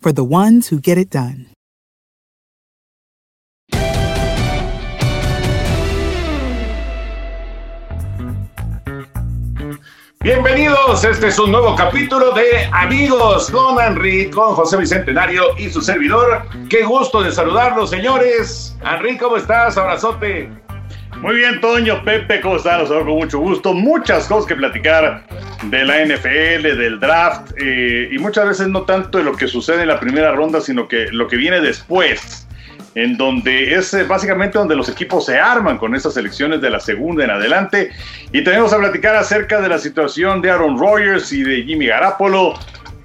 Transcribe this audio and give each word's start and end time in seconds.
for 0.00 0.12
the 0.12 0.24
ones 0.24 0.68
who 0.68 0.80
get 0.80 0.98
it 0.98 1.10
done. 1.10 1.46
Bienvenidos, 10.22 11.02
este 11.02 11.28
es 11.28 11.38
un 11.38 11.50
nuevo 11.50 11.74
capítulo 11.74 12.32
de 12.32 12.66
Amigos 12.72 13.50
con 13.50 13.80
Henry, 13.80 14.28
con 14.30 14.54
José 14.54 14.76
Bicentenario 14.76 15.56
y 15.56 15.70
su 15.70 15.80
servidor. 15.80 16.42
Qué 16.68 16.82
gusto 16.82 17.22
de 17.22 17.32
saludarlos, 17.32 17.88
señores. 17.88 18.76
Henry, 18.84 19.16
¿cómo 19.16 19.38
estás? 19.38 19.78
Abrazote. 19.78 20.50
Muy 21.22 21.34
bien, 21.34 21.60
Toño, 21.60 22.02
Pepe, 22.02 22.40
¿cómo 22.40 22.56
están? 22.56 22.80
Los 22.80 22.88
con 22.88 23.06
mucho 23.08 23.38
gusto. 23.38 23.74
Muchas 23.74 24.26
cosas 24.26 24.46
que 24.46 24.56
platicar 24.56 25.22
de 25.64 25.84
la 25.84 26.02
NFL, 26.02 26.78
del 26.78 26.98
draft, 26.98 27.52
eh, 27.58 28.08
y 28.10 28.18
muchas 28.18 28.48
veces 28.48 28.68
no 28.68 28.82
tanto 28.82 29.18
de 29.18 29.24
lo 29.24 29.36
que 29.36 29.46
sucede 29.46 29.82
en 29.82 29.88
la 29.88 30.00
primera 30.00 30.32
ronda, 30.32 30.62
sino 30.62 30.88
que 30.88 31.08
lo 31.12 31.28
que 31.28 31.36
viene 31.36 31.60
después 31.60 32.46
en 32.94 33.16
donde 33.16 33.74
es 33.74 33.92
eh, 33.94 34.04
básicamente 34.04 34.58
donde 34.58 34.74
los 34.74 34.88
equipos 34.88 35.26
se 35.26 35.38
arman 35.38 35.78
con 35.78 35.94
esas 35.94 36.16
elecciones 36.16 36.60
de 36.60 36.70
la 36.70 36.80
segunda 36.80 37.24
en 37.24 37.30
adelante. 37.30 37.90
Y 38.32 38.42
tenemos 38.42 38.72
a 38.72 38.78
platicar 38.78 39.14
acerca 39.14 39.60
de 39.60 39.68
la 39.68 39.78
situación 39.78 40.42
de 40.42 40.50
Aaron 40.50 40.78
Rodgers 40.78 41.32
y 41.32 41.42
de 41.42 41.62
Jimmy 41.62 41.86
Garapolo. 41.86 42.54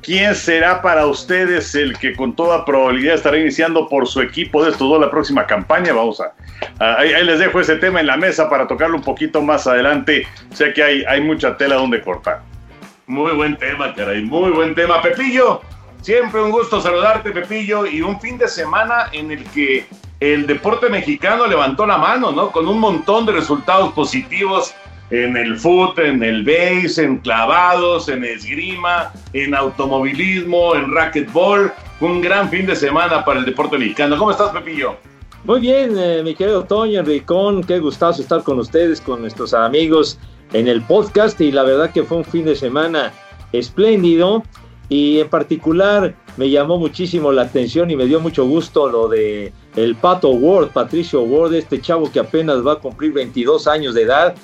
¿Quién 0.06 0.36
será 0.36 0.84
para 0.84 1.08
ustedes 1.08 1.74
el 1.74 1.98
que 1.98 2.16
con 2.16 2.36
toda 2.36 2.64
probabilidad 2.64 3.16
estará 3.16 3.40
iniciando 3.40 3.90
por 3.90 4.08
su 4.08 4.22
equipo 4.22 4.64
de 4.64 4.70
estos 4.70 4.88
dos 4.88 5.02
la 5.02 5.10
próxima 5.10 5.48
campaña? 5.48 5.94
Vamos 5.94 6.22
a, 6.22 6.32
ahí, 7.00 7.24
les 7.26 7.40
dejo 7.40 7.60
ese 7.60 7.78
tema 7.78 8.02
en 8.02 8.08
la 8.08 8.16
mesa 8.16 8.48
para 8.48 8.68
tocarlo 8.68 8.98
un 8.98 9.04
poquito 9.04 9.42
más 9.42 9.66
adelante. 9.66 10.28
Sé 10.54 10.74
que 10.74 10.84
hay, 10.84 11.04
hay 11.06 11.22
mucha 11.22 11.58
tela 11.58 11.76
donde 11.76 12.02
cortar. 12.02 12.42
Muy 13.08 13.32
buen 13.32 13.58
tema, 13.58 13.96
caray, 13.96 14.22
muy 14.22 14.52
buen 14.52 14.76
tema. 14.76 15.02
Pepillo, 15.02 15.62
Siempre 16.06 16.40
un 16.40 16.52
gusto 16.52 16.80
saludarte, 16.80 17.32
Pepillo, 17.32 17.88
y 17.88 18.04
un 18.04 18.22
fin 18.22 18.38
de 18.38 18.48
semana 18.48 19.08
en 19.12 19.32
el 19.32 19.44
que 19.46 19.88
el 20.20 20.46
deporte 20.46 20.88
mexicano 20.88 21.48
levantó 21.48 21.88
la 21.88 21.98
mano, 21.98 22.32
¿no? 22.32 22.52
Con 22.52 22.68
un 22.68 22.80
montón 22.80 23.26
de 23.26 23.32
resultados 23.32 23.92
positivos 23.94 24.76
en 25.10 25.38
el 25.38 25.58
foot, 25.58 26.00
en 26.00 26.24
el 26.24 26.44
base, 26.44 27.04
en 27.04 27.18
clavados, 27.18 28.10
en 28.10 28.24
esgrima, 28.24 29.12
en 29.34 29.54
automovilismo, 29.54 30.76
en 30.76 30.94
racquetball. 30.94 31.72
Un 32.00 32.22
gran 32.22 32.50
fin 32.50 32.66
de 32.66 32.76
semana 32.76 33.24
para 33.24 33.40
el 33.40 33.46
deporte 33.46 33.78
mexicano. 33.78 34.18
¿Cómo 34.18 34.32
estás, 34.32 34.52
Pepillo? 34.52 34.96
Muy 35.46 35.60
bien, 35.60 35.96
eh, 35.98 36.22
mi 36.24 36.34
querido 36.34 36.64
Toño 36.64 37.00
Enricón, 37.02 37.64
qué 37.64 37.78
gustazo 37.78 38.22
estar 38.24 38.42
con 38.42 38.58
ustedes, 38.58 39.00
con 39.00 39.22
nuestros 39.22 39.54
amigos 39.54 40.18
en 40.54 40.68
el 40.68 40.82
podcast 40.82 41.40
y 41.40 41.52
la 41.52 41.62
verdad 41.62 41.92
que 41.92 42.04
fue 42.04 42.18
un 42.18 42.26
fin 42.26 42.46
de 42.46 42.56
semana 42.56 43.14
espléndido 43.52 44.44
y 44.90 45.20
en 45.20 45.30
particular 45.30 46.16
me 46.38 46.50
llamó 46.50 46.78
muchísimo 46.78 47.32
la 47.32 47.44
atención 47.44 47.92
y 47.92 47.96
me 47.96 48.06
dio 48.06 48.20
mucho 48.20 48.46
gusto 48.46 48.90
lo 48.90 49.08
de 49.08 49.54
el 49.76 49.96
Pato 49.96 50.30
Ward, 50.30 50.70
Patricio 50.70 51.22
Ward, 51.22 51.54
este 51.54 51.80
chavo 51.80 52.12
que 52.12 52.20
apenas 52.20 52.66
va 52.66 52.74
a 52.74 52.76
cumplir 52.78 53.14
22 53.14 53.68
años 53.68 53.94
de 53.94 54.02
edad 54.02 54.36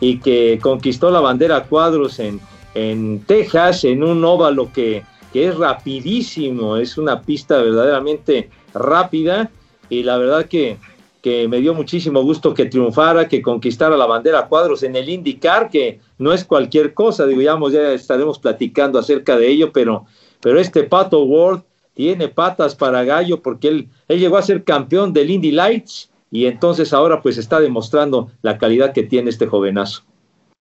y 0.00 0.18
que 0.18 0.58
conquistó 0.60 1.10
la 1.10 1.20
bandera 1.20 1.64
cuadros 1.64 2.18
en, 2.18 2.40
en 2.74 3.20
Texas, 3.20 3.84
en 3.84 4.02
un 4.02 4.24
óvalo 4.24 4.72
que, 4.72 5.02
que 5.32 5.48
es 5.48 5.56
rapidísimo, 5.56 6.76
es 6.76 6.98
una 6.98 7.22
pista 7.22 7.58
verdaderamente 7.62 8.50
rápida 8.72 9.50
y 9.88 10.02
la 10.02 10.18
verdad 10.18 10.46
que 10.46 10.78
que 11.24 11.48
me 11.48 11.62
dio 11.62 11.72
muchísimo 11.72 12.22
gusto 12.22 12.52
que 12.52 12.66
triunfara, 12.66 13.28
que 13.28 13.40
conquistara 13.40 13.96
la 13.96 14.04
bandera 14.04 14.46
cuadros 14.46 14.82
en 14.82 14.94
el 14.94 15.08
IndyCar, 15.08 15.70
que 15.70 16.00
no 16.18 16.34
es 16.34 16.44
cualquier 16.44 16.92
cosa, 16.92 17.24
digamos, 17.24 17.72
ya 17.72 17.92
estaremos 17.92 18.38
platicando 18.38 18.98
acerca 18.98 19.38
de 19.38 19.48
ello, 19.48 19.72
pero, 19.72 20.04
pero 20.42 20.60
este 20.60 20.82
Pato 20.82 21.22
Ward 21.22 21.62
tiene 21.94 22.28
patas 22.28 22.74
para 22.74 23.04
gallo 23.04 23.40
porque 23.40 23.68
él, 23.68 23.88
él 24.06 24.20
llegó 24.20 24.36
a 24.36 24.42
ser 24.42 24.64
campeón 24.64 25.14
del 25.14 25.30
Indy 25.30 25.52
Lights 25.52 26.10
y 26.34 26.48
entonces 26.48 26.92
ahora 26.92 27.22
pues 27.22 27.38
está 27.38 27.60
demostrando 27.60 28.32
la 28.42 28.58
calidad 28.58 28.92
que 28.92 29.04
tiene 29.04 29.30
este 29.30 29.46
jovenazo. 29.46 30.02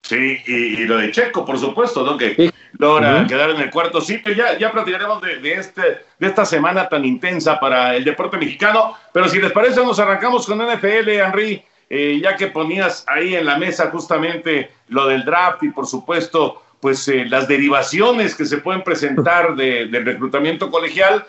Sí, 0.05 0.39
y, 0.47 0.85
lo 0.85 0.99
de 0.99 1.11
Checo, 1.11 1.45
por 1.45 1.59
supuesto, 1.59 2.07
¿no? 2.07 2.17
Que 2.17 2.53
logra 2.79 3.27
quedar 3.27 3.51
en 3.51 3.61
el 3.61 3.71
cuarto 3.71 4.01
sitio. 4.01 4.33
Ya, 4.33 4.57
ya 4.57 4.71
platicaremos 4.71 5.21
de, 5.21 5.55
este, 5.55 5.83
de 6.21 6.27
esta 6.29 6.45
semana 6.45 6.89
tan 6.89 7.05
intensa 7.05 7.59
para 7.59 7.97
el 7.97 8.05
deporte 8.05 8.37
mexicano. 8.37 8.97
Pero 9.13 9.29
si 9.29 9.41
les 9.41 9.51
parece, 9.51 9.85
nos 9.85 9.99
arrancamos 9.99 10.47
con 10.47 10.59
NFL, 10.59 11.09
Henry. 11.09 11.65
Eh, 11.91 12.21
ya 12.23 12.37
que 12.37 12.47
ponías 12.47 13.05
ahí 13.09 13.35
en 13.35 13.47
la 13.47 13.59
mesa 13.59 13.91
justamente 13.91 14.71
lo 14.87 15.09
del 15.09 15.25
draft 15.25 15.65
y, 15.65 15.71
por 15.71 15.89
supuesto, 15.89 16.63
pues 16.79 17.09
eh, 17.09 17.25
las 17.25 17.49
derivaciones 17.49 18.37
que 18.37 18.45
se 18.45 18.59
pueden 18.59 18.85
presentar 18.85 19.57
de, 19.57 19.87
del 19.87 20.07
reclutamiento 20.07 20.71
colegial. 20.71 21.27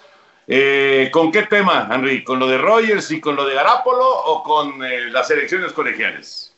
Eh, 0.48 1.10
¿Con 1.12 1.32
qué 1.32 1.44
tema, 1.44 1.90
Henry? 1.92 2.24
¿Con 2.24 2.40
lo 2.40 2.48
de 2.48 2.58
Rogers 2.58 3.12
y 3.12 3.20
con 3.20 3.36
lo 3.36 3.46
de 3.46 3.56
Garapolo 3.56 4.08
o 4.08 4.44
con 4.44 4.80
las 5.12 5.30
elecciones 5.30 5.74
colegiales? 5.74 6.56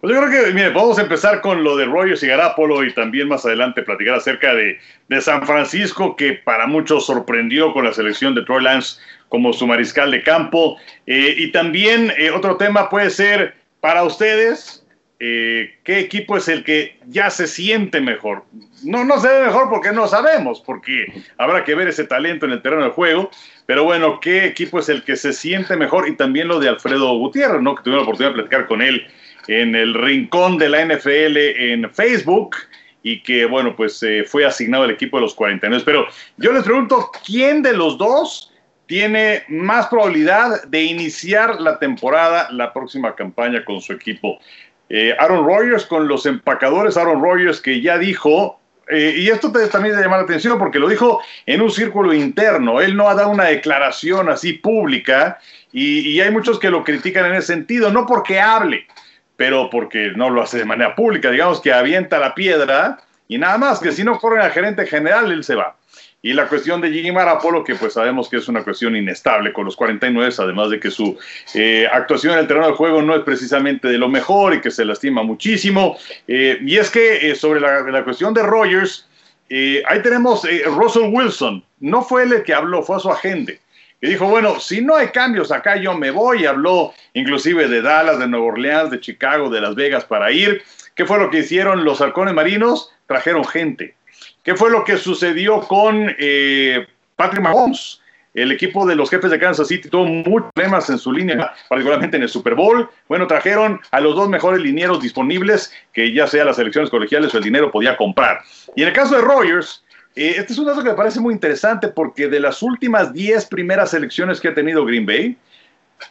Pues 0.00 0.14
yo 0.14 0.22
creo 0.22 0.44
que, 0.44 0.52
mire, 0.52 0.70
vamos 0.70 0.98
a 0.98 1.02
empezar 1.02 1.40
con 1.40 1.64
lo 1.64 1.76
de 1.76 1.84
Rogers 1.84 2.22
y 2.22 2.28
Garapolo 2.28 2.84
y 2.84 2.94
también 2.94 3.28
más 3.28 3.44
adelante 3.44 3.82
platicar 3.82 4.14
acerca 4.14 4.54
de, 4.54 4.78
San 5.20 5.46
Francisco, 5.46 6.16
que 6.16 6.34
para 6.34 6.66
muchos 6.66 7.06
sorprendió 7.06 7.72
con 7.72 7.84
la 7.84 7.92
selección 7.92 8.34
de 8.34 8.44
Troy 8.44 8.62
Lance 8.62 9.00
como 9.28 9.52
su 9.52 9.66
mariscal 9.66 10.10
de 10.10 10.22
campo. 10.22 10.76
Eh, 11.06 11.34
y 11.36 11.52
también 11.52 12.12
eh, 12.18 12.30
otro 12.30 12.56
tema 12.56 12.88
puede 12.88 13.10
ser 13.10 13.54
para 13.80 14.04
ustedes, 14.04 14.85
eh, 15.18 15.78
¿qué 15.82 15.98
equipo 15.98 16.36
es 16.36 16.48
el 16.48 16.62
que 16.62 16.98
ya 17.06 17.30
se 17.30 17.46
siente 17.46 18.00
mejor? 18.00 18.44
No, 18.84 19.04
no 19.04 19.18
se 19.18 19.28
ve 19.28 19.46
mejor 19.46 19.70
porque 19.70 19.92
no 19.92 20.06
sabemos, 20.06 20.60
porque 20.60 21.06
habrá 21.38 21.64
que 21.64 21.74
ver 21.74 21.88
ese 21.88 22.04
talento 22.04 22.44
en 22.44 22.52
el 22.52 22.62
terreno 22.62 22.84
de 22.84 22.90
juego. 22.90 23.30
Pero 23.64 23.84
bueno, 23.84 24.20
¿qué 24.20 24.44
equipo 24.44 24.78
es 24.78 24.88
el 24.88 25.04
que 25.04 25.16
se 25.16 25.32
siente 25.32 25.76
mejor? 25.76 26.08
Y 26.08 26.16
también 26.16 26.48
lo 26.48 26.60
de 26.60 26.68
Alfredo 26.68 27.16
Gutiérrez, 27.18 27.62
¿no? 27.62 27.74
Que 27.74 27.82
tuve 27.82 27.96
la 27.96 28.02
oportunidad 28.02 28.30
de 28.30 28.42
platicar 28.42 28.66
con 28.66 28.82
él 28.82 29.06
en 29.48 29.74
el 29.74 29.94
rincón 29.94 30.58
de 30.58 30.68
la 30.68 30.84
NFL 30.84 31.36
en 31.36 31.90
Facebook 31.90 32.56
y 33.02 33.22
que, 33.22 33.46
bueno, 33.46 33.74
pues 33.74 34.02
eh, 34.02 34.24
fue 34.26 34.44
asignado 34.44 34.84
al 34.84 34.90
equipo 34.90 35.16
de 35.16 35.22
los 35.22 35.34
49. 35.34 35.82
Pero 35.86 36.06
yo 36.36 36.52
les 36.52 36.64
pregunto, 36.64 37.10
¿quién 37.24 37.62
de 37.62 37.72
los 37.72 37.96
dos 37.96 38.52
tiene 38.86 39.42
más 39.48 39.88
probabilidad 39.88 40.64
de 40.64 40.82
iniciar 40.82 41.60
la 41.60 41.78
temporada, 41.78 42.48
la 42.52 42.72
próxima 42.72 43.14
campaña 43.14 43.64
con 43.64 43.80
su 43.80 43.92
equipo. 43.92 44.38
Eh, 44.88 45.14
Aaron 45.18 45.44
Rodgers 45.44 45.84
con 45.84 46.06
los 46.06 46.26
empacadores, 46.26 46.96
Aaron 46.96 47.22
Rodgers 47.22 47.60
que 47.60 47.80
ya 47.80 47.98
dijo, 47.98 48.60
eh, 48.88 49.14
y 49.16 49.28
esto 49.28 49.50
también 49.50 49.96
te 49.96 50.02
llama 50.02 50.18
la 50.18 50.22
atención 50.22 50.58
porque 50.58 50.78
lo 50.78 50.88
dijo 50.88 51.20
en 51.44 51.60
un 51.60 51.70
círculo 51.70 52.14
interno, 52.14 52.80
él 52.80 52.96
no 52.96 53.08
ha 53.08 53.14
dado 53.14 53.30
una 53.30 53.44
declaración 53.44 54.28
así 54.28 54.52
pública 54.52 55.38
y, 55.72 56.08
y 56.08 56.20
hay 56.20 56.30
muchos 56.30 56.60
que 56.60 56.70
lo 56.70 56.84
critican 56.84 57.26
en 57.26 57.34
ese 57.34 57.48
sentido, 57.48 57.90
no 57.90 58.06
porque 58.06 58.40
hable, 58.40 58.86
pero 59.36 59.70
porque 59.70 60.12
no 60.14 60.30
lo 60.30 60.42
hace 60.42 60.58
de 60.58 60.64
manera 60.64 60.94
pública, 60.94 61.30
digamos 61.30 61.60
que 61.60 61.72
avienta 61.72 62.18
la 62.18 62.34
piedra 62.34 63.00
y 63.28 63.38
nada 63.38 63.58
más, 63.58 63.80
que 63.80 63.92
si 63.92 64.04
no 64.04 64.18
corre 64.18 64.42
al 64.42 64.52
gerente 64.52 64.86
general, 64.86 65.32
él 65.32 65.42
se 65.42 65.54
va. 65.54 65.76
Y 66.22 66.32
la 66.32 66.48
cuestión 66.48 66.80
de 66.80 66.90
Jimmy 66.90 67.12
Marapolo, 67.12 67.62
que 67.62 67.74
pues 67.76 67.92
sabemos 67.92 68.28
que 68.28 68.38
es 68.38 68.48
una 68.48 68.64
cuestión 68.64 68.96
inestable 68.96 69.52
con 69.52 69.64
los 69.64 69.76
49, 69.76 70.34
además 70.38 70.70
de 70.70 70.80
que 70.80 70.90
su 70.90 71.16
eh, 71.54 71.86
actuación 71.92 72.34
en 72.34 72.40
el 72.40 72.46
terreno 72.48 72.66
del 72.66 72.74
juego 72.74 73.00
no 73.02 73.14
es 73.14 73.22
precisamente 73.22 73.86
de 73.88 73.98
lo 73.98 74.08
mejor 74.08 74.54
y 74.54 74.60
que 74.60 74.70
se 74.70 74.84
lastima 74.84 75.22
muchísimo. 75.22 75.96
Eh, 76.26 76.58
y 76.62 76.78
es 76.78 76.90
que 76.90 77.30
eh, 77.30 77.34
sobre 77.36 77.60
la, 77.60 78.02
cuestión 78.02 78.34
de 78.34 78.42
Rogers, 78.42 79.06
ahí 79.48 80.02
tenemos 80.02 80.42
Russell 80.64 81.10
Wilson, 81.12 81.64
no 81.78 82.02
fue 82.02 82.24
él 82.24 82.32
el 82.32 82.42
que 82.42 82.54
habló, 82.54 82.82
fue 82.82 82.98
su 82.98 83.08
agente, 83.08 83.60
que 84.00 84.08
dijo, 84.08 84.26
bueno, 84.26 84.58
si 84.58 84.80
no 84.80 84.96
hay 84.96 85.08
cambios 85.08 85.52
acá 85.52 85.76
yo 85.76 85.94
me 85.94 86.10
voy, 86.10 86.44
habló 86.44 86.92
inclusive 87.14 87.68
de 87.68 87.82
Dallas, 87.82 88.18
de 88.18 88.26
Nueva 88.26 88.46
Orleans, 88.46 88.90
de 88.90 89.00
Chicago, 89.00 89.48
de 89.48 89.60
Las 89.60 89.74
Vegas 89.74 90.04
para 90.04 90.32
ir. 90.32 90.62
¿Qué 90.96 91.04
fue 91.04 91.18
lo 91.18 91.30
que 91.30 91.38
hicieron 91.38 91.84
los 91.84 92.00
halcones 92.00 92.34
marinos? 92.34 92.90
Trajeron 93.06 93.44
gente 93.44 93.94
¿Qué 94.42 94.54
fue 94.54 94.70
lo 94.70 94.84
que 94.84 94.96
sucedió 94.96 95.60
con 95.60 96.14
eh, 96.18 96.86
Patrick 97.16 97.42
Mahomes? 97.42 98.00
El 98.32 98.52
equipo 98.52 98.86
de 98.86 98.94
los 98.94 99.10
jefes 99.10 99.30
de 99.30 99.38
Kansas 99.38 99.66
City 99.66 99.88
tuvo 99.88 100.04
muchos 100.04 100.52
problemas 100.52 100.90
en 100.90 100.98
su 100.98 101.10
línea, 101.10 101.54
particularmente 101.68 102.16
en 102.16 102.22
el 102.22 102.28
Super 102.28 102.54
Bowl. 102.54 102.88
Bueno, 103.08 103.26
trajeron 103.26 103.80
a 103.90 104.00
los 104.00 104.14
dos 104.14 104.28
mejores 104.28 104.60
linieros 104.60 105.02
disponibles, 105.02 105.72
que 105.92 106.12
ya 106.12 106.26
sea 106.26 106.44
las 106.44 106.58
elecciones 106.58 106.90
colegiales 106.90 107.34
o 107.34 107.38
el 107.38 107.44
dinero 107.44 107.72
podía 107.72 107.96
comprar. 107.96 108.40
Y 108.76 108.82
en 108.82 108.88
el 108.88 108.94
caso 108.94 109.16
de 109.16 109.22
Rogers, 109.22 109.82
eh, 110.14 110.34
este 110.36 110.52
es 110.52 110.58
un 110.58 110.66
dato 110.66 110.84
que 110.84 110.90
me 110.90 110.96
parece 110.96 111.18
muy 111.18 111.32
interesante 111.32 111.88
porque 111.88 112.28
de 112.28 112.38
las 112.38 112.62
últimas 112.62 113.12
10 113.12 113.46
primeras 113.46 113.94
elecciones 113.94 114.40
que 114.40 114.48
ha 114.48 114.54
tenido 114.54 114.84
Green 114.84 115.06
Bay, 115.06 115.36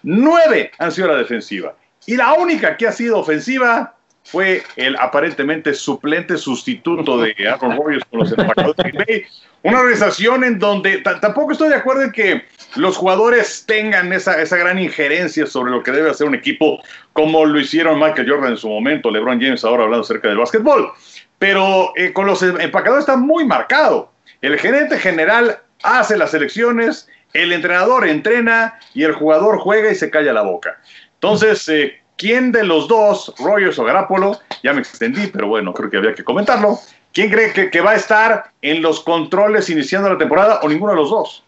9 0.03 0.71
han 0.77 0.91
sido 0.91 1.07
la 1.07 1.17
defensiva. 1.17 1.75
Y 2.07 2.17
la 2.17 2.33
única 2.33 2.75
que 2.75 2.87
ha 2.87 2.91
sido 2.91 3.19
ofensiva 3.19 3.94
fue 4.25 4.63
el 4.75 4.95
aparentemente 4.97 5.73
suplente 5.73 6.37
sustituto 6.37 7.21
de 7.21 7.35
Aaron 7.47 7.77
Rodgers 7.77 8.03
con 8.09 8.19
los 8.19 8.31
empacadores 8.31 8.75
de 8.75 8.91
Bay. 8.91 9.25
Una 9.61 9.79
organización 9.79 10.43
en 10.43 10.59
donde 10.59 10.97
tampoco 10.97 11.51
estoy 11.51 11.69
de 11.69 11.75
acuerdo 11.75 12.03
en 12.03 12.11
que 12.11 12.45
los 12.75 12.97
jugadores 12.97 13.65
tengan 13.65 14.11
esa, 14.13 14.41
esa 14.41 14.57
gran 14.57 14.79
injerencia 14.79 15.45
sobre 15.45 15.71
lo 15.71 15.81
que 15.81 15.91
debe 15.91 16.09
hacer 16.09 16.27
un 16.27 16.35
equipo, 16.35 16.81
como 17.13 17.45
lo 17.45 17.59
hicieron 17.59 17.99
Michael 17.99 18.29
Jordan 18.29 18.51
en 18.51 18.57
su 18.57 18.67
momento, 18.67 19.09
LeBron 19.09 19.39
James 19.39 19.63
ahora 19.63 19.83
hablando 19.83 20.03
acerca 20.03 20.27
del 20.27 20.37
básquetbol. 20.37 20.91
Pero 21.39 21.93
eh, 21.95 22.11
con 22.11 22.25
los 22.25 22.41
empacadores 22.41 23.03
está 23.03 23.17
muy 23.17 23.45
marcado. 23.45 24.11
El 24.41 24.59
gerente 24.59 24.97
general 24.97 25.59
hace 25.83 26.17
las 26.17 26.33
elecciones, 26.33 27.07
el 27.33 27.51
entrenador 27.51 28.07
entrena 28.07 28.79
y 28.93 29.03
el 29.03 29.13
jugador 29.13 29.59
juega 29.59 29.91
y 29.91 29.95
se 29.95 30.09
calla 30.09 30.33
la 30.33 30.41
boca. 30.41 30.79
Entonces, 31.15 31.67
eh, 31.69 32.01
¿Quién 32.17 32.51
de 32.51 32.63
los 32.63 32.87
dos, 32.87 33.33
Rogers 33.39 33.77
o 33.77 33.83
Garapolo, 33.83 34.39
ya 34.63 34.73
me 34.73 34.79
extendí, 34.79 35.27
pero 35.27 35.47
bueno, 35.47 35.73
creo 35.73 35.89
que 35.89 35.97
había 35.97 36.13
que 36.13 36.23
comentarlo, 36.23 36.79
¿quién 37.13 37.29
cree 37.29 37.69
que, 37.69 37.81
va 37.81 37.91
a 37.91 37.95
estar 37.95 38.51
en 38.61 38.81
los 38.81 39.01
controles 39.01 39.69
iniciando 39.69 40.09
la 40.09 40.17
temporada 40.17 40.59
o 40.63 40.69
ninguno 40.69 40.93
de 40.93 40.97
los 40.97 41.09
dos? 41.09 41.43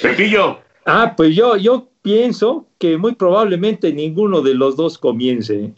Pepillo. 0.00 0.60
Ah, 0.86 1.14
pues 1.16 1.34
yo, 1.34 1.56
yo 1.56 1.88
pienso 2.02 2.66
que 2.78 2.96
muy 2.96 3.14
probablemente 3.14 3.92
ninguno 3.92 4.42
de 4.42 4.54
los 4.54 4.76
dos 4.76 4.96
comience, 4.96 5.72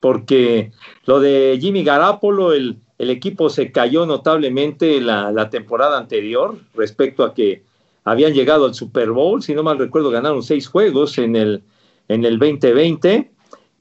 porque 0.00 0.72
lo 1.04 1.20
de 1.20 1.58
Jimmy 1.60 1.84
Garapolo, 1.84 2.54
el, 2.54 2.78
el 2.98 3.10
equipo 3.10 3.50
se 3.50 3.70
cayó 3.70 4.06
notablemente 4.06 5.00
la, 5.00 5.30
la 5.30 5.50
temporada 5.50 5.98
anterior 5.98 6.56
respecto 6.74 7.22
a 7.24 7.34
que 7.34 7.62
habían 8.04 8.32
llegado 8.32 8.64
al 8.64 8.74
Super 8.74 9.10
Bowl, 9.10 9.42
si 9.42 9.54
no 9.54 9.62
mal 9.62 9.78
recuerdo, 9.78 10.10
ganaron 10.10 10.42
seis 10.42 10.66
juegos 10.68 11.18
en 11.18 11.36
el, 11.36 11.62
en 12.08 12.24
el 12.24 12.38
2020 12.38 13.31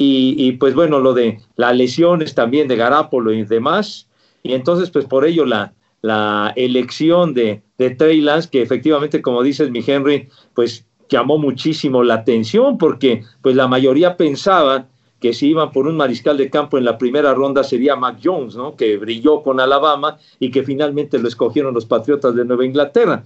y, 0.03 0.51
pues 0.53 0.73
bueno, 0.73 0.99
lo 0.99 1.13
de 1.13 1.39
las 1.55 1.75
lesiones 1.75 2.33
también 2.33 2.67
de 2.67 2.75
Garapolo 2.75 3.33
y 3.33 3.43
demás. 3.43 4.07
Y 4.41 4.53
entonces, 4.53 4.89
pues 4.89 5.05
por 5.05 5.25
ello 5.25 5.45
la, 5.45 5.73
la 6.01 6.53
elección 6.55 7.33
de, 7.33 7.61
de 7.77 7.91
Trey 7.91 8.21
Lance, 8.21 8.49
que 8.49 8.61
efectivamente, 8.61 9.21
como 9.21 9.43
dices, 9.43 9.69
mi 9.69 9.83
Henry, 9.85 10.29
pues 10.55 10.85
llamó 11.09 11.37
muchísimo 11.37 12.03
la 12.03 12.15
atención 12.15 12.77
porque 12.77 13.23
pues 13.41 13.55
la 13.55 13.67
mayoría 13.67 14.17
pensaba 14.17 14.87
que 15.19 15.33
si 15.33 15.49
iban 15.49 15.71
por 15.71 15.85
un 15.85 15.97
mariscal 15.97 16.37
de 16.37 16.49
campo 16.49 16.79
en 16.79 16.85
la 16.85 16.97
primera 16.97 17.33
ronda 17.35 17.63
sería 17.63 17.95
Mac 17.95 18.17
Jones, 18.23 18.55
¿no? 18.55 18.75
Que 18.75 18.97
brilló 18.97 19.43
con 19.43 19.59
Alabama 19.59 20.17
y 20.39 20.49
que 20.49 20.63
finalmente 20.63 21.19
lo 21.19 21.27
escogieron 21.27 21.75
los 21.75 21.85
Patriotas 21.85 22.33
de 22.33 22.43
Nueva 22.43 22.65
Inglaterra. 22.65 23.23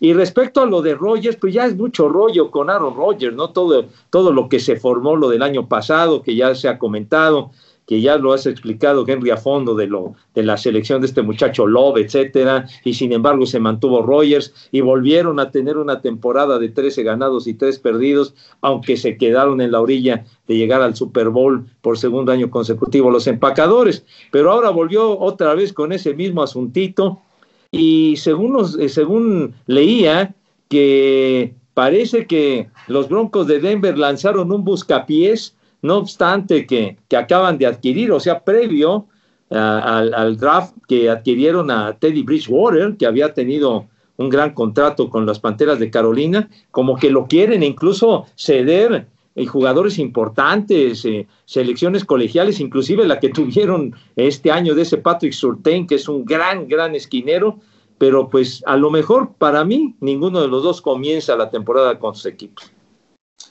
Y 0.00 0.12
respecto 0.12 0.60
a 0.60 0.66
lo 0.66 0.80
de 0.80 0.94
Rogers, 0.94 1.36
pues 1.36 1.54
ya 1.54 1.66
es 1.66 1.76
mucho 1.76 2.08
rollo 2.08 2.50
con 2.50 2.70
Aaron 2.70 2.96
Rodgers, 2.96 3.34
¿no? 3.34 3.50
Todo, 3.50 3.86
todo 4.10 4.32
lo 4.32 4.48
que 4.48 4.60
se 4.60 4.76
formó 4.76 5.16
lo 5.16 5.28
del 5.28 5.42
año 5.42 5.68
pasado, 5.68 6.22
que 6.22 6.36
ya 6.36 6.54
se 6.54 6.68
ha 6.68 6.78
comentado, 6.78 7.50
que 7.88 8.02
ya 8.02 8.18
lo 8.18 8.34
has 8.34 8.46
explicado 8.46 9.04
Henry 9.08 9.30
a 9.30 9.38
fondo 9.38 9.74
de 9.74 9.86
lo 9.86 10.14
de 10.34 10.42
la 10.42 10.58
selección 10.58 11.00
de 11.00 11.06
este 11.06 11.22
muchacho 11.22 11.66
Love, 11.66 11.96
etcétera, 11.96 12.66
y 12.84 12.92
sin 12.92 13.12
embargo 13.12 13.46
se 13.46 13.58
mantuvo 13.58 14.02
Rogers 14.02 14.54
y 14.70 14.82
volvieron 14.82 15.40
a 15.40 15.50
tener 15.50 15.78
una 15.78 16.02
temporada 16.02 16.58
de 16.58 16.68
13 16.68 17.02
ganados 17.02 17.46
y 17.46 17.54
3 17.54 17.78
perdidos, 17.78 18.34
aunque 18.60 18.98
se 18.98 19.16
quedaron 19.16 19.62
en 19.62 19.72
la 19.72 19.80
orilla 19.80 20.26
de 20.46 20.58
llegar 20.58 20.82
al 20.82 20.96
Super 20.96 21.30
Bowl 21.30 21.64
por 21.80 21.96
segundo 21.96 22.30
año 22.30 22.50
consecutivo 22.50 23.10
los 23.10 23.26
empacadores, 23.26 24.04
pero 24.30 24.52
ahora 24.52 24.68
volvió 24.68 25.18
otra 25.18 25.54
vez 25.54 25.72
con 25.72 25.90
ese 25.92 26.12
mismo 26.12 26.42
asuntito 26.42 27.22
y 27.70 28.16
según, 28.16 28.56
eh, 28.80 28.88
según 28.88 29.54
leía 29.66 30.34
que 30.68 31.54
parece 31.74 32.26
que 32.26 32.68
los 32.86 33.08
Broncos 33.08 33.46
de 33.46 33.60
Denver 33.60 33.96
lanzaron 33.98 34.52
un 34.52 34.64
buscapiés, 34.64 35.54
no 35.82 35.98
obstante 35.98 36.66
que, 36.66 36.96
que 37.08 37.16
acaban 37.16 37.58
de 37.58 37.66
adquirir, 37.66 38.10
o 38.12 38.20
sea, 38.20 38.40
previo 38.40 39.06
al, 39.50 40.12
al, 40.12 40.36
draft 40.36 40.74
que 40.88 41.08
adquirieron 41.08 41.70
a 41.70 41.96
Teddy 41.98 42.22
Bridgewater, 42.22 42.96
que 42.96 43.06
había 43.06 43.32
tenido 43.32 43.86
un 44.18 44.28
gran 44.28 44.52
contrato 44.52 45.08
con 45.08 45.24
las 45.24 45.38
Panteras 45.38 45.78
de 45.78 45.90
Carolina, 45.90 46.50
como 46.70 46.96
que 46.96 47.10
lo 47.10 47.26
quieren 47.26 47.62
incluso 47.62 48.26
ceder 48.36 49.06
jugadores 49.46 49.98
importantes, 49.98 51.04
eh, 51.04 51.26
selecciones 51.44 52.04
colegiales, 52.04 52.60
inclusive 52.60 53.06
la 53.06 53.20
que 53.20 53.28
tuvieron 53.30 53.94
este 54.16 54.50
año 54.50 54.74
de 54.74 54.82
ese 54.82 54.98
Patrick 54.98 55.32
Surtain, 55.32 55.86
que 55.86 55.96
es 55.96 56.08
un 56.08 56.24
gran, 56.24 56.66
gran 56.68 56.94
esquinero, 56.94 57.58
pero 57.98 58.28
pues 58.28 58.62
a 58.66 58.76
lo 58.76 58.90
mejor 58.90 59.34
para 59.38 59.64
mí 59.64 59.94
ninguno 60.00 60.40
de 60.40 60.48
los 60.48 60.62
dos 60.62 60.82
comienza 60.82 61.36
la 61.36 61.50
temporada 61.50 61.98
con 61.98 62.14
sus 62.14 62.26
equipos. 62.26 62.72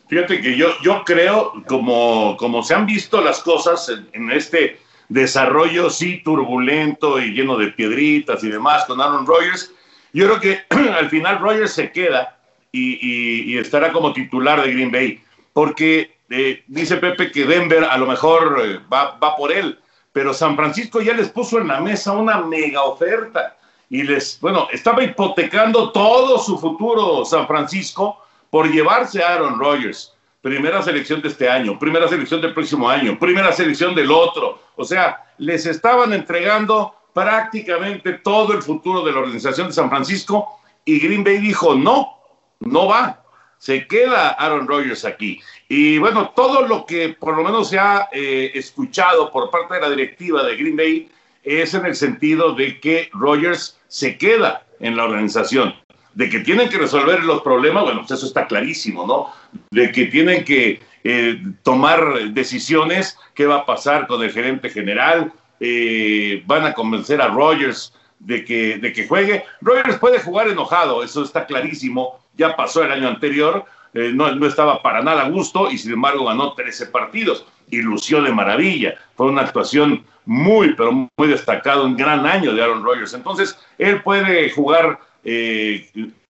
Fíjate 0.08 0.41
que 0.41 0.58
yo, 0.58 0.67
yo 0.84 1.03
creo, 1.06 1.53
como, 1.67 2.38
como 2.38 2.63
se 2.63 2.74
han 2.74 2.86
visto 2.86 3.22
las 3.22 3.41
cosas 3.41 3.91
en, 4.13 4.32
este 4.32 4.79
desarrollo, 5.10 5.89
sí, 5.89 6.22
turbulento 6.24 7.20
y 7.20 7.32
lleno 7.32 7.58
de 7.58 7.67
piedritas 7.67 8.44
y 8.44 8.50
demás 8.50 8.86
con 8.86 9.01
Aaron 9.01 9.25
Rodgers, 9.25 9.72
yo 10.13 10.25
creo 10.25 10.39
que 10.39 10.60
al 10.91 11.10
final 11.10 11.39
Rodgers 11.39 11.72
se 11.72 11.91
queda 11.91 12.34
y 12.72 13.58
estará 13.58 13.91
como 13.91 14.13
titular 14.13 14.62
de 14.62 14.72
Green 14.72 14.91
Bay 14.91 15.20
porque 15.58 16.20
eh, 16.30 16.64
dice 16.68 16.98
Pepe 16.98 17.32
que 17.32 17.44
Denver 17.44 17.84
a 17.84 17.98
lo 17.98 18.06
mejor 18.06 18.62
eh, 18.64 18.80
va, 18.94 19.18
por 19.36 19.52
él, 19.52 19.80
pero 20.14 20.32
San 20.32 20.56
Francisco 20.56 21.02
ya 21.02 21.14
les 21.16 21.30
puso 21.30 21.58
en 21.58 21.70
la 21.70 21.82
mesa 21.82 22.12
una 22.12 22.42
mega 22.42 22.84
oferta 22.84 23.58
y 23.90 24.04
les, 24.04 24.40
bueno, 24.40 24.68
estaba 24.72 25.04
hipotecando 25.04 25.92
todo 25.92 26.38
su 26.38 26.60
futuro 26.60 27.26
San 27.26 27.48
Francisco 27.48 28.24
por 28.52 28.72
llevarse 28.72 29.24
a 29.24 29.34
Aaron 29.34 29.58
Rodgers. 29.58 30.14
Primera 30.44 30.84
selección 30.84 31.24
de 31.24 31.30
este 31.30 31.50
año, 31.50 31.80
primera 31.80 32.08
selección 32.08 32.40
del 32.40 32.54
próximo 32.54 32.88
año, 32.88 33.18
primera 33.18 33.52
selección 33.52 33.96
del 33.96 34.12
otro. 34.12 34.60
O 34.76 34.86
sea, 34.86 35.24
les 35.40 35.66
estaban 35.66 36.14
entregando 36.14 36.94
prácticamente 37.14 38.14
todo 38.14 38.54
el 38.54 38.62
futuro 38.62 39.04
de 39.04 39.12
la 39.12 39.22
organización 39.22 39.70
de 39.70 39.74
San 39.74 39.90
Francisco 39.90 40.60
y 40.86 41.00
Green 41.00 41.24
Bay 41.24 41.40
dijo, 41.40 41.74
no, 41.74 42.14
no 42.60 42.86
va 42.86 43.24
se 43.58 43.88
queda 43.88 44.30
Aaron 44.30 44.68
Rodgers 44.68 45.06
aquí. 45.06 45.42
Y 45.68 45.98
bueno, 45.98 46.32
todo 46.36 46.68
lo 46.68 46.86
que 46.86 47.10
por 47.10 47.36
lo 47.36 47.44
menos 47.44 47.70
se 47.70 47.80
ha 47.80 48.10
eh, 48.12 48.52
escuchado 48.54 49.32
por 49.32 49.50
parte 49.50 49.76
de 49.76 49.82
la 49.82 49.90
directiva 49.90 50.44
de 50.44 50.56
Green 50.56 50.78
Bay 50.78 51.10
es 51.44 51.74
en 51.74 51.86
el 51.86 51.96
sentido 51.96 52.54
de 52.54 52.80
que 52.80 53.10
Rodgers 53.14 53.80
se 53.88 54.18
queda 54.18 54.66
en 54.80 54.98
la 54.98 55.06
organización, 55.06 55.74
de 56.14 56.30
que 56.30 56.40
tienen 56.42 56.70
que 56.70 56.78
resolver 56.78 57.24
los 57.24 57.42
problemas, 57.42 57.84
bueno, 57.84 58.02
pues 58.02 58.12
eso 58.12 58.26
está 58.26 58.48
clarísimo, 58.48 59.08
¿no? 59.08 59.32
De 59.72 59.92
que 59.92 60.06
tienen 60.06 60.44
que 60.44 60.82
eh, 61.04 61.42
tomar 61.64 62.32
decisiones, 62.32 63.18
qué 63.34 63.46
va 63.46 63.58
a 63.58 63.66
pasar 63.66 64.08
con 64.08 64.22
el 64.24 64.32
gerente 64.32 64.70
general, 64.70 65.32
eh, 65.60 66.44
van 66.46 66.66
a 66.66 66.74
convencer 66.74 67.22
a 67.22 67.30
Rodgers 67.30 67.94
de 68.20 68.44
que, 68.44 68.78
de 68.78 68.92
que 68.92 69.08
juegue. 69.08 69.44
Rodgers 69.62 69.98
puede 69.98 70.20
jugar 70.20 70.50
enojado, 70.50 71.04
eso 71.04 71.24
está 71.24 71.46
clarísimo, 71.46 72.20
ya 72.38 72.56
pasó 72.56 72.84
el 72.84 72.91
año 72.91 73.08
anterior, 73.08 73.65
eh, 73.94 74.12
no, 74.13 74.34
no, 74.34 74.46
estaba 74.46 74.82
para 74.82 75.01
nada 75.01 75.24
a 75.24 75.29
gusto 75.29 75.72
y 75.72 75.77
sin 75.77 75.94
embargo 75.94 76.25
ganó 76.25 76.53
13 76.53 76.88
partidos 76.88 77.46
y 77.70 77.82
lució 77.82 78.22
de 78.22 78.32
maravilla. 78.32 78.96
Fue 79.15 79.27
una 79.27 79.41
actuación 79.41 80.06
muy, 80.25 80.74
pero 80.75 80.91
muy 80.91 81.27
destacada, 81.27 81.84
un 81.84 81.98
gran 81.98 82.25
año 82.25 82.53
de 82.53 82.62
Aaron 82.62 82.84
Rodgers. 82.84 83.13
Entonces, 83.13 83.58
él 83.77 84.01
puede 84.03 84.50
jugar 84.51 85.00
eh, 85.24 85.89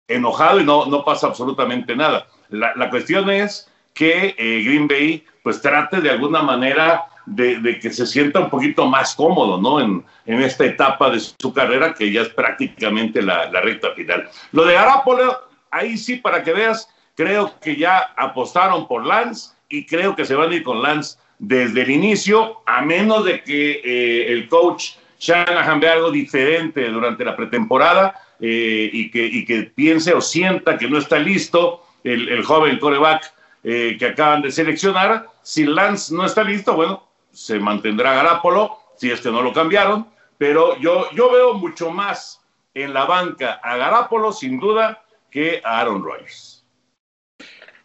enojado 0.08 0.60
y 0.60 0.64
no, 0.64 0.86
no 0.86 1.04
pasa 1.04 1.26
absolutamente 1.26 1.96
nada. 1.96 2.26
La, 2.50 2.74
la 2.76 2.90
cuestión 2.90 3.28
es 3.30 3.70
que 3.94 4.34
eh, 4.38 4.62
Green 4.64 4.86
Bay 4.86 5.24
pues 5.42 5.60
trate 5.60 6.00
de 6.00 6.10
alguna 6.10 6.42
manera 6.42 7.06
de, 7.24 7.58
de, 7.58 7.80
que 7.80 7.90
se 7.90 8.06
sienta 8.06 8.40
un 8.40 8.50
poquito 8.50 8.86
más 8.86 9.14
cómodo, 9.14 9.60
¿no? 9.60 9.80
En, 9.80 10.04
en, 10.26 10.42
esta 10.42 10.64
etapa 10.64 11.10
de 11.10 11.20
su 11.20 11.52
carrera 11.52 11.94
que 11.94 12.12
ya 12.12 12.22
es 12.22 12.28
prácticamente 12.28 13.20
la, 13.22 13.48
recta 13.60 13.90
final. 13.92 14.28
Lo 14.52 14.64
de 14.64 14.74
Garapolo, 14.74 15.48
ahí 15.78 15.96
sí, 15.96 16.16
para 16.16 16.42
que 16.42 16.52
veas, 16.52 16.88
creo 17.14 17.58
que 17.60 17.76
ya 17.76 18.12
apostaron 18.16 18.86
por 18.86 19.04
Lance 19.04 19.50
y 19.68 19.86
creo 19.86 20.14
que 20.14 20.24
se 20.24 20.34
van 20.34 20.50
a 20.50 20.54
ir 20.54 20.62
con 20.62 20.82
Lance 20.82 21.18
desde 21.38 21.82
el 21.82 21.90
inicio, 21.90 22.62
a 22.66 22.82
menos 22.82 23.24
de 23.24 23.42
que 23.42 23.80
eh, 23.84 24.32
el 24.32 24.48
coach 24.48 24.92
Shanahan 25.18 25.80
vea 25.80 25.94
algo 25.94 26.10
diferente 26.10 26.88
durante 26.88 27.24
la 27.24 27.36
pretemporada 27.36 28.20
eh, 28.40 28.90
y, 28.92 29.10
que, 29.10 29.72
piense 29.74 30.12
o 30.12 30.20
sienta 30.20 30.76
que 30.78 30.88
no 30.88 30.98
está 30.98 31.18
listo 31.18 31.82
el, 32.04 32.28
el 32.28 32.44
joven 32.44 32.78
coreback 32.78 33.32
eh, 33.64 33.96
que 33.98 34.06
acaban 34.06 34.42
de 34.42 34.52
seleccionar. 34.52 35.28
Si 35.42 35.64
Lance 35.64 36.14
no 36.14 36.24
está 36.24 36.44
listo, 36.44 36.74
bueno, 36.74 37.06
se 37.32 37.58
mantendrá 37.58 38.14
Garapolo, 38.14 38.78
si 38.96 39.10
es 39.10 39.20
que 39.20 39.30
no 39.30 39.42
lo 39.42 39.52
cambiaron, 39.52 40.06
pero 40.38 40.78
yo, 40.78 41.10
yo 41.12 41.30
veo 41.30 41.54
mucho 41.54 41.90
más 41.90 42.40
en 42.74 42.94
la 42.94 43.06
banca 43.06 43.54
a 43.62 43.76
Garapolo, 43.76 44.32
sin 44.32 44.60
duda, 44.60 45.02
que 45.36 45.60
a 45.62 45.82
Aaron 45.82 46.02
Rodgers. 46.02 46.64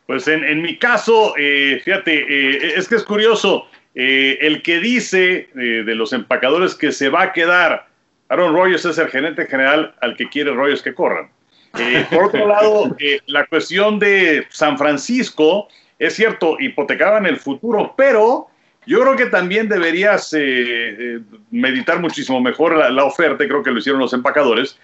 Pues 0.05 0.25
en, 0.29 0.41
en 0.45 0.61
mi 0.61 0.77
caso, 0.77 1.33
eh, 1.37 1.81
fíjate, 1.83 2.13
eh, 2.13 2.75
es 2.77 2.87
que 2.87 2.95
es 2.95 3.03
curioso, 3.03 3.67
eh, 3.93 4.37
el 4.39 4.61
que 4.61 4.79
dice 4.79 5.49
de 5.53 5.95
los 5.95 6.13
empacadores 6.13 6.75
que 6.75 6.93
se 6.93 7.09
va 7.09 7.23
a 7.23 7.33
quedar 7.33 7.89
Aaron 8.29 8.55
Rodgers 8.55 8.85
es 8.85 8.97
el 8.97 9.09
gerente 9.09 9.47
general 9.47 9.93
al 9.99 10.15
que 10.15 10.29
quiere 10.29 10.53
Rodgers 10.53 10.81
que 10.81 10.93
corran. 10.93 11.29
Por 12.09 12.23
otro 12.23 12.47
lado, 12.55 12.95
la 13.25 13.45
cuestión 13.47 13.99
de 13.99 14.47
San 14.49 14.77
Francisco, 14.77 15.67
es 15.99 16.15
cierto, 16.15 16.55
hipotecaban 16.57 17.25
el 17.25 17.35
futuro, 17.35 17.93
pero 17.97 18.47
yo 18.85 19.01
creo 19.01 19.17
que 19.17 19.25
también 19.25 19.67
deberías 19.67 20.33
meditar 21.51 21.99
muchísimo 21.99 22.39
mejor 22.39 22.77
la, 22.77 22.89
la 22.89 23.03
oferta, 23.03 23.45
creo 23.45 23.61
que 23.61 23.71
lo 23.71 23.79
hicieron 23.79 23.99
los 23.99 24.13
empacadores, 24.13 24.79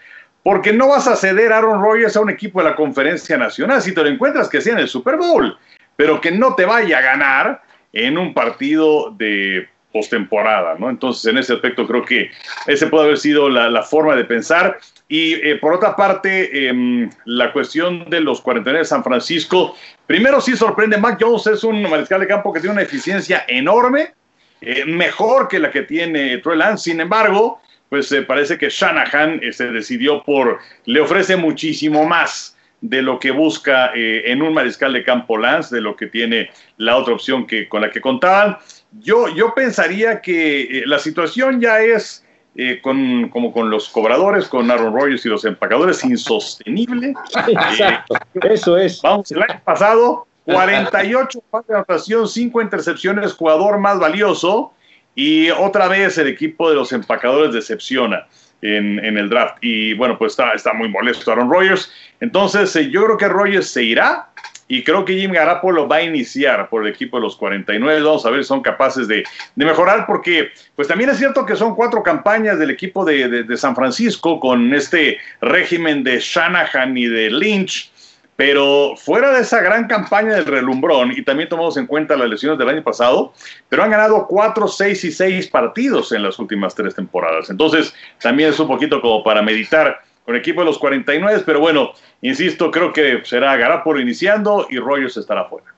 porque 0.48 0.72
no 0.72 0.88
vas 0.88 1.10
a 1.10 1.18
ceder 1.18 1.52
a 1.52 1.58
Aaron 1.58 1.82
Rodgers 1.82 2.16
a 2.16 2.22
un 2.22 2.30
equipo 2.30 2.64
de 2.64 2.70
la 2.70 2.76
Conferencia 2.78 3.38
Nacional 3.38 3.82
si 3.82 3.94
te 3.94 4.02
lo 4.02 4.08
encuentras 4.08 4.48
que 4.48 4.62
sea 4.62 4.72
en 4.72 4.80
el 4.80 4.88
Super 4.88 5.18
Bowl, 5.18 5.58
pero 5.98 6.22
que 6.22 6.32
no 6.32 6.56
te 6.56 6.64
vaya 6.64 7.00
a 7.00 7.02
ganar 7.02 7.64
en 7.92 8.18
un 8.18 8.34
partido 8.34 9.12
de 9.18 9.68
postemporada, 9.92 10.76
¿no? 10.80 10.90
Entonces, 10.90 11.26
en 11.30 11.38
ese 11.38 11.52
aspecto 11.52 11.86
creo 11.86 12.06
que 12.06 12.32
ese 12.66 12.88
puede 12.88 13.08
haber 13.08 13.18
sido 13.18 13.50
la, 13.50 13.84
forma 13.84 14.16
de 14.16 14.24
pensar. 14.24 14.78
Y 15.10 15.34
eh, 15.34 15.58
por 15.58 15.74
otra 15.74 15.98
parte, 15.98 16.70
eh, 16.70 17.10
la 17.26 17.52
cuestión 17.52 18.10
de 18.10 18.22
los 18.22 18.40
49 18.40 18.80
de 18.80 18.86
San 18.86 19.04
Francisco, 19.04 19.76
primero 20.06 20.40
sí 20.40 20.56
sorprende, 20.56 20.98
Mac 20.98 21.18
Jones 21.20 21.46
es 21.48 21.66
un 21.66 21.82
mariscal 21.90 22.22
de 22.22 22.28
campo 22.28 22.54
que 22.54 22.62
tiene 22.62 22.72
una 22.72 22.84
eficiencia 22.84 23.44
enorme, 23.50 24.14
eh, 24.62 24.86
mejor 24.86 25.50
que 25.50 25.60
la 25.60 25.72
que 25.72 25.82
tiene 25.82 26.38
Troy 26.38 26.58
Lance, 26.58 26.90
sin 26.90 27.02
embargo, 27.02 27.60
pues 27.90 28.14
parece 28.28 28.58
que 28.58 28.70
Shanahan 28.70 29.42
se 29.52 29.72
decidió 29.72 30.24
por, 30.24 30.60
le 30.86 31.00
ofrece 31.00 31.36
muchísimo 31.38 32.06
más 32.06 32.58
de 32.82 33.02
lo 33.02 33.20
que 33.20 33.32
busca 33.32 33.92
eh, 33.96 34.32
en 34.32 34.42
un 34.42 34.54
mariscal 34.54 34.94
de 34.94 35.04
campo 35.04 35.38
Lance, 35.38 35.76
de 35.76 35.82
lo 35.82 35.96
que 35.96 36.08
tiene 36.08 36.52
la 36.78 36.98
otra 36.98 37.14
opción 37.14 37.48
que, 37.48 37.68
con 37.68 37.82
la 37.82 37.90
que 37.90 38.02
contaban. 38.02 38.58
Yo, 39.00 39.34
yo 39.36 39.54
pensaría 39.56 40.22
que 40.22 40.62
eh, 40.62 40.84
la 40.86 41.00
situación 41.00 41.60
ya 41.60 41.82
es, 41.82 42.24
eh, 42.56 42.80
con, 42.82 43.30
como 43.30 43.52
con 43.52 43.70
los 43.70 43.90
cobradores, 43.90 44.48
con 44.48 44.70
Aaron 44.70 44.94
Rodgers 44.94 45.26
y 45.26 45.30
los 45.30 45.46
empacadores, 45.46 46.04
insostenible. 46.04 47.14
Exacto, 47.48 48.16
eso 48.44 48.78
es. 48.78 49.02
Vamos, 49.02 49.32
el 49.32 49.42
año 49.42 49.62
pasado, 49.64 50.28
48 50.46 51.44
pases 51.50 51.68
de 51.68 51.76
anotación, 51.76 52.28
5 52.28 52.62
intercepciones, 52.62 53.34
jugador 53.34 53.80
más 53.80 54.00
valioso, 54.00 54.74
y 55.18 55.50
otra 55.50 55.88
vez 55.88 56.16
el 56.20 56.28
equipo 56.28 56.70
de 56.70 56.76
los 56.76 56.94
empacadores 56.94 57.52
decepciona 57.52 58.28
en, 58.62 59.04
en, 59.04 59.18
el 59.18 59.30
draft. 59.30 59.58
Y 59.62 59.96
bueno, 59.96 60.16
pues 60.16 60.34
está, 60.34 60.54
está 60.54 60.74
muy 60.74 60.90
molesto 60.90 61.32
Aaron 61.32 61.50
Rodgers. 61.50 61.92
Entonces, 62.20 62.76
eh, 62.76 62.92
yo 62.92 63.04
creo 63.04 63.18
que 63.18 63.28
Rodgers 63.28 63.68
se 63.68 63.84
irá 63.84 64.30
y 64.68 64.84
creo 64.84 65.06
que 65.06 65.18
Jim 65.18 65.32
Garapolo 65.32 65.88
va 65.88 65.98
a 65.98 66.04
iniciar 66.04 66.70
por 66.70 66.86
el 66.86 66.94
equipo 66.94 67.18
de 67.18 67.24
los 67.24 67.36
49. 67.36 68.00
Vamos 68.04 68.28
a 68.28 68.30
ver 68.30 68.44
si 68.44 68.48
son 68.48 68.62
capaces 68.62 69.08
de, 69.08 69.24
de, 69.56 69.66
mejorar, 69.66 70.06
porque 70.06 70.50
pues 70.76 70.88
también 70.88 71.10
es 71.10 71.18
cierto 71.18 71.48
que 71.48 71.56
son 71.56 71.74
cuatro 71.74 72.04
campañas 72.04 72.60
del 72.60 72.70
equipo 72.70 73.04
de, 73.04 73.28
de, 73.28 73.42
de 73.42 73.58
San 73.58 73.76
Francisco 73.76 74.40
con 74.40 74.72
este 74.76 75.18
régimen 75.42 76.04
de 76.04 76.20
Shanahan 76.20 76.96
y 76.96 77.08
de 77.08 77.32
Lynch. 77.32 77.92
Pero 78.38 78.94
fuera 78.96 79.32
de 79.32 79.42
esa 79.42 79.62
gran 79.62 79.88
campaña 79.88 80.36
del 80.36 80.46
relumbrón, 80.46 81.12
y 81.12 81.24
también 81.24 81.50
tomamos 81.50 81.76
en 81.76 81.88
cuenta 81.88 82.16
las 82.16 82.30
lesiones 82.30 82.60
del 82.60 82.70
año 82.70 82.84
pasado, 82.84 83.34
pero 83.68 83.84
han 83.84 83.90
ganado 83.90 84.28
4, 84.28 84.68
6 84.68 85.04
y 85.06 85.12
6 85.12 85.48
partidos 85.48 86.12
en 86.12 86.22
las 86.22 86.38
últimas 86.38 86.76
tres 86.76 86.94
temporadas. 86.94 87.50
Entonces, 87.50 87.96
también 88.22 88.52
es 88.52 88.60
un 88.60 88.68
poquito 88.68 89.02
como 89.02 89.24
para 89.24 89.42
meditar 89.42 90.02
con 90.24 90.36
el 90.36 90.42
equipo 90.42 90.62
de 90.62 90.68
los 90.68 90.78
49, 90.78 91.42
pero 91.48 91.60
bueno, 91.60 91.94
insisto, 92.22 92.70
creo 92.70 92.94
que 92.94 93.22
será 93.26 93.58
Garapolo 93.58 94.00
iniciando 94.00 94.68
y 94.70 94.78
Rogers 94.78 95.18
estará 95.18 95.46
fuera. 95.46 95.74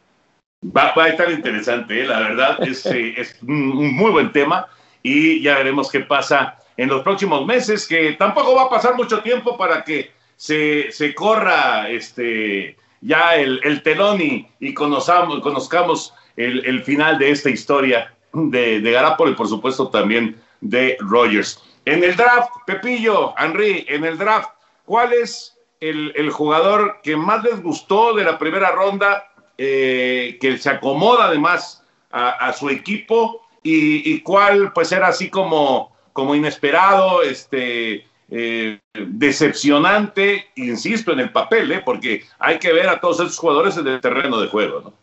Va, 0.65 0.93
va, 0.97 1.05
a 1.05 1.09
estar 1.09 1.31
interesante, 1.31 2.01
¿eh? 2.01 2.05
la 2.05 2.19
verdad, 2.19 2.57
es, 2.67 2.85
eh, 2.87 3.13
es 3.15 3.41
un 3.41 3.95
muy 3.95 4.11
buen 4.11 4.33
tema 4.33 4.67
y 5.01 5.41
ya 5.41 5.55
veremos 5.59 5.89
qué 5.89 6.01
pasa 6.01 6.57
en 6.75 6.89
los 6.89 7.03
próximos 7.03 7.45
meses, 7.45 7.87
que 7.87 8.13
tampoco 8.19 8.53
va 8.53 8.63
a 8.63 8.69
pasar 8.69 8.95
mucho 8.95 9.21
tiempo 9.21 9.57
para 9.57 9.83
que 9.85 10.11
se, 10.39 10.89
se 10.93 11.13
corra 11.13 11.89
este, 11.89 12.77
ya 13.01 13.35
el, 13.35 13.59
el 13.61 13.83
telón 13.83 14.21
y, 14.21 14.47
y 14.61 14.73
conozcamos, 14.73 15.41
conozcamos 15.41 16.13
el, 16.37 16.65
el, 16.65 16.81
final 16.81 17.19
de 17.19 17.31
esta 17.31 17.49
historia 17.49 18.15
de, 18.31 18.79
de 18.79 18.91
y 18.91 19.33
por 19.33 19.49
supuesto 19.49 19.89
también 19.89 20.41
de 20.61 20.95
Rogers. 21.01 21.61
En 21.83 22.05
el 22.05 22.15
draft, 22.15 22.51
Pepillo, 22.65 23.33
Henry, 23.37 23.85
en 23.89 24.05
el 24.05 24.17
draft, 24.17 24.51
¿cuál 24.85 25.11
es 25.11 25.57
el, 25.81 26.13
el 26.15 26.31
jugador 26.31 27.01
que 27.03 27.17
más 27.17 27.43
les 27.43 27.61
gustó 27.61 28.13
de 28.13 28.23
la 28.23 28.39
primera 28.39 28.71
ronda, 28.71 29.33
eh, 29.57 30.37
que 30.39 30.57
se 30.57 30.69
acomoda 30.69 31.25
además 31.25 31.83
a, 32.11 32.29
a 32.29 32.53
su 32.53 32.69
equipo 32.69 33.45
y, 33.61 34.09
y, 34.09 34.21
cuál 34.21 34.71
pues 34.71 34.93
era 34.93 35.09
así 35.09 35.29
como, 35.29 35.93
como 36.13 36.33
inesperado, 36.33 37.23
este, 37.23 38.07
eh, 38.31 38.79
decepcionante, 38.93 40.47
insisto, 40.55 41.11
en 41.11 41.19
el 41.19 41.31
papel, 41.31 41.71
¿eh? 41.71 41.81
porque 41.83 42.23
hay 42.37 42.59
que 42.59 42.71
ver 42.73 42.87
a 42.89 42.99
todos 42.99 43.19
esos 43.19 43.37
jugadores 43.37 43.77
en 43.77 43.87
el 43.87 44.01
terreno 44.01 44.39
de 44.39 44.47
juego. 44.47 44.81
¿no? 44.81 44.93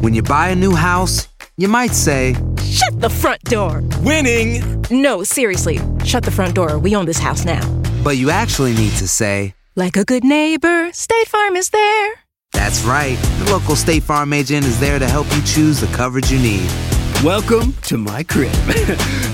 When 0.00 0.14
you 0.14 0.22
buy 0.22 0.48
a 0.50 0.54
new 0.54 0.74
house, 0.74 1.28
you 1.56 1.68
might 1.68 1.92
say, 1.92 2.34
Shut 2.62 3.00
the 3.00 3.08
front 3.08 3.42
door! 3.44 3.82
Winning! 4.02 4.84
No, 4.90 5.22
seriously, 5.22 5.80
shut 6.04 6.24
the 6.24 6.30
front 6.30 6.54
door. 6.54 6.78
We 6.78 6.94
own 6.94 7.06
this 7.06 7.18
house 7.18 7.44
now. 7.44 7.62
But 8.02 8.16
you 8.16 8.30
actually 8.30 8.74
need 8.74 8.92
to 8.98 9.08
say, 9.08 9.54
Like 9.76 9.96
a 9.96 10.04
good 10.04 10.24
neighbor, 10.24 10.92
State 10.92 11.28
Farm 11.28 11.56
is 11.56 11.70
there. 11.70 12.12
That's 12.52 12.84
right. 12.84 13.16
The 13.38 13.50
local 13.50 13.76
State 13.76 14.02
Farm 14.02 14.32
agent 14.32 14.64
is 14.66 14.78
there 14.78 14.98
to 14.98 15.08
help 15.08 15.26
you 15.34 15.42
choose 15.42 15.80
the 15.80 15.88
coverage 15.96 16.30
you 16.30 16.38
need. 16.38 16.70
Welcome 17.22 17.74
to 17.84 17.96
my 17.96 18.22
crib. 18.22 18.52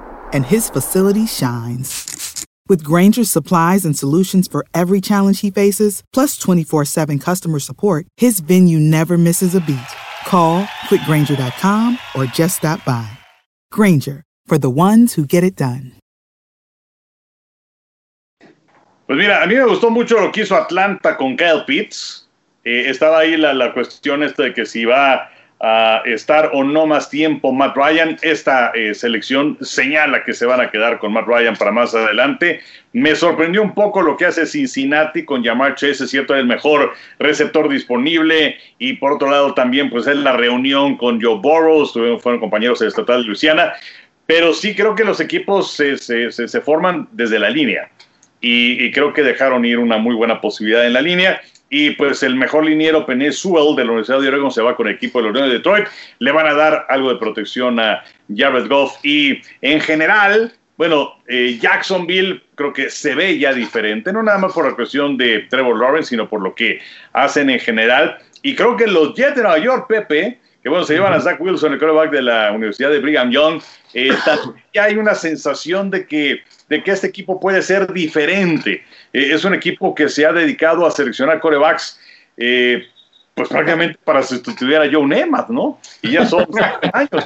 and 0.33 0.45
his 0.45 0.69
facility 0.69 1.27
shines. 1.27 2.45
With 2.69 2.83
Granger's 2.83 3.29
supplies 3.29 3.83
and 3.83 3.97
solutions 3.97 4.47
for 4.47 4.65
every 4.73 5.01
challenge 5.01 5.41
he 5.41 5.51
faces, 5.51 6.03
plus 6.13 6.37
24 6.37 6.85
7 6.85 7.19
customer 7.19 7.59
support, 7.59 8.07
his 8.17 8.39
venue 8.39 8.79
never 8.79 9.17
misses 9.17 9.55
a 9.55 9.61
beat. 9.61 9.91
Call 10.25 10.63
quickgranger.com 10.87 11.97
or 12.15 12.25
just 12.25 12.57
stop 12.57 12.83
by. 12.85 13.09
Granger, 13.71 14.23
for 14.45 14.57
the 14.57 14.69
ones 14.69 15.13
who 15.13 15.25
get 15.25 15.43
it 15.43 15.55
done. 15.55 15.93
Pues 19.07 19.19
mira, 19.19 19.43
a 19.43 19.45
mí 19.45 19.55
me 19.55 19.65
gustó 19.65 19.89
mucho 19.89 20.21
lo 20.21 20.31
que 20.31 20.43
hizo 20.43 20.55
Atlanta 20.55 21.17
con 21.17 21.35
Kyle 21.35 21.65
Pitts. 21.65 22.29
Eh, 22.63 22.89
estaba 22.89 23.19
ahí 23.19 23.35
la, 23.35 23.53
la, 23.53 23.73
cuestión 23.73 24.23
esta 24.23 24.43
de 24.43 24.53
que 24.53 24.65
si 24.65 24.85
va 24.85 25.29
a 25.63 26.01
estar 26.05 26.49
o 26.53 26.63
no 26.63 26.87
más 26.87 27.09
tiempo 27.09 27.53
Matt 27.53 27.75
Ryan. 27.75 28.17
Esta 28.23 28.71
eh, 28.73 28.95
selección 28.95 29.57
señala 29.61 30.23
que 30.23 30.33
se 30.33 30.47
van 30.47 30.59
a 30.59 30.71
quedar 30.71 30.97
con 30.97 31.13
Matt 31.13 31.27
Ryan 31.27 31.55
para 31.55 31.71
más 31.71 31.93
adelante. 31.93 32.61
Me 32.93 33.15
sorprendió 33.15 33.61
un 33.61 33.75
poco 33.75 34.01
lo 34.01 34.17
que 34.17 34.25
hace 34.25 34.47
Cincinnati 34.47 35.23
con 35.23 35.43
Jamar 35.43 35.75
Chase, 35.75 36.03
es 36.03 36.09
cierto, 36.09 36.35
el 36.35 36.47
mejor 36.47 36.93
receptor 37.19 37.69
disponible. 37.69 38.57
Y 38.79 38.93
por 38.93 39.13
otro 39.13 39.29
lado 39.29 39.53
también 39.53 39.91
pues 39.91 40.07
es 40.07 40.17
la 40.17 40.33
reunión 40.33 40.97
con 40.97 41.21
Joe 41.21 41.39
Burrows, 41.39 41.93
fueron 41.93 42.39
compañeros 42.39 42.79
de 42.79 42.87
Estatal 42.87 43.21
de 43.21 43.27
Luisiana. 43.27 43.73
Pero 44.25 44.53
sí 44.53 44.73
creo 44.73 44.95
que 44.95 45.03
los 45.03 45.19
equipos 45.19 45.73
se, 45.73 45.97
se, 45.97 46.31
se, 46.31 46.61
forman 46.61 47.07
desde 47.11 47.37
la 47.37 47.49
línea. 47.49 47.89
Y, 48.39 48.89
creo 48.91 49.13
que 49.13 49.21
dejaron 49.21 49.65
ir 49.65 49.77
una 49.77 49.97
muy 49.97 50.15
buena 50.15 50.41
posibilidad 50.41 50.87
en 50.87 50.93
la 50.93 51.01
línea. 51.01 51.41
Y 51.73 51.91
pues 51.91 52.21
el 52.21 52.35
mejor 52.35 52.65
liniero 52.65 53.05
Penny 53.05 53.31
Sewell 53.31 53.77
de 53.77 53.85
la 53.85 53.91
Universidad 53.91 54.19
de 54.19 54.27
Oregon 54.27 54.51
se 54.51 54.61
va 54.61 54.75
con 54.75 54.87
el 54.87 54.95
equipo 54.95 55.19
de 55.19 55.23
la 55.23 55.29
Unión 55.31 55.47
de 55.47 55.53
Detroit. 55.53 55.87
Le 56.19 56.31
van 56.33 56.45
a 56.45 56.53
dar 56.53 56.85
algo 56.89 57.13
de 57.13 57.15
protección 57.15 57.79
a 57.79 58.03
Jared 58.35 58.67
Goff. 58.67 58.97
Y 59.03 59.41
en 59.61 59.79
general, 59.79 60.51
bueno, 60.75 61.13
eh, 61.29 61.57
Jacksonville 61.61 62.41
creo 62.55 62.73
que 62.73 62.89
se 62.89 63.15
ve 63.15 63.39
ya 63.39 63.53
diferente, 63.53 64.11
no 64.11 64.21
nada 64.21 64.37
más 64.37 64.51
por 64.51 64.67
la 64.67 64.75
cuestión 64.75 65.15
de 65.15 65.47
Trevor 65.49 65.79
Lawrence, 65.79 66.09
sino 66.09 66.27
por 66.27 66.41
lo 66.41 66.53
que 66.53 66.81
hacen 67.13 67.49
en 67.49 67.59
general. 67.59 68.17
Y 68.41 68.53
creo 68.53 68.75
que 68.75 68.87
los 68.87 69.15
Jets 69.15 69.37
de 69.37 69.43
Nueva 69.43 69.59
York, 69.59 69.85
Pepe, 69.87 70.40
que 70.61 70.69
bueno, 70.69 70.85
se 70.85 70.93
llevan 70.93 71.13
a 71.13 71.19
Zach 71.19 71.41
Wilson, 71.41 71.73
el 71.73 71.79
quarterback 71.79 72.11
de 72.11 72.21
la 72.21 72.51
Universidad 72.51 72.91
de 72.91 72.99
Brigham 72.99 73.31
Young, 73.31 73.61
eh, 73.93 74.09
ya 74.73 74.83
hay 74.83 74.95
una 74.95 75.15
sensación 75.15 75.89
de 75.89 76.05
que, 76.05 76.41
de 76.69 76.83
que 76.83 76.91
este 76.91 77.07
equipo 77.07 77.39
puede 77.39 77.61
ser 77.61 77.91
diferente. 77.91 78.83
Eh, 79.13 79.29
es 79.33 79.43
un 79.43 79.53
equipo 79.53 79.95
que 79.95 80.07
se 80.07 80.25
ha 80.25 80.31
dedicado 80.31 80.85
a 80.85 80.91
seleccionar 80.91 81.39
corebacks, 81.39 81.99
eh, 82.37 82.85
pues 83.33 83.49
prácticamente 83.49 83.97
para 84.03 84.21
sustituir 84.21 84.77
a 84.77 84.91
Joe 84.91 85.07
Namath, 85.07 85.49
¿no? 85.49 85.79
Y 86.01 86.11
ya 86.11 86.25
son 86.25 86.45
años. 86.93 87.25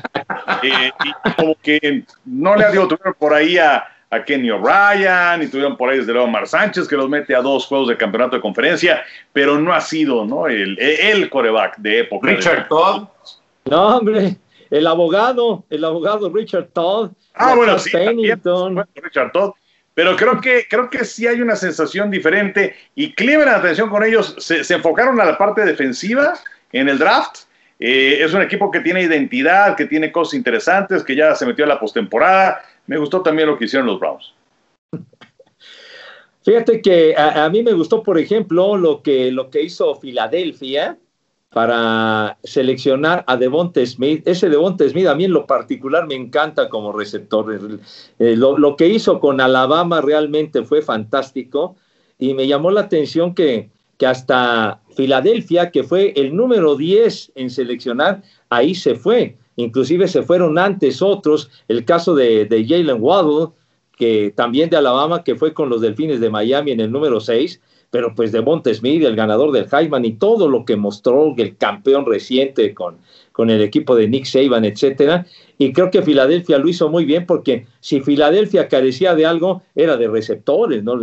Y 0.63 1.33
como 1.35 1.55
que 1.61 2.03
no 2.23 2.55
le 2.55 2.63
ha 2.63 2.71
dio 2.71 2.87
por 3.17 3.33
ahí 3.33 3.57
a, 3.57 3.85
a 4.09 4.23
Kenny 4.23 4.51
O'Brien 4.51 5.41
y 5.41 5.47
tuvieron 5.47 5.75
por 5.75 5.89
ahí 5.89 5.97
desde 5.97 6.13
luego 6.13 6.27
a 6.27 6.31
Mar 6.31 6.47
Sánchez 6.47 6.87
que 6.87 6.95
los 6.95 7.09
mete 7.09 7.35
a 7.35 7.41
dos 7.41 7.65
juegos 7.65 7.87
de 7.89 7.97
campeonato 7.97 8.35
de 8.35 8.41
conferencia, 8.41 9.03
pero 9.33 9.59
no 9.59 9.73
ha 9.73 9.81
sido 9.81 10.25
¿no? 10.25 10.47
el, 10.47 10.77
el 10.79 11.29
coreback 11.29 11.77
de 11.77 11.99
época. 11.99 12.29
Richard 12.29 12.67
Todd. 12.67 13.07
No, 13.65 13.97
hombre, 13.97 14.37
el 14.69 14.87
abogado, 14.87 15.65
el 15.69 15.83
abogado 15.83 16.31
Richard 16.31 16.67
Todd. 16.73 17.11
Ah, 17.33 17.55
bueno, 17.55 17.77
sí, 17.79 17.91
también, 17.91 18.41
Richard 18.95 19.31
Todd. 19.31 19.51
Pero 19.93 20.15
creo 20.17 20.41
que, 20.41 20.67
creo 20.69 20.89
que 20.89 21.05
sí 21.05 21.25
hay 21.25 21.41
una 21.41 21.55
sensación 21.55 22.11
diferente 22.11 22.75
y 22.95 23.13
Cleveland, 23.13 23.59
atención 23.59 23.89
con 23.89 24.03
ellos, 24.03 24.35
se, 24.37 24.63
se 24.63 24.73
enfocaron 24.75 25.19
a 25.21 25.25
la 25.25 25.37
parte 25.37 25.63
defensiva 25.63 26.33
en 26.73 26.89
el 26.89 26.99
draft. 26.99 27.45
Eh, 27.79 28.17
es 28.21 28.33
un 28.33 28.41
equipo 28.41 28.69
que 28.69 28.81
tiene 28.81 29.01
identidad, 29.01 29.75
que 29.75 29.85
tiene 29.85 30.11
cosas 30.11 30.33
interesantes, 30.33 31.03
que 31.03 31.15
ya 31.15 31.33
se 31.33 31.45
metió 31.45 31.65
a 31.65 31.69
la 31.69 31.79
postemporada. 31.79 32.61
Me 32.87 32.97
gustó 32.97 33.21
también 33.21 33.47
lo 33.47 33.57
que 33.57 33.65
hicieron 33.65 33.87
los 33.87 33.99
Browns. 33.99 34.33
Fíjate 36.43 36.81
que 36.81 37.15
a, 37.15 37.45
a, 37.45 37.49
mí 37.49 37.63
me 37.63 37.73
gustó, 37.73 38.03
por 38.03 38.19
ejemplo, 38.19 38.77
lo 38.77 39.01
que, 39.01 39.31
lo 39.31 39.49
que 39.49 39.63
hizo 39.63 39.95
Filadelfia 39.95 40.99
para 41.55 42.37
seleccionar 42.43 43.23
a 43.27 43.37
Devonte 43.37 43.85
Smith. 43.87 44.27
Ese 44.27 44.49
Devonte 44.49 44.89
Smith 44.89 45.07
a 45.07 45.15
mí 45.15 45.23
en 45.23 45.31
lo 45.31 45.47
particular 45.47 46.05
me 46.05 46.15
encanta 46.15 46.67
como 46.67 46.91
receptor. 46.91 47.79
Eh, 48.19 48.35
lo, 48.35 48.57
lo, 48.57 48.75
que 48.75 48.89
hizo 48.89 49.21
con 49.21 49.39
Alabama 49.39 50.01
realmente 50.01 50.63
fue 50.63 50.81
fantástico 50.81 51.77
y 52.19 52.33
me 52.33 52.45
llamó 52.45 52.71
la 52.71 52.81
atención 52.81 53.33
que, 53.33 53.69
que 53.97 54.05
hasta 54.05 54.81
Filadelfia, 54.97 55.71
que 55.71 55.83
fue 55.83 56.13
el 56.17 56.35
número 56.35 56.75
10 56.75 57.31
en 57.35 57.49
seleccionar, 57.49 58.21
ahí 58.49 58.75
se 58.75 58.95
fue. 58.95 59.37
Inclusive 59.55 60.07
se 60.07 60.23
fueron 60.23 60.57
antes 60.57 61.01
otros, 61.01 61.49
el 61.67 61.85
caso 61.85 62.15
de, 62.15 62.45
de 62.45 62.65
Jalen 62.65 62.97
Waddle, 62.99 63.53
que 63.97 64.33
también 64.35 64.69
de 64.69 64.77
Alabama, 64.77 65.23
que 65.23 65.35
fue 65.35 65.53
con 65.53 65.69
los 65.69 65.81
Delfines 65.81 66.19
de 66.19 66.29
Miami 66.29 66.71
en 66.71 66.81
el 66.81 66.91
número 66.91 67.19
6, 67.19 67.61
pero 67.89 68.13
pues 68.13 68.33
de 68.33 68.41
Monte 68.41 68.73
Smith, 68.73 69.03
el 69.03 69.15
ganador 69.15 69.53
del 69.53 69.67
Heisman 69.71 70.03
y 70.03 70.13
todo 70.13 70.49
lo 70.49 70.65
que 70.65 70.75
mostró 70.75 71.33
el 71.37 71.55
campeón 71.55 72.05
reciente 72.05 72.73
con, 72.73 72.97
con 73.31 73.49
el 73.49 73.61
equipo 73.61 73.95
de 73.95 74.09
Nick 74.09 74.25
Saban, 74.25 74.65
etcétera. 74.65 75.25
Y 75.57 75.71
creo 75.71 75.91
que 75.91 76.01
Filadelfia 76.01 76.57
lo 76.57 76.67
hizo 76.67 76.89
muy 76.89 77.05
bien 77.05 77.25
porque 77.25 77.67
si 77.79 78.01
Filadelfia 78.01 78.67
carecía 78.67 79.15
de 79.15 79.25
algo, 79.25 79.61
era 79.75 79.95
de 79.95 80.09
receptores, 80.09 80.83
¿no? 80.83 80.95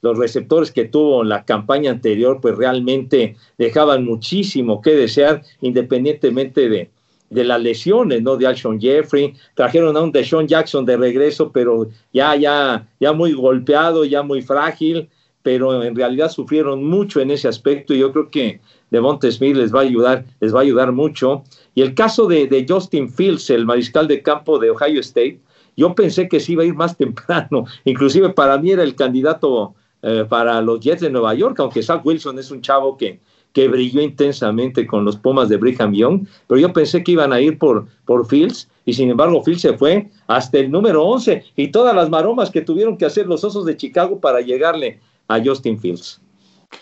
Los 0.00 0.16
receptores 0.16 0.72
que 0.72 0.86
tuvo 0.86 1.22
en 1.22 1.28
la 1.28 1.44
campaña 1.44 1.90
anterior, 1.90 2.38
pues 2.40 2.56
realmente 2.56 3.36
dejaban 3.58 4.06
muchísimo 4.06 4.80
que 4.80 4.92
desear, 4.92 5.42
independientemente 5.60 6.70
de, 6.70 6.90
de 7.30 7.44
las 7.44 7.60
lesiones, 7.60 8.22
¿no? 8.22 8.36
De 8.36 8.46
Alshon 8.46 8.80
Jeffrey, 8.80 9.34
trajeron 9.54 9.96
a 9.96 10.00
un 10.00 10.12
Deshaun 10.12 10.46
Jackson 10.46 10.84
de 10.84 10.96
regreso, 10.96 11.50
pero 11.52 11.88
ya, 12.12 12.34
ya, 12.36 12.88
ya 13.00 13.12
muy 13.12 13.32
golpeado, 13.32 14.04
ya 14.04 14.22
muy 14.22 14.42
frágil, 14.42 15.08
pero 15.42 15.82
en 15.82 15.94
realidad 15.94 16.30
sufrieron 16.30 16.84
mucho 16.84 17.20
en 17.20 17.30
ese 17.30 17.48
aspecto 17.48 17.94
y 17.94 17.98
yo 17.98 18.12
creo 18.12 18.30
que 18.30 18.60
Devonta 18.90 19.30
Smith 19.30 19.56
les 19.56 19.74
va 19.74 19.80
a 19.80 19.84
ayudar, 19.84 20.24
les 20.40 20.54
va 20.54 20.60
a 20.60 20.62
ayudar 20.62 20.92
mucho. 20.92 21.44
Y 21.74 21.82
el 21.82 21.94
caso 21.94 22.26
de, 22.26 22.66
Justin 22.68 23.10
Fields, 23.10 23.50
el 23.50 23.66
mariscal 23.66 24.08
de 24.08 24.22
campo 24.22 24.58
de 24.58 24.70
Ohio 24.70 25.00
State, 25.00 25.40
yo 25.76 25.94
pensé 25.94 26.28
que 26.28 26.40
sí 26.40 26.52
iba 26.52 26.62
a 26.64 26.66
ir 26.66 26.74
más 26.74 26.96
temprano, 26.98 27.66
inclusive 27.84 28.30
para 28.30 28.58
mí 28.58 28.72
era 28.72 28.82
el 28.82 28.94
candidato 28.94 29.74
eh, 30.02 30.24
para 30.28 30.60
los 30.60 30.80
Jets 30.80 31.02
de 31.02 31.10
Nueva 31.10 31.34
York, 31.34 31.58
aunque 31.60 31.82
Zach 31.82 32.04
Wilson 32.04 32.38
es 32.38 32.50
un 32.50 32.60
chavo 32.60 32.96
que, 32.96 33.20
que 33.52 33.68
brilló 33.68 34.00
intensamente 34.00 34.86
con 34.86 35.04
los 35.04 35.16
Pumas 35.16 35.48
de 35.48 35.56
Brigham 35.56 35.92
Young, 35.92 36.26
pero 36.46 36.60
yo 36.60 36.72
pensé 36.72 37.02
que 37.02 37.12
iban 37.12 37.32
a 37.32 37.40
ir 37.40 37.58
por, 37.58 37.86
por 38.04 38.26
Fields, 38.26 38.68
y 38.84 38.92
sin 38.92 39.10
embargo 39.10 39.42
Fields 39.42 39.62
se 39.62 39.76
fue 39.76 40.10
hasta 40.26 40.58
el 40.58 40.70
número 40.70 41.04
11, 41.04 41.44
y 41.56 41.68
todas 41.68 41.94
las 41.94 42.10
maromas 42.10 42.50
que 42.50 42.60
tuvieron 42.60 42.96
que 42.96 43.06
hacer 43.06 43.26
los 43.26 43.44
Osos 43.44 43.64
de 43.64 43.76
Chicago 43.76 44.20
para 44.20 44.40
llegarle 44.40 45.00
a 45.28 45.42
Justin 45.42 45.78
Fields. 45.78 46.20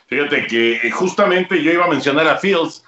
Fíjate 0.06 0.46
que 0.46 0.90
justamente 0.90 1.62
yo 1.62 1.72
iba 1.72 1.84
a 1.84 1.90
mencionar 1.90 2.26
a 2.26 2.36
Fields 2.36 2.84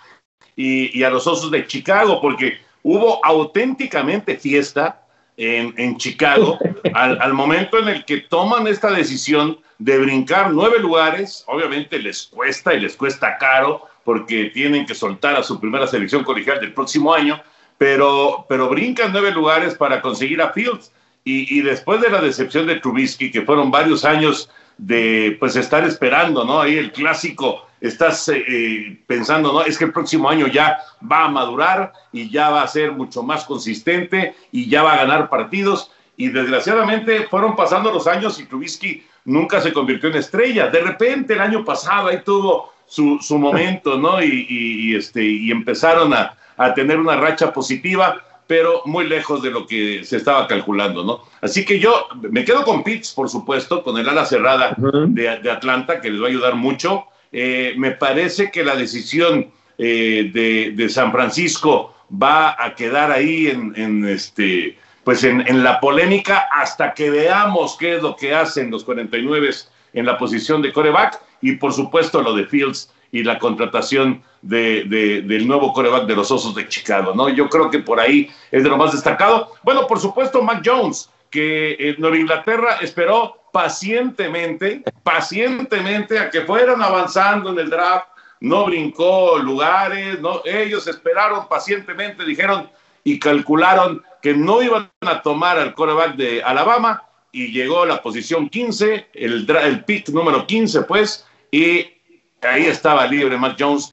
y, 0.57 0.99
y 0.99 1.03
a 1.05 1.11
los 1.11 1.27
Osos 1.27 1.51
de 1.51 1.67
Chicago, 1.67 2.21
porque 2.21 2.55
hubo 2.83 3.25
auténticamente 3.25 4.37
fiesta 4.37 5.08
en, 5.38 5.96
Chicago 5.96 6.59
al, 6.92 7.20
al, 7.22 7.33
momento 7.33 7.79
en 7.79 7.88
el 7.88 8.05
que 8.05 8.18
toman 8.18 8.66
esta 8.66 8.90
decisión 8.90 9.59
de 9.79 9.98
brincar 9.98 10.53
nueve 10.53 10.81
lugares. 10.81 11.44
Obviamente 11.46 11.98
les 11.98 12.27
cuesta 12.27 12.74
y 12.74 12.81
les 12.81 12.96
cuesta 12.96 13.38
caro 13.38 13.83
porque 14.05 14.46
tienen 14.46 14.85
que 14.85 14.94
soltar 14.94 15.37
a 15.37 15.42
su 15.42 15.61
primera 15.61 15.87
selección 15.87 16.24
colegial 16.24 16.61
del 16.61 16.72
próximo 16.72 17.14
año, 17.14 17.40
pero, 17.77 18.46
pero 18.48 18.68
brincan 18.68 19.12
nueve 19.12 19.31
lugares 19.31 19.74
para 19.74 20.03
conseguir 20.03 20.42
a 20.42 20.53
Fields. 20.53 20.90
Y, 21.24 21.59
y 21.59 21.61
después 21.62 22.01
de 22.01 22.11
la 22.11 22.20
decepción 22.20 22.66
de 22.66 22.77
Trubisky, 22.77 23.31
que 23.31 23.42
fueron 23.42 23.70
varios 23.70 24.05
años 24.05 24.51
de 24.79 25.37
pues 25.38 25.57
estar 25.57 25.85
esperando, 25.85 26.44
¿no? 26.44 26.61
Ahí 26.61 26.79
el 26.79 26.90
clásico, 26.90 27.67
estás 27.81 28.29
eh, 28.35 28.99
pensando, 29.07 29.53
¿no? 29.53 29.62
Es 29.62 29.79
que 29.79 29.85
el 29.85 29.93
próximo 29.93 30.29
año 30.29 30.47
ya 30.47 30.79
va 31.11 31.25
a 31.25 31.29
madurar 31.29 31.93
y 32.12 32.31
ya 32.31 32.51
va 32.51 32.62
a 32.62 32.69
ser 32.69 32.93
mucho 32.93 33.23
más 33.23 33.45
consistente 33.45 34.35
y 34.53 34.69
ya 34.69 34.83
va 34.83 34.95
a 34.95 34.99
ganar 34.99 35.29
partidos. 35.29 35.91
Y 36.17 36.29
desgraciadamente 36.29 37.27
fueron 37.29 37.55
pasando 37.55 37.93
los 37.93 38.07
años 38.07 38.41
y 38.41 38.47
Trubisky 38.47 39.05
nunca 39.25 39.61
se 39.61 39.73
convirtió 39.73 40.09
en 40.09 40.17
estrella. 40.17 40.69
De 40.69 40.81
repente 40.81 41.35
el 41.35 41.41
año 41.41 41.64
pasado 41.64 42.09
ahí 42.09 42.23
tuvo 42.25 42.73
su, 42.87 43.19
su 43.21 43.38
momento, 43.38 43.97
¿no? 43.99 44.23
Y, 44.23 44.47
y, 44.49 44.91
y, 44.91 44.97
este, 44.97 45.23
y 45.23 45.51
empezaron 45.51 46.12
a, 46.14 46.37
a 46.57 46.75
tener 46.75 46.99
una 46.99 47.17
racha 47.17 47.53
positiva 47.53 48.23
pero 48.49 48.81
muy 48.87 49.07
lejos 49.07 49.43
de 49.43 49.51
lo 49.51 49.67
que 49.67 50.03
se 50.05 50.17
estaba 50.17 50.49
calculando, 50.49 51.05
¿no? 51.05 51.21
Así 51.43 51.67
que 51.67 51.79
yo 51.79 52.09
me 52.31 52.45
quedo 52.47 52.64
con 52.64 52.83
Pitts, 52.83 53.12
por 53.12 53.29
supuesto, 53.29 53.85
con 53.85 53.99
el 53.99 54.09
ala 54.09 54.25
cerrada 54.25 54.75
uh 54.79 54.83
-huh. 54.83 55.07
de, 55.07 55.38
de, 55.41 55.51
Atlanta, 55.51 56.01
que 56.01 56.11
les 56.11 56.21
va 56.21 56.25
a 56.27 56.31
ayudar 56.31 56.55
mucho. 56.55 57.05
Eh, 57.33 57.75
me 57.77 57.93
parece 57.93 58.51
que 58.51 58.64
la 58.64 58.77
decisión 58.77 59.51
eh, 59.77 60.73
de, 60.75 60.88
San 60.88 61.12
Francisco 61.12 61.95
va 62.11 62.57
a 62.59 62.75
quedar 62.75 63.12
ahí 63.12 63.49
en, 63.49 63.73
en, 63.77 64.09
este, 64.09 64.79
pues 65.05 65.25
en, 65.25 65.62
la 65.62 65.79
polémica 65.81 66.49
hasta 66.51 66.95
que 66.95 67.11
veamos 67.11 67.77
qué 67.79 67.97
es 67.97 68.03
lo 68.03 68.17
que 68.17 68.35
hacen 68.35 68.71
los 68.71 68.85
49 68.85 69.51
en 69.93 70.07
la 70.07 70.19
posición 70.19 70.62
de 70.62 70.73
coreback 70.73 71.21
y 71.41 71.53
por 71.53 71.73
supuesto 71.73 72.23
lo 72.23 72.35
de 72.35 72.47
Fields 72.47 72.93
y 73.12 73.23
la 73.23 73.38
contratación 73.38 74.23
de, 74.43 74.85
del 75.25 75.47
nuevo 75.47 75.73
coreback 75.73 76.07
de 76.07 76.17
los 76.17 76.31
Osos 76.31 76.55
de 76.55 76.69
Chicago, 76.69 77.12
¿no? 77.14 77.29
Yo 77.29 77.49
creo 77.49 77.71
que 77.71 77.79
por 77.79 78.01
ahí 78.01 78.31
es 78.51 78.62
de 78.62 78.69
lo 78.69 78.77
más 78.77 78.93
destacado. 78.93 79.53
Bueno, 79.62 79.87
por 79.87 79.99
supuesto, 79.99 80.43
Mac 80.43 80.62
Jones, 80.64 81.11
que 81.31 81.77
en 81.79 81.97
Nueva 81.99 82.19
Inglaterra 82.19 82.79
esperó 82.83 83.38
pacientemente, 83.53 84.83
pacientemente 85.03 86.19
a 86.19 86.31
que 86.31 86.43
fueran 86.43 86.83
avanzando 86.83 87.51
en 87.51 87.59
el 87.59 87.71
draft, 87.71 88.09
no 88.41 88.67
brincó 88.67 89.39
lugares, 89.39 90.21
no, 90.21 90.43
ellos 90.45 90.87
esperaron 90.87 91.49
pacientemente, 91.49 92.25
dijeron 92.25 92.71
y 93.05 93.19
calcularon 93.19 94.03
que 94.23 94.35
no 94.35 94.63
iban 94.63 94.91
a 95.01 95.23
tomar 95.23 95.59
al 95.59 95.75
coreback 95.75 96.17
de 96.17 96.43
Alabama 96.43 97.03
y 97.33 97.53
llegó 97.53 97.83
a 97.83 97.87
la 97.87 98.03
posición 98.03 98.49
15, 98.49 99.09
el, 99.13 99.51
el 99.51 99.85
pick 99.85 100.09
número 100.11 100.47
15, 100.47 100.83
pues, 100.83 101.27
y 101.51 101.87
ahí 102.43 102.67
estaba 102.67 103.07
libre 103.07 103.37
Mac 103.37 103.57
Jones 103.59 103.93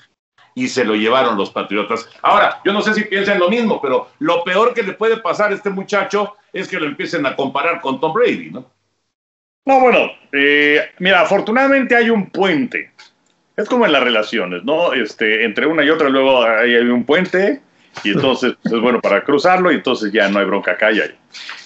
y 0.54 0.70
se 0.70 0.86
lo 0.86 0.96
llevaron 0.96 1.38
los 1.38 1.50
Patriotas. 1.52 2.10
Ahora, 2.22 2.62
yo 2.64 2.72
no 2.72 2.82
sé 2.82 2.94
si 2.94 3.04
piensan 3.04 3.40
lo 3.40 3.50
mismo, 3.50 3.82
pero 3.82 4.10
lo 4.20 4.44
peor 4.44 4.74
que 4.74 4.84
le 4.84 4.94
puede 4.94 5.18
pasar 5.18 5.52
a 5.52 5.56
este 5.56 5.70
muchacho 5.70 6.36
es 6.54 6.68
que 6.68 6.80
lo 6.80 6.86
empiecen 6.86 7.26
a 7.26 7.36
comparar 7.36 7.82
con 7.82 8.00
Tom 8.00 8.14
Brady, 8.14 8.52
¿no? 8.52 8.66
No, 9.66 9.80
bueno, 9.80 10.12
eh, 10.32 10.80
mira, 11.00 11.22
afortunadamente 11.22 11.96
hay 11.96 12.10
un 12.12 12.30
puente. 12.30 12.92
Es 13.58 13.68
como 13.68 13.86
en 13.86 13.92
las 13.92 14.04
relaciones, 14.04 14.64
¿no? 14.64 14.94
Este, 14.94 15.44
entre 15.44 15.66
una 15.66 15.84
y 15.84 15.90
otra 15.90 16.10
luego 16.10 16.44
hay, 16.44 16.76
un 16.76 17.04
puente 17.04 17.62
y 18.04 18.12
entonces 18.12 18.54
es 18.64 18.80
bueno 18.80 19.02
para 19.02 19.24
cruzarlo 19.24 19.72
y 19.72 19.76
entonces 19.76 20.12
ya 20.12 20.28
no 20.28 20.40
hay 20.40 20.46
bronca 20.46 20.74
acá 20.74 20.92
y 20.92 21.00
ahí. 21.00 21.16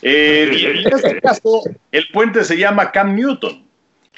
Eh, 0.02 0.84
en 0.86 0.94
este 0.94 1.20
caso, 1.20 1.64
el 1.92 2.08
puente 2.14 2.44
se 2.44 2.58
llama 2.58 2.92
Cam 2.92 3.16
Newton. 3.16 3.69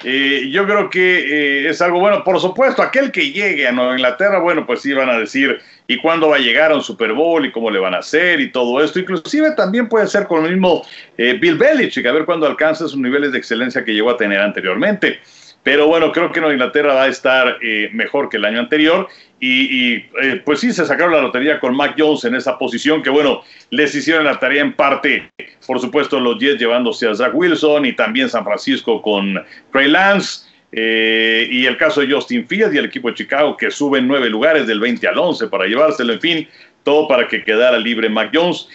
Eh, 0.03 0.49
yo 0.51 0.65
creo 0.65 0.89
que 0.89 1.69
es 1.69 1.81
algo 1.81 1.99
bueno. 1.99 2.23
Por 2.23 2.39
supuesto, 2.39 2.81
aquel 2.81 3.11
que 3.11 3.31
llegue 3.31 3.67
a 3.67 3.71
Nueva 3.71 3.93
Inglaterra, 3.93 4.39
bueno, 4.39 4.65
pues 4.65 4.81
sí 4.81 4.93
van 4.93 5.09
a 5.09 5.19
decir, 5.19 5.59
¿y 5.87 5.97
cuándo 5.97 6.29
va 6.29 6.37
a 6.37 6.39
llegar 6.39 6.71
a 6.71 6.75
un 6.75 6.81
Super 6.81 7.13
Bowl? 7.13 7.45
¿Y 7.45 7.51
cómo 7.51 7.69
le 7.69 7.79
van 7.79 7.93
a 7.93 7.99
hacer? 7.99 8.39
Y 8.39 8.51
todo 8.51 8.83
esto. 8.83 8.99
Inclusive 8.99 9.51
también 9.51 9.87
puede 9.87 10.07
ser 10.07 10.25
con 10.25 10.45
el 10.45 10.53
mismo 10.53 10.83
Bill 11.17 11.57
Belichick, 11.57 12.05
a 12.05 12.11
ver 12.11 12.25
cuándo 12.25 12.47
alcanza 12.47 12.87
sus 12.87 12.97
niveles 12.97 13.31
de 13.31 13.37
excelencia 13.37 13.85
que 13.85 13.93
llegó 13.93 14.09
a 14.09 14.17
tener 14.17 14.39
anteriormente. 14.39 15.19
Pero 15.63 15.87
bueno, 15.87 16.11
creo 16.11 16.31
que 16.31 16.39
Nueva 16.39 16.53
Inglaterra 16.53 16.93
va 16.93 17.03
a 17.03 17.07
estar 17.07 17.57
eh, 17.61 17.89
mejor 17.93 18.29
que 18.29 18.37
el 18.37 18.45
año 18.45 18.59
anterior. 18.59 19.07
Y, 19.43 19.93
eh, 20.21 20.39
pues 20.45 20.59
sí, 20.59 20.71
se 20.71 20.85
sacaron 20.85 21.13
la 21.13 21.21
lotería 21.21 21.59
con 21.59 21.75
Mac 21.75 21.95
Jones 21.97 22.25
en 22.25 22.35
esa 22.35 22.59
posición, 22.59 23.01
que 23.01 23.09
bueno, 23.09 23.41
les 23.71 23.93
hicieron 23.95 24.23
la 24.23 24.37
tarea 24.37 24.61
en 24.61 24.73
parte, 24.73 25.31
por 25.65 25.79
supuesto, 25.79 26.19
los 26.19 26.37
Jets 26.37 26.59
llevándose 26.59 27.07
a 27.07 27.15
Zach 27.15 27.31
Wilson 27.33 27.87
y 27.87 27.93
también 27.93 28.29
San 28.29 28.43
Francisco 28.43 29.01
con 29.01 29.43
Trey 29.71 29.89
Lance. 29.89 30.47
Eh, 30.73 31.47
y 31.51 31.65
el 31.65 31.75
caso 31.75 32.01
de 32.01 32.13
Justin 32.13 32.47
Fields 32.47 32.73
y 32.73 32.77
el 32.77 32.85
equipo 32.85 33.09
de 33.09 33.15
Chicago 33.15 33.57
que 33.57 33.71
suben 33.71 34.07
nueve 34.07 34.29
lugares 34.29 34.67
del 34.67 34.79
20 34.79 35.05
al 35.07 35.17
11 35.17 35.47
para 35.47 35.65
llevárselo, 35.65 36.13
en 36.13 36.21
fin, 36.21 36.47
todo 36.83 37.07
para 37.07 37.27
que 37.27 37.43
quedara 37.43 37.77
libre 37.79 38.09
Mac 38.09 38.29
Jones. 38.31 38.69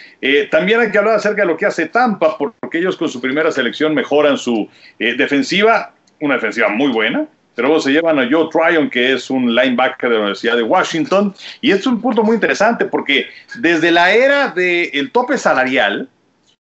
también 0.51 0.81
hay 0.81 0.91
que 0.91 0.97
hablar 0.97 1.15
acerca 1.15 1.43
de 1.43 1.47
lo 1.47 1.57
que 1.57 1.65
hace 1.65 1.87
Tampa, 1.87 2.37
porque 2.37 2.77
ellos 2.77 2.97
con 2.97 3.07
su 3.07 3.21
primera 3.21 3.51
selección 3.51 3.95
mejoran 3.95 4.37
su 4.37 4.69
defensiva 4.99 5.93
una 6.19 6.35
defensiva 6.35 6.69
muy 6.69 6.91
buena, 6.91 7.27
pero 7.57 7.69
luego 7.69 7.81
se 7.81 7.91
llevan 7.91 8.19
a 8.19 8.29
Joe 8.29 8.49
Tryon, 8.51 8.87
que 8.87 9.13
es 9.13 9.31
un 9.31 9.55
linebacker 9.55 10.09
de 10.09 10.15
la 10.15 10.21
Universidad 10.21 10.55
de 10.55 10.61
Washington, 10.61 11.33
y 11.59 11.71
es 11.71 11.87
un 11.87 11.99
punto 11.99 12.23
muy 12.23 12.35
interesante 12.35 12.85
porque 12.85 13.29
desde 13.57 13.89
la 13.89 14.13
era 14.13 14.49
del 14.49 15.11
tope 15.11 15.39
salarial, 15.39 16.07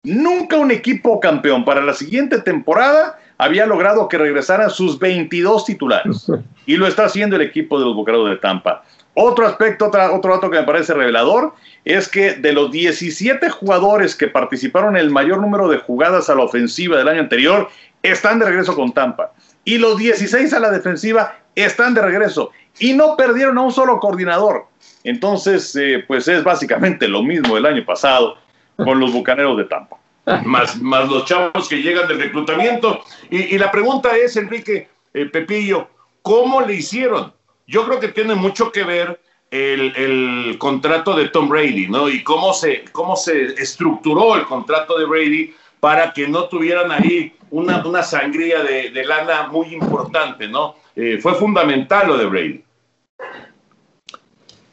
nunca 0.04 0.58
un 0.58 0.70
equipo 0.70 1.22
campeón 1.22 1.64
para 1.64 1.82
la 1.82 1.94
siguiente 1.94 2.42
temporada 2.42 3.18
había 3.38 3.66
logrado 3.66 4.10
que 4.10 4.18
regresaran 4.18 4.70
sus 4.70 5.00
22 5.00 5.64
titulares, 5.64 6.30
y 6.66 6.76
lo 6.76 6.86
está 6.86 7.06
haciendo 7.06 7.38
el 7.38 7.44
equipo 7.44 7.80
de 7.80 7.86
los 7.86 7.96
Bucaneros 7.96 8.30
de 8.30 8.36
Tampa. 8.36 8.84
Otro 9.14 9.48
aspecto, 9.48 9.86
otro 9.86 10.34
dato 10.34 10.50
que 10.50 10.60
me 10.60 10.66
parece 10.66 10.94
revelador, 10.94 11.54
es 11.86 12.10
que 12.10 12.34
de 12.34 12.52
los 12.52 12.70
17 12.70 13.50
jugadores 13.50 14.14
que 14.14 14.28
participaron 14.28 14.98
en 14.98 15.04
el 15.04 15.10
mayor 15.10 15.40
número 15.40 15.70
de 15.70 15.78
jugadas 15.78 16.30
a 16.30 16.36
la 16.36 16.44
ofensiva 16.44 16.98
del 16.98 17.08
año 17.08 17.22
anterior, 17.22 17.70
están 18.04 18.40
de 18.40 18.46
regreso 18.46 18.76
con 18.76 18.92
Tampa 18.92 19.32
y 19.64 19.78
los 19.78 19.98
16 19.98 20.54
a 20.54 20.60
la 20.60 20.72
defensiva 20.72 21.38
están 21.56 21.94
de 21.94 22.02
regreso 22.02 22.52
y 22.80 22.94
no 22.94 23.16
perdieron 23.16 23.58
a 23.58 23.62
un 23.62 23.72
solo 23.72 24.00
coordinador. 24.00 24.66
Entonces, 25.04 25.76
eh, 25.76 26.04
pues 26.08 26.28
es 26.28 26.44
básicamente 26.44 27.08
lo 27.08 27.24
mismo 27.24 27.56
del 27.56 27.66
año 27.66 27.86
pasado 27.86 28.38
con 28.78 29.00
los 29.00 29.12
Bucaneros 29.12 29.58
de 29.58 29.66
Tampa. 29.66 29.98
Más, 30.46 30.80
más 30.80 31.10
los 31.10 31.26
chavos 31.26 31.68
que 31.68 31.82
llegan 31.82 32.08
del 32.08 32.20
reclutamiento. 32.20 33.04
Y, 33.32 33.58
la 33.58 33.72
pregunta 33.72 34.16
es, 34.16 34.38
Enrique 34.38 34.88
eh, 35.16 35.26
Pepillo, 35.26 35.88
¿cómo 36.22 36.62
le 36.62 36.76
hicieron? 36.76 37.34
Yo 37.66 37.86
creo 37.86 38.00
que 38.00 38.10
tiene 38.10 38.36
mucho 38.36 38.72
que 38.72 38.84
ver 38.84 39.20
el, 39.50 39.94
el, 39.96 40.58
contrato 40.60 41.16
de 41.16 41.30
Tom 41.30 41.50
Brady, 41.50 41.88
¿no? 41.88 42.08
Y 42.08 42.24
cómo 42.24 42.54
se, 42.54 42.86
cómo 42.92 43.16
se 43.16 43.46
estructuró 43.60 44.36
el 44.36 44.46
contrato 44.46 44.98
de 45.00 45.06
Brady 45.06 45.56
para 45.82 46.14
que 46.14 46.28
no 46.28 46.48
tuvieran 46.48 46.92
ahí 46.92 47.34
una, 47.50 47.86
una 47.86 48.04
sangría 48.04 48.64
de, 48.64 49.04
lana 49.04 49.48
muy 49.48 49.74
importante, 49.74 50.48
¿no? 50.48 50.76
Eh, 50.96 51.18
fue 51.20 51.34
fundamental 51.34 52.08
lo 52.08 52.18
de 52.18 52.26
Brady. 52.26 52.64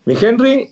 Mi 0.04 0.14
Henry. 0.14 0.70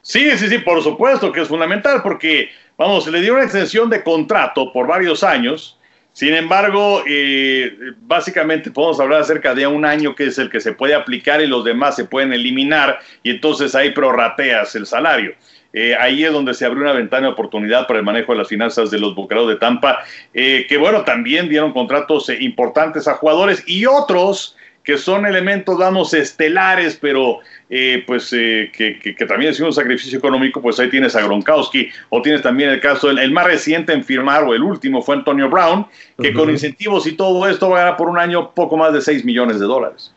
Sí, 0.00 0.36
sí, 0.38 0.48
sí, 0.48 0.58
por 0.58 0.82
supuesto 0.82 1.30
que 1.30 1.42
es 1.42 1.48
fundamental, 1.48 2.02
porque, 2.02 2.48
vamos, 2.78 3.04
se 3.04 3.10
le 3.10 3.20
dio 3.20 3.34
una 3.34 3.42
extensión 3.42 3.90
de 3.90 4.02
contrato 4.02 4.72
por 4.72 4.86
varios 4.86 5.22
años. 5.22 5.78
Sin 6.12 6.32
embargo, 6.32 7.02
eh, 7.06 7.76
básicamente 8.00 8.70
podemos 8.70 8.98
hablar 9.00 9.20
acerca 9.20 9.54
de 9.54 9.66
un 9.66 9.84
año 9.84 10.14
que 10.14 10.28
es 10.28 10.38
el 10.38 10.48
que 10.48 10.60
se 10.60 10.72
puede 10.72 10.94
aplicar 10.94 11.42
y 11.42 11.46
los 11.46 11.62
demás 11.62 11.94
se 11.94 12.06
pueden 12.06 12.32
eliminar 12.32 13.00
y 13.22 13.32
entonces 13.32 13.74
ahí 13.74 13.90
prorrateas 13.90 14.74
el 14.76 14.86
salario. 14.86 15.34
Eh, 15.78 15.94
ahí 15.94 16.24
es 16.24 16.32
donde 16.32 16.54
se 16.54 16.64
abrió 16.64 16.84
una 16.84 16.94
ventana 16.94 17.26
de 17.26 17.34
oportunidad 17.34 17.86
para 17.86 17.98
el 17.98 18.04
manejo 18.04 18.32
de 18.32 18.38
las 18.38 18.48
finanzas 18.48 18.90
de 18.90 18.98
los 18.98 19.14
Bucaneros 19.14 19.50
de 19.50 19.56
Tampa, 19.56 19.98
eh, 20.32 20.64
que 20.66 20.78
bueno, 20.78 21.04
también 21.04 21.50
dieron 21.50 21.74
contratos 21.74 22.30
eh, 22.30 22.38
importantes 22.40 23.06
a 23.06 23.12
jugadores 23.12 23.62
y 23.66 23.84
otros 23.84 24.56
que 24.82 24.96
son 24.96 25.26
elementos, 25.26 25.78
damos 25.78 26.14
estelares, 26.14 26.96
pero 26.98 27.40
pues 28.06 28.30
que, 28.30 29.16
también 29.28 29.50
es 29.50 29.58
un 29.58 29.72
sacrificio 29.72 30.16
económico, 30.16 30.62
pues 30.62 30.78
ahí 30.78 30.88
tienes 30.88 31.16
a 31.16 31.22
Gronkowski, 31.22 31.90
o 32.08 32.22
tienes 32.22 32.40
también 32.40 32.70
el 32.70 32.80
caso, 32.80 33.10
el, 33.10 33.32
más 33.32 33.46
reciente 33.46 33.92
en 33.92 34.04
firmar, 34.04 34.44
o 34.44 34.54
el 34.54 34.62
último 34.62 35.02
fue 35.02 35.16
Antonio 35.16 35.50
Brown, 35.50 35.86
que 36.22 36.32
con 36.32 36.48
incentivos 36.48 37.04
y 37.08 37.16
todo 37.16 37.48
esto 37.48 37.68
va 37.68 37.78
a 37.78 37.80
ganar 37.80 37.96
por 37.96 38.08
un 38.08 38.16
año 38.16 38.54
poco 38.54 38.76
más 38.76 38.92
de 38.92 39.00
6 39.00 39.24
millones 39.24 39.58
de 39.58 39.66
dólares. 39.66 40.14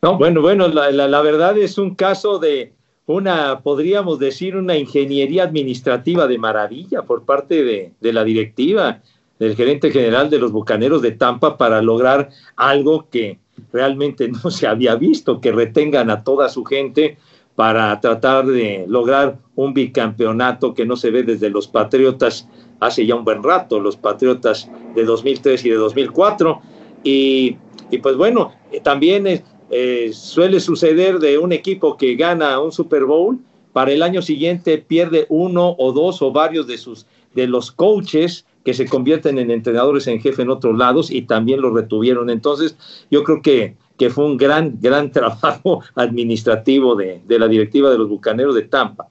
no. 0.00 0.16
bueno, 0.16 0.40
bueno, 0.40 0.66
la 0.68 1.20
verdad 1.20 1.58
es 1.58 1.76
un 1.76 1.94
caso 1.94 2.38
de, 2.38 2.72
una, 3.12 3.60
podríamos 3.60 4.18
decir, 4.18 4.56
una 4.56 4.76
ingeniería 4.76 5.44
administrativa 5.44 6.26
de 6.26 6.38
maravilla 6.38 7.02
por 7.02 7.24
parte 7.24 7.64
de, 7.64 8.12
la 8.12 8.24
directiva, 8.24 9.00
del 9.38 9.56
gerente 9.56 9.90
general 9.90 10.30
de 10.30 10.38
los 10.38 10.52
Bucaneros 10.52 11.02
de 11.02 11.12
Tampa 11.12 11.56
para 11.56 11.82
lograr 11.82 12.30
algo 12.56 13.08
que 13.10 13.38
realmente 13.72 14.28
no 14.28 14.50
se 14.50 14.66
había 14.66 14.94
visto, 14.94 15.40
que 15.40 15.52
retengan 15.52 16.10
a 16.10 16.24
toda 16.24 16.48
su 16.48 16.64
gente 16.64 17.16
para 17.54 18.00
tratar 18.00 18.46
de 18.46 18.86
lograr 18.88 19.38
un 19.56 19.74
bicampeonato 19.74 20.74
que 20.74 20.86
no 20.86 20.96
se 20.96 21.10
ve 21.10 21.22
desde 21.22 21.50
los 21.50 21.68
Patriotas 21.68 22.48
hace 22.80 23.06
ya 23.06 23.14
un 23.14 23.24
buen 23.24 23.42
rato, 23.42 23.78
los 23.78 23.96
Patriotas 23.96 24.70
de 24.94 25.04
2003 25.04 25.64
y 25.66 25.70
de 25.70 25.76
2004. 25.76 26.60
Y, 27.04 27.56
y 27.90 27.98
pues 27.98 28.16
bueno, 28.16 28.52
también 28.82 29.26
es, 29.26 29.44
eh, 29.74 30.10
suele 30.12 30.60
suceder 30.60 31.18
de 31.18 31.38
un 31.38 31.50
equipo 31.50 31.96
que 31.96 32.14
gana 32.14 32.60
un 32.60 32.72
Super 32.72 33.06
Bowl, 33.06 33.38
para 33.72 33.90
el 33.90 34.02
año 34.02 34.20
siguiente 34.20 34.76
pierde 34.76 35.24
uno 35.30 35.74
o 35.78 35.92
dos 35.92 36.20
o 36.20 36.30
varios 36.30 36.66
de 36.66 36.76
sus 36.76 37.06
de 37.34 37.46
los 37.46 37.72
coaches 37.72 38.44
que 38.66 38.74
se 38.74 38.86
convierten 38.86 39.38
en 39.38 39.50
entrenadores 39.50 40.06
en 40.06 40.20
jefe 40.20 40.42
en 40.42 40.50
otros 40.50 40.76
lados 40.76 41.10
y 41.10 41.22
también 41.22 41.62
lo 41.62 41.74
retuvieron. 41.74 42.28
Entonces, 42.28 42.76
yo 43.10 43.24
creo 43.24 43.40
que, 43.40 43.76
que 43.98 44.10
fue 44.10 44.26
un 44.26 44.36
gran, 44.36 44.78
gran 44.78 45.10
trabajo 45.12 45.82
administrativo 45.94 46.94
de, 46.94 47.22
la 47.26 47.48
directiva 47.48 47.88
de 47.88 47.96
los 47.96 48.10
Bucaneros 48.10 48.54
de 48.54 48.62
Tampa. 48.62 49.08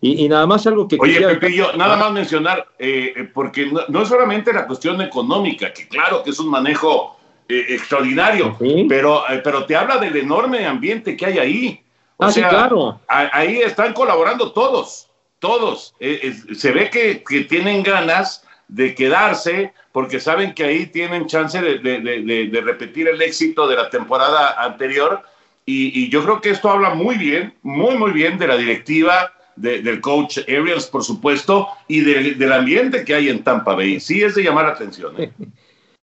Y, 0.00 0.28
nada 0.28 0.46
más 0.46 0.64
algo 0.68 0.86
que... 0.86 0.96
Oye, 1.00 1.18
Pepe, 1.18 1.56
yo, 1.56 1.72
nada 1.76 1.96
más 1.96 2.12
mencionar, 2.12 2.66
eh, 2.78 3.28
porque 3.32 3.66
no, 3.66 3.80
no, 3.88 4.02
es 4.02 4.08
solamente 4.08 4.52
la 4.52 4.66
cuestión 4.66 5.00
económica, 5.00 5.72
que 5.72 5.88
claro 5.88 6.22
que 6.22 6.30
es 6.30 6.38
un 6.38 6.50
manejo 6.50 7.16
eh, 7.48 7.66
extraordinario, 7.68 8.56
pero, 8.88 9.28
eh, 9.28 9.40
pero 9.44 9.66
te 9.66 9.76
habla 9.76 9.98
del 9.98 10.16
enorme 10.16 10.66
ambiente 10.66 11.16
que 11.16 11.26
hay 11.26 11.38
ahí. 11.38 11.84
O 12.16 12.24
ah, 12.24 12.32
sea, 12.32 12.48
claro. 12.48 13.00
ahí 13.06 13.58
están 13.58 13.92
colaborando 13.92 14.52
todos, 14.52 15.10
todos. 15.40 15.94
Eh, 16.00 16.34
se 16.54 16.72
ve 16.72 16.88
que, 16.88 17.22
tienen 17.42 17.82
ganas 17.82 18.44
de 18.68 18.94
quedarse 18.94 19.74
porque 19.92 20.20
saben 20.20 20.54
que 20.54 20.64
ahí 20.64 20.86
tienen 20.86 21.26
chance 21.26 21.60
de, 21.60 22.62
repetir 22.64 23.08
el 23.08 23.20
éxito 23.20 23.66
de 23.66 23.76
la 23.76 23.90
temporada 23.90 24.62
anterior. 24.64 25.22
Y, 25.66 26.04
y, 26.04 26.08
yo 26.08 26.22
creo 26.24 26.40
que 26.40 26.50
esto 26.50 26.70
habla 26.70 26.94
muy 26.94 27.16
bien, 27.16 27.54
muy, 27.62 27.96
muy 27.96 28.12
bien 28.12 28.38
de 28.38 28.46
la 28.46 28.56
directiva, 28.56 29.32
del 29.56 30.00
coach 30.00 30.38
Ariels, 30.48 30.86
por 30.86 31.04
supuesto, 31.04 31.68
y 31.88 32.00
del 32.00 32.52
ambiente 32.52 33.04
que 33.04 33.14
hay 33.14 33.28
en 33.28 33.44
Tampa 33.44 33.74
Bay. 33.74 34.00
Sí 34.00 34.22
es 34.22 34.34
de 34.34 34.44
llamar 34.44 34.64
la 34.66 34.72
atención. 34.72 35.14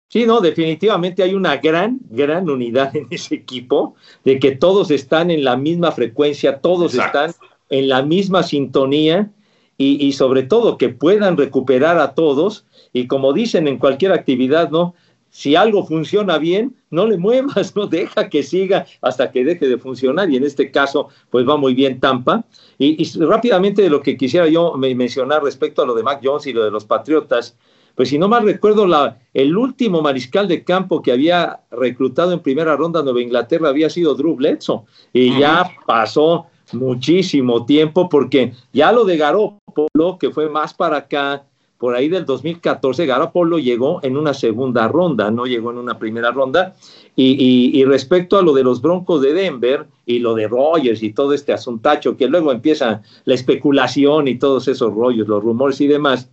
Sí, 0.07 0.25
no, 0.25 0.39
definitivamente 0.39 1.23
hay 1.23 1.33
una 1.33 1.57
gran, 1.57 1.99
gran 2.09 2.49
unidad 2.49 2.95
en 2.95 3.07
ese 3.09 3.35
equipo, 3.35 3.95
de 4.23 4.39
que 4.39 4.51
todos 4.51 4.91
están 4.91 5.31
en 5.31 5.43
la 5.43 5.57
misma 5.57 5.91
frecuencia, 5.91 6.59
todos 6.59 6.93
están 6.93 7.31
en 7.69 7.89
la 7.89 8.03
misma 8.03 8.43
sintonía 8.43 9.31
y, 9.77 10.05
y, 10.05 10.13
sobre 10.13 10.43
todo 10.43 10.77
que 10.77 10.89
puedan 10.89 11.35
recuperar 11.35 11.97
a 11.97 12.13
todos 12.13 12.65
y 12.93 13.07
como 13.07 13.33
dicen 13.33 13.67
en 13.67 13.77
cualquier 13.77 14.13
actividad, 14.13 14.69
¿no? 14.69 14.93
Si 15.35 15.57
algo 15.57 15.85
funciona 15.85 16.37
bien, 16.37 16.77
no 16.91 17.07
le 17.07 17.17
muevas, 17.17 17.75
no 17.75 17.87
deja 17.87 18.29
que 18.29 18.41
siga 18.41 18.85
hasta 19.01 19.31
que 19.31 19.43
deje 19.43 19.67
de 19.67 19.77
funcionar 19.77 20.29
y 20.29 20.37
en 20.37 20.45
este 20.45 20.71
caso, 20.71 21.09
pues 21.29 21.45
va 21.45 21.57
muy 21.57 21.73
bien 21.73 21.99
Tampa. 21.99 22.45
Y, 22.77 23.03
y 23.03 23.19
rápidamente 23.19 23.81
de 23.81 23.89
lo 23.89 24.01
que 24.01 24.15
quisiera 24.15 24.47
yo 24.47 24.75
mencionar 24.77 25.43
respecto 25.43 25.81
a 25.81 25.85
lo 25.85 25.93
de 25.93 26.03
Mac 26.03 26.21
Jones 26.23 26.47
y 26.47 26.53
lo 26.53 26.63
de 26.63 26.71
los 26.71 26.85
Patriotas, 26.85 27.57
pues 27.95 28.09
si 28.09 28.19
no 28.19 28.27
mal 28.27 28.43
recuerdo, 28.43 28.85
la, 28.85 29.19
el 29.33 29.57
último 29.57 30.01
mariscal 30.01 30.47
de 30.47 30.63
campo 30.63 31.01
que 31.01 31.11
había 31.11 31.61
reclutado 31.71 32.33
en 32.33 32.41
primera 32.41 32.75
ronda 32.75 33.01
Nueva 33.01 33.21
Inglaterra 33.21 33.69
había 33.69 33.89
sido 33.89 34.15
Drew 34.15 34.35
Bledsoe 34.35 34.81
y 35.13 35.39
ya 35.39 35.71
pasó 35.85 36.47
muchísimo 36.73 37.65
tiempo 37.65 38.09
porque 38.09 38.53
ya 38.73 38.91
lo 38.91 39.05
de 39.05 39.17
Garoppolo, 39.17 40.17
que 40.19 40.31
fue 40.31 40.49
más 40.49 40.73
para 40.73 40.97
acá, 40.97 41.43
por 41.77 41.93
ahí 41.93 42.07
del 42.07 42.25
2014, 42.25 43.05
Garoppolo 43.05 43.59
llegó 43.59 43.99
en 44.03 44.17
una 44.17 44.33
segunda 44.33 44.87
ronda, 44.87 45.29
no 45.29 45.45
llegó 45.45 45.71
en 45.71 45.77
una 45.77 45.99
primera 45.99 46.31
ronda. 46.31 46.73
Y, 47.17 47.71
y, 47.79 47.85
respecto 47.85 48.37
a 48.37 48.41
lo 48.41 48.53
de 48.53 48.63
los 48.63 48.81
Broncos 48.81 49.21
de 49.21 49.33
Denver 49.33 49.85
y 50.05 50.19
lo 50.19 50.35
de 50.35 50.49
Rogers 50.49 51.01
y 51.01 51.13
todo 51.13 51.33
este 51.33 51.53
asuntacho, 51.53 52.17
que 52.17 52.27
luego 52.27 52.51
empieza 52.51 53.03
la 53.23 53.35
especulación 53.35 54.27
y 54.27 54.37
todos 54.37 54.67
esos 54.67 54.93
rollos, 54.93 55.27
los 55.27 55.41
rumores 55.41 55.79
y 55.79 55.87
demás, 55.87 56.29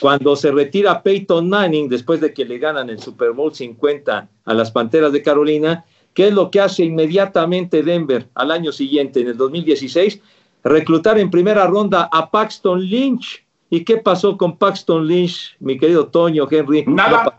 cuando 0.00 0.36
se 0.36 0.50
retira 0.50 1.02
Peyton 1.02 1.48
Manning 1.48 1.88
después 1.88 2.20
de 2.20 2.32
que 2.32 2.44
le 2.44 2.58
ganan 2.58 2.90
el 2.90 3.00
Super 3.00 3.32
Bowl 3.32 3.54
50 3.54 4.28
a 4.44 4.54
las 4.54 4.70
Panteras 4.70 5.12
de 5.12 5.22
Carolina, 5.22 5.84
¿qué 6.14 6.28
es 6.28 6.34
lo 6.34 6.50
que 6.50 6.60
hace 6.60 6.84
inmediatamente 6.84 7.82
Denver 7.82 8.28
al 8.34 8.50
año 8.50 8.72
siguiente, 8.72 9.20
en 9.20 9.28
el 9.28 9.36
2016? 9.36 10.20
Reclutar 10.62 11.18
en 11.18 11.30
primera 11.30 11.66
ronda 11.66 12.08
a 12.10 12.30
Paxton 12.30 12.80
Lynch. 12.80 13.44
¿Y 13.70 13.84
qué 13.84 13.98
pasó 13.98 14.36
con 14.36 14.56
Paxton 14.56 15.06
Lynch, 15.06 15.56
mi 15.60 15.78
querido 15.78 16.06
Toño 16.06 16.46
Henry? 16.50 16.84
Nada. 16.86 17.38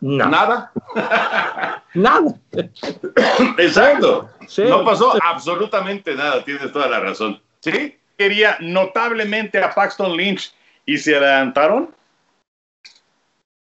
Nada. 0.00 0.72
nada. 1.94 2.40
Exacto. 3.58 4.28
No 4.58 4.84
pasó 4.84 5.14
absolutamente 5.22 6.14
nada, 6.14 6.44
tienes 6.44 6.72
toda 6.72 6.88
la 6.88 7.00
razón. 7.00 7.40
¿Sí? 7.60 7.96
Quería 8.16 8.56
notablemente 8.60 9.58
a 9.58 9.74
Paxton 9.74 10.16
Lynch 10.16 10.52
y 10.86 10.96
se 10.98 11.16
adelantaron. 11.16 11.94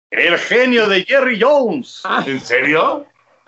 El 0.10 0.38
genio 0.38 0.88
de 0.88 1.04
Jerry 1.04 1.42
Jones. 1.42 2.02
Ah. 2.06 2.24
¿En 2.26 2.40
serio? 2.40 3.06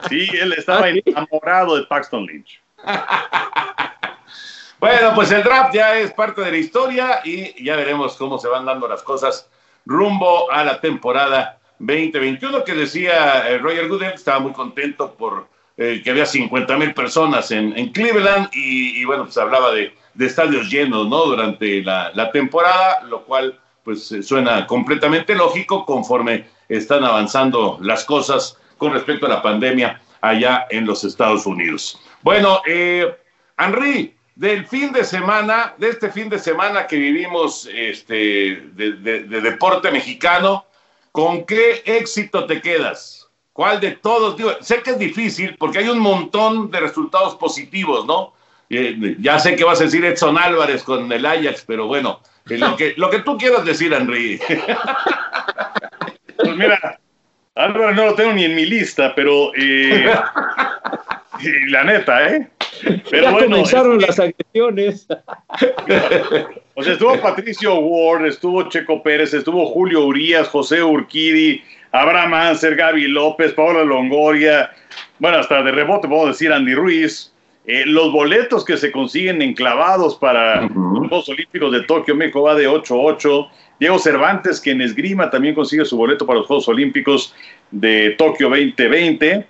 Sí, 0.09 0.29
él 0.33 0.53
estaba 0.53 0.87
ah, 0.87 0.89
enamorado 1.05 1.77
de 1.77 1.83
Paxton 1.83 2.25
Lynch. 2.25 2.61
bueno, 4.79 5.11
pues 5.15 5.31
el 5.31 5.43
draft 5.43 5.73
ya 5.73 5.97
es 5.97 6.11
parte 6.11 6.41
de 6.41 6.51
la 6.51 6.57
historia 6.57 7.21
y 7.23 7.63
ya 7.63 7.75
veremos 7.75 8.15
cómo 8.17 8.37
se 8.39 8.47
van 8.47 8.65
dando 8.65 8.87
las 8.87 9.03
cosas 9.03 9.49
rumbo 9.85 10.51
a 10.51 10.63
la 10.63 10.81
temporada 10.81 11.59
2021 11.79 12.63
que 12.63 12.73
decía 12.73 13.49
eh, 13.49 13.57
Roger 13.57 13.87
Goodell, 13.87 14.13
estaba 14.13 14.39
muy 14.39 14.51
contento 14.51 15.13
por 15.15 15.47
eh, 15.77 16.01
que 16.03 16.11
había 16.11 16.25
50 16.25 16.77
mil 16.77 16.93
personas 16.93 17.51
en, 17.51 17.71
Cleveland 17.91 18.49
y, 18.51 19.03
bueno, 19.05 19.23
pues 19.23 19.37
hablaba 19.37 19.71
de, 19.71 19.93
estadios 20.17 20.69
llenos, 20.69 21.07
¿no? 21.07 21.25
Durante 21.25 21.81
la, 21.83 22.31
temporada, 22.31 23.01
lo 23.03 23.23
cual 23.23 23.59
pues 23.83 24.11
eh, 24.11 24.21
suena 24.21 24.67
completamente 24.67 25.35
lógico 25.35 25.85
conforme 25.85 26.47
están 26.67 27.03
avanzando 27.03 27.77
las 27.81 28.03
cosas 28.03 28.57
con 28.77 28.93
respecto 28.93 29.25
a 29.25 29.29
la 29.29 29.41
pandemia 29.41 30.01
allá 30.21 30.67
en 30.69 30.85
los 30.85 31.03
Estados 31.03 31.45
Unidos. 31.45 31.99
Bueno, 32.21 32.61
eh, 32.67 33.15
Henry, 33.57 34.15
del 34.35 34.65
fin 34.65 34.93
de 34.93 35.03
semana, 35.03 35.73
de 35.77 35.89
este 35.89 36.09
fin 36.09 36.29
de 36.29 36.39
semana 36.39 36.87
que 36.87 36.95
vivimos 36.95 37.67
este, 37.73 38.69
de, 38.73 39.23
deporte 39.41 39.91
mexicano, 39.91 40.65
¿con 41.11 41.45
qué 41.45 41.83
éxito 41.85 42.45
te 42.45 42.61
quedas? 42.61 43.27
¿Cuál 43.51 43.81
de 43.81 43.91
todos? 43.91 44.37
Sé 44.61 44.81
que 44.81 44.91
es 44.91 44.99
difícil 44.99 45.57
porque 45.57 45.79
hay 45.79 45.89
un 45.89 45.99
montón 45.99 46.71
de 46.71 46.79
resultados 46.79 47.35
positivos, 47.35 48.05
¿no? 48.05 48.33
Eh, 48.69 49.15
ya 49.19 49.39
sé 49.39 49.55
que 49.55 49.63
vas 49.63 49.81
a 49.81 49.85
decir 49.85 50.05
Edson 50.05 50.37
Álvarez 50.37 50.83
con 50.83 51.11
el 51.11 51.25
Ajax, 51.25 51.63
pero 51.65 51.87
bueno, 51.87 52.21
eh, 52.49 52.57
lo 52.57 52.75
que, 52.75 52.93
lo 52.97 53.09
que 53.09 53.19
tú 53.19 53.37
quieras 53.37 53.65
decir, 53.65 53.93
Henry. 53.93 54.39
Pues 56.41 56.55
mira, 56.55 56.97
Álvaro 57.55 57.93
no 57.93 58.05
lo 58.05 58.15
tengo 58.15 58.31
ni 58.31 58.45
en 58.45 58.55
mi 58.55 58.65
lista, 58.65 59.13
pero 59.13 59.51
eh, 59.57 60.09
la 61.67 61.83
neta, 61.83 62.29
¿eh? 62.29 62.47
Pero 63.09 63.23
ya 63.23 63.45
comenzaron 63.45 63.99
las 63.99 64.17
agresiones. 64.17 65.05
o 66.75 66.83
sea, 66.83 66.93
estuvo 66.93 67.19
Patricio 67.19 67.75
Ward, 67.75 68.25
estuvo 68.25 68.69
Checo 68.69 69.03
Pérez, 69.03 69.33
estuvo 69.33 69.65
Julio 69.65 70.05
Urias, 70.05 70.47
José 70.47 70.81
Urquidi, 70.81 71.61
Abraham 71.91 72.33
Anser, 72.35 72.77
Gaby 72.77 73.09
López, 73.09 73.51
Paola 73.51 73.83
Longoria, 73.83 74.71
bueno, 75.19 75.39
hasta 75.39 75.61
de 75.61 75.71
rebote 75.71 76.07
puedo 76.07 76.27
decir 76.27 76.53
Andy 76.53 76.73
Ruiz. 76.73 77.33
Eh, 77.65 77.83
los 77.85 78.11
boletos 78.11 78.65
que 78.65 78.77
se 78.77 78.91
consiguen 78.91 79.41
enclavados 79.41 80.15
para 80.15 80.61
los 80.61 81.07
Juegos 81.07 81.29
Olímpicos 81.29 81.71
de 81.71 81.83
Tokio, 81.83 82.15
México 82.15 82.43
va 82.43 82.55
de 82.55 82.67
8-8. 82.67 83.49
Diego 83.79 83.99
Cervantes, 83.99 84.59
quien 84.59 84.81
esgrima, 84.81 85.29
también 85.29 85.55
consigue 85.55 85.85
su 85.85 85.95
boleto 85.95 86.25
para 86.25 86.39
los 86.39 86.47
Juegos 86.47 86.67
Olímpicos 86.67 87.35
de 87.71 88.11
Tokio 88.17 88.49
2020. 88.49 89.45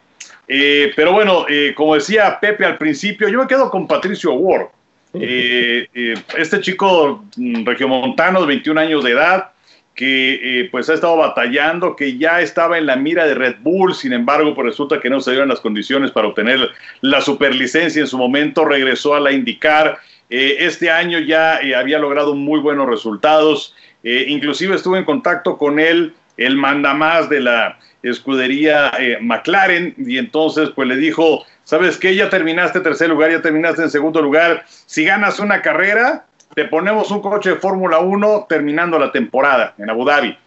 Eh, 0.47 0.91
pero 0.95 1.13
bueno, 1.13 1.45
eh, 1.47 1.73
como 1.75 1.95
decía 1.95 2.39
Pepe 2.39 2.65
al 2.65 2.77
principio, 2.77 3.29
yo 3.29 3.39
me 3.39 3.47
quedo 3.47 3.69
con 3.69 3.87
Patricio 3.87 4.33
Ward. 4.33 4.67
este 5.13 6.61
chico 6.61 7.25
mm, 7.35 7.65
regiomontano 7.65 8.41
de 8.41 8.47
21 8.47 8.79
años 8.79 9.03
de 9.03 9.11
edad, 9.11 9.51
que 9.99 10.61
eh, 10.61 10.69
pues 10.71 10.89
ha 10.89 10.93
estado 10.93 11.17
batallando, 11.17 11.93
que 11.93 12.17
ya 12.17 12.39
estaba 12.39 12.77
en 12.77 12.85
la 12.85 12.95
mira 12.95 13.27
de 13.27 13.35
Red 13.35 13.57
Bull, 13.59 13.93
sin 13.93 14.13
embargo, 14.13 14.55
pues 14.55 14.67
resulta 14.67 15.01
que 15.01 15.09
no 15.09 15.19
se 15.19 15.31
dieron 15.31 15.49
las 15.49 15.59
condiciones 15.59 16.11
para 16.11 16.29
obtener 16.29 16.69
la 17.01 17.19
superlicencia 17.19 17.99
en 17.99 18.07
su 18.07 18.17
momento, 18.17 18.63
regresó 18.63 19.13
a 19.13 19.19
la 19.19 19.33
indicar, 19.33 19.97
eh, 20.29 20.55
este 20.59 20.89
año 20.89 21.19
ya 21.19 21.57
eh, 21.57 21.75
había 21.75 21.99
logrado 21.99 22.33
muy 22.33 22.61
buenos 22.61 22.87
resultados, 22.87 23.75
inclusive 24.01 24.73
estuve 24.73 24.99
en 24.99 25.03
contacto 25.03 25.57
con 25.57 25.81
él, 25.81 26.13
el 26.37 26.55
mandamás 26.55 27.27
de 27.27 27.41
la 27.41 27.77
escudería 28.01 28.93
McLaren, 29.19 29.95
y 29.97 30.17
entonces 30.17 30.69
pues 30.73 30.87
le 30.87 30.95
dijo, 30.95 31.43
¿sabes 31.65 31.97
qué? 31.97 32.15
Ya 32.15 32.29
terminaste 32.29 32.79
tercer 32.79 33.09
lugar, 33.09 33.31
ya 33.31 33.41
terminaste 33.41 33.81
en 33.81 33.89
segundo 33.89 34.21
lugar, 34.21 34.63
si 34.85 35.03
ganas 35.03 35.41
una 35.41 35.61
carrera, 35.61 36.25
te 36.55 36.65
ponemos 36.65 37.11
un 37.11 37.21
coche 37.21 37.51
de 37.51 37.55
Fórmula 37.55 37.99
1 37.99 38.45
terminando 38.49 38.97
la 38.97 39.11
temporada 39.11 39.73
en 39.77 39.89
Abu 39.89 40.05
Dhabi. 40.05 40.37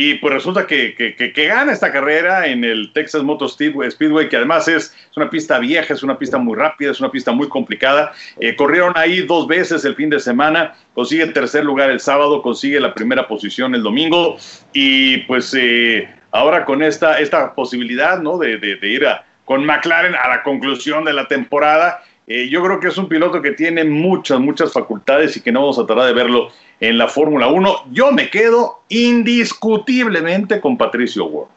Y 0.00 0.14
pues 0.14 0.32
resulta 0.32 0.64
que, 0.64 0.94
que, 0.94 1.46
gana 1.48 1.72
esta 1.72 1.90
carrera 1.90 2.46
en 2.46 2.62
el 2.62 2.92
Texas 2.92 3.24
Motor 3.24 3.50
Speedway, 3.50 4.28
que 4.28 4.36
además 4.36 4.68
es, 4.68 4.94
una 5.16 5.28
pista 5.28 5.58
vieja, 5.58 5.92
es 5.92 6.04
una 6.04 6.16
pista 6.16 6.38
muy 6.38 6.56
rápida, 6.56 6.92
es 6.92 7.00
una 7.00 7.10
pista 7.10 7.32
muy 7.32 7.48
complicada. 7.48 8.12
Eh, 8.38 8.54
corrieron 8.54 8.92
ahí 8.96 9.22
dos 9.22 9.48
veces 9.48 9.84
el 9.84 9.96
fin 9.96 10.08
de 10.08 10.20
semana, 10.20 10.76
consigue 10.94 11.24
el 11.24 11.32
tercer 11.32 11.64
lugar 11.64 11.90
el 11.90 11.98
sábado, 11.98 12.42
consigue 12.42 12.78
la 12.78 12.94
primera 12.94 13.26
posición 13.26 13.74
el 13.74 13.82
domingo. 13.82 14.36
Y 14.72 15.18
pues 15.22 15.52
eh, 15.58 16.08
ahora 16.30 16.64
con 16.64 16.80
esta, 16.80 17.18
esta 17.18 17.52
posibilidad 17.54 18.20
¿no? 18.20 18.38
de, 18.38 18.58
de, 18.58 18.88
ir 18.88 19.04
con 19.44 19.64
McLaren 19.66 20.14
a 20.14 20.28
la 20.28 20.42
conclusión 20.44 21.04
de 21.04 21.12
la 21.12 21.26
temporada, 21.26 22.04
eh, 22.30 22.46
yo 22.50 22.62
creo 22.62 22.78
que 22.78 22.88
es 22.88 22.98
un 22.98 23.08
piloto 23.08 23.40
que 23.40 23.52
tiene 23.52 23.84
muchas, 23.84 24.38
muchas 24.38 24.70
facultades 24.70 25.34
y 25.36 25.40
que 25.40 25.50
no 25.50 25.62
vamos 25.62 25.78
a 25.78 25.86
tratar 25.86 26.06
de 26.06 26.12
verlo 26.12 26.48
en 26.78 26.98
la 26.98 27.08
Fórmula 27.08 27.48
1. 27.48 27.86
Yo 27.92 28.12
me 28.12 28.28
quedo 28.28 28.80
indiscutiblemente 28.90 30.60
con 30.60 30.76
Patricio 30.76 31.24
Ward. 31.24 31.48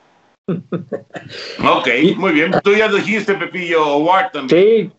ok, 0.47 1.88
muy 2.15 2.31
bien. 2.31 2.53
Tú 2.63 2.73
ya 2.73 2.88
dijiste, 2.88 3.34
Pepillo, 3.36 3.97
Ward 3.97 4.31
también. 4.31 4.89
Sí. 4.89 4.91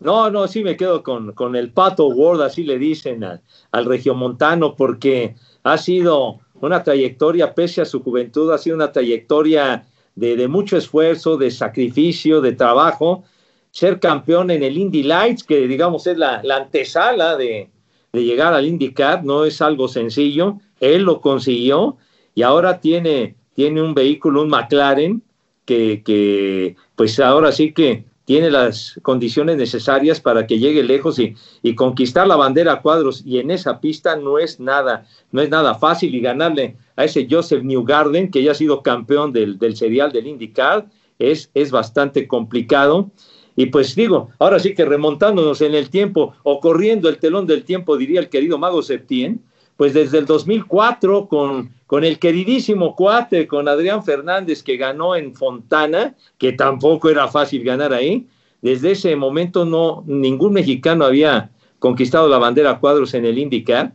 No, 0.00 0.30
no, 0.30 0.46
sí 0.46 0.62
me 0.62 0.76
quedo 0.76 1.02
con, 1.02 1.32
con 1.32 1.56
el 1.56 1.72
Pato 1.72 2.08
Ward, 2.08 2.42
así 2.42 2.64
le 2.64 2.78
dicen 2.78 3.24
al, 3.24 3.42
al 3.70 3.86
regiomontano, 3.86 4.76
porque 4.76 5.34
ha 5.62 5.78
sido 5.78 6.40
una 6.60 6.82
trayectoria, 6.82 7.54
pese 7.54 7.80
a 7.80 7.86
su 7.86 8.02
juventud, 8.02 8.52
ha 8.52 8.58
sido 8.58 8.76
una 8.76 8.92
trayectoria 8.92 9.86
de, 10.14 10.36
de 10.36 10.48
mucho 10.48 10.76
esfuerzo, 10.76 11.38
de 11.38 11.50
sacrificio, 11.50 12.42
de 12.42 12.52
trabajo, 12.52 13.24
ser 13.70 14.00
campeón 14.00 14.50
en 14.50 14.62
el 14.62 14.76
Indy 14.76 15.02
Lights, 15.02 15.44
que 15.44 15.66
digamos 15.66 16.06
es 16.06 16.16
la, 16.16 16.42
antesala 16.54 17.36
de, 17.36 17.68
llegar 18.12 18.54
al 18.54 18.66
IndyCar, 18.66 19.24
no 19.24 19.44
es 19.44 19.62
algo 19.62 19.88
sencillo, 19.88 20.58
él 20.80 21.02
lo 21.02 21.20
consiguió 21.20 21.96
y 22.34 22.42
ahora 22.42 22.80
tiene, 22.80 23.36
tiene 23.54 23.82
un 23.82 23.94
vehículo, 23.94 24.42
un 24.42 24.48
McLaren, 24.48 25.22
que, 25.64 26.74
pues 26.96 27.20
ahora 27.20 27.52
sí 27.52 27.72
que 27.72 28.04
tiene 28.24 28.50
las 28.50 28.98
condiciones 29.02 29.56
necesarias 29.56 30.20
para 30.20 30.46
que 30.46 30.58
llegue 30.58 30.82
lejos 30.82 31.18
y, 31.18 31.34
y, 31.62 31.74
conquistar 31.74 32.26
la 32.26 32.36
bandera 32.36 32.74
a 32.74 32.82
cuadros. 32.82 33.22
Y 33.24 33.38
en 33.38 33.50
esa 33.50 33.80
pista 33.80 34.16
no 34.16 34.38
es 34.38 34.60
nada, 34.60 35.06
no 35.32 35.40
es 35.42 35.48
nada 35.48 35.76
fácil 35.76 36.14
y 36.14 36.20
ganarle 36.20 36.76
a 36.96 37.04
ese 37.04 37.26
Joseph 37.30 37.62
Newgarden, 37.62 38.30
que 38.30 38.42
ya 38.42 38.52
ha 38.52 38.54
sido 38.54 38.82
campeón 38.82 39.32
del, 39.32 39.58
del 39.58 39.76
serial 39.76 40.12
del 40.12 40.26
IndyCar, 40.26 40.86
es, 41.18 41.50
es 41.54 41.70
bastante 41.70 42.26
complicado. 42.26 43.10
Y 43.56 43.66
pues 43.66 43.94
digo, 43.94 44.30
ahora 44.38 44.58
sí 44.58 44.74
que 44.74 44.84
remontándonos 44.84 45.60
en 45.60 45.74
el 45.74 45.90
tiempo 45.90 46.34
o 46.42 46.60
corriendo 46.60 47.08
el 47.08 47.18
telón 47.18 47.46
del 47.46 47.64
tiempo, 47.64 47.96
diría 47.96 48.20
el 48.20 48.28
querido 48.28 48.58
Mago 48.58 48.82
Septién, 48.82 49.42
pues 49.76 49.94
desde 49.94 50.18
el 50.18 50.26
2004 50.26 51.26
con, 51.26 51.70
con 51.86 52.04
el 52.04 52.18
queridísimo 52.18 52.94
cuate, 52.94 53.46
con 53.46 53.66
Adrián 53.66 54.04
Fernández 54.04 54.62
que 54.62 54.76
ganó 54.76 55.16
en 55.16 55.34
Fontana, 55.34 56.14
que 56.38 56.52
tampoco 56.52 57.08
era 57.08 57.28
fácil 57.28 57.64
ganar 57.64 57.92
ahí, 57.92 58.26
desde 58.62 58.92
ese 58.92 59.16
momento 59.16 59.64
no, 59.64 60.04
ningún 60.06 60.52
mexicano 60.52 61.04
había 61.04 61.50
conquistado 61.78 62.28
la 62.28 62.38
bandera 62.38 62.78
cuadros 62.78 63.14
en 63.14 63.24
el 63.24 63.38
IndyCar. 63.38 63.94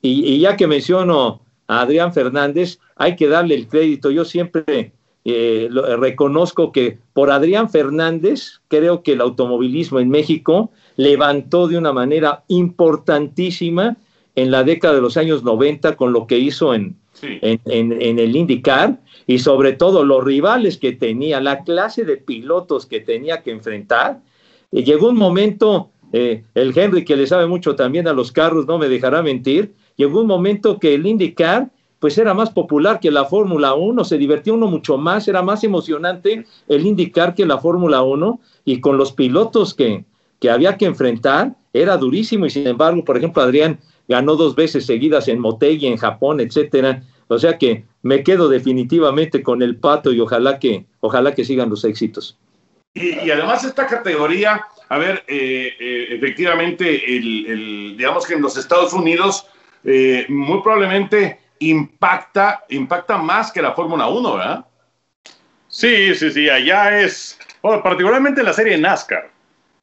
Y, 0.00 0.24
y 0.24 0.38
ya 0.38 0.56
que 0.56 0.66
menciono 0.66 1.40
a 1.66 1.80
Adrián 1.80 2.12
Fernández, 2.12 2.78
hay 2.94 3.16
que 3.16 3.26
darle 3.26 3.56
el 3.56 3.66
crédito. 3.66 4.10
Yo 4.10 4.24
siempre 4.24 4.92
eh, 5.28 5.66
lo, 5.72 5.96
reconozco 5.96 6.70
que 6.70 6.98
por 7.12 7.32
Adrián 7.32 7.68
Fernández, 7.68 8.60
creo 8.68 9.02
que 9.02 9.14
el 9.14 9.20
automovilismo 9.20 9.98
en 9.98 10.08
México 10.08 10.70
levantó 10.94 11.66
de 11.66 11.76
una 11.76 11.92
manera 11.92 12.44
importantísima 12.46 13.96
en 14.36 14.52
la 14.52 14.62
década 14.62 14.94
de 14.94 15.00
los 15.00 15.16
años 15.16 15.42
90 15.42 15.96
con 15.96 16.12
lo 16.12 16.28
que 16.28 16.38
hizo 16.38 16.74
en, 16.74 16.94
sí. 17.12 17.40
en, 17.42 17.60
en, 17.64 18.00
en, 18.00 18.20
el 18.20 18.36
IndyCar 18.36 19.00
y 19.26 19.40
sobre 19.40 19.72
todo 19.72 20.04
los 20.04 20.22
rivales 20.22 20.78
que 20.78 20.92
tenía, 20.92 21.40
la 21.40 21.64
clase 21.64 22.04
de 22.04 22.18
pilotos 22.18 22.86
que 22.86 23.00
tenía 23.00 23.42
que 23.42 23.50
enfrentar. 23.50 24.20
Y 24.70 24.84
llegó 24.84 25.08
un 25.08 25.16
momento, 25.16 25.90
eh, 26.12 26.44
el 26.54 26.72
Henry 26.78 27.04
que 27.04 27.16
le 27.16 27.26
sabe 27.26 27.48
mucho 27.48 27.74
también 27.74 28.06
a 28.06 28.12
los 28.12 28.30
carros, 28.30 28.68
no 28.68 28.78
me 28.78 28.88
dejará 28.88 29.22
mentir, 29.22 29.74
llegó 29.96 30.20
un 30.20 30.28
momento 30.28 30.78
que 30.78 30.94
el 30.94 31.04
IndyCar 31.04 31.68
pues 31.98 32.18
era 32.18 32.34
más 32.34 32.50
popular 32.50 33.00
que 33.00 33.10
la 33.10 33.24
Fórmula 33.24 33.74
1, 33.74 34.04
se 34.04 34.18
divertía 34.18 34.52
uno 34.52 34.66
mucho 34.66 34.98
más, 34.98 35.28
era 35.28 35.42
más 35.42 35.64
emocionante 35.64 36.44
el 36.68 36.86
indicar 36.86 37.34
que 37.34 37.46
la 37.46 37.58
Fórmula 37.58 38.02
1 38.02 38.40
y 38.64 38.80
con 38.80 38.98
los 38.98 39.12
pilotos 39.12 39.74
que, 39.74 40.04
que 40.40 40.50
había 40.50 40.76
que 40.76 40.86
enfrentar 40.86 41.54
era 41.72 41.96
durísimo 41.96 42.46
y 42.46 42.50
sin 42.50 42.66
embargo, 42.66 43.04
por 43.04 43.16
ejemplo, 43.16 43.42
Adrián 43.42 43.78
ganó 44.08 44.36
dos 44.36 44.54
veces 44.54 44.86
seguidas 44.86 45.28
en 45.28 45.40
Motegi, 45.40 45.86
en 45.86 45.96
Japón, 45.96 46.40
etcétera. 46.40 47.02
O 47.28 47.38
sea 47.38 47.58
que 47.58 47.84
me 48.02 48.22
quedo 48.22 48.48
definitivamente 48.48 49.42
con 49.42 49.62
el 49.62 49.76
pato 49.76 50.12
y 50.12 50.20
ojalá 50.20 50.58
que, 50.58 50.86
ojalá 51.00 51.34
que 51.34 51.44
sigan 51.44 51.70
los 51.70 51.84
éxitos. 51.84 52.38
Y, 52.94 53.30
además 53.30 53.62
esta 53.64 53.86
categoría, 53.86 54.64
a 54.88 54.98
ver, 54.98 55.22
eh, 55.28 55.74
eh, 55.78 56.06
efectivamente, 56.12 57.16
el, 57.16 57.46
el, 57.46 57.96
digamos 57.96 58.26
que 58.26 58.34
en 58.34 58.42
los 58.42 58.56
Estados 58.56 58.94
Unidos, 58.94 59.46
eh, 59.84 60.24
muy 60.28 60.62
probablemente 60.62 61.38
impacta, 61.58 62.64
impacta 62.68 63.16
más 63.18 63.52
que 63.52 63.62
la 63.62 63.72
Fórmula 63.72 64.06
1, 64.08 64.36
¿verdad? 64.36 64.64
Sí, 65.68 66.14
sí, 66.14 66.30
sí, 66.30 66.48
allá 66.48 67.00
es, 67.00 67.38
bueno, 67.62 67.82
particularmente 67.82 68.42
la 68.42 68.52
serie 68.52 68.78
NASCAR. 68.78 69.30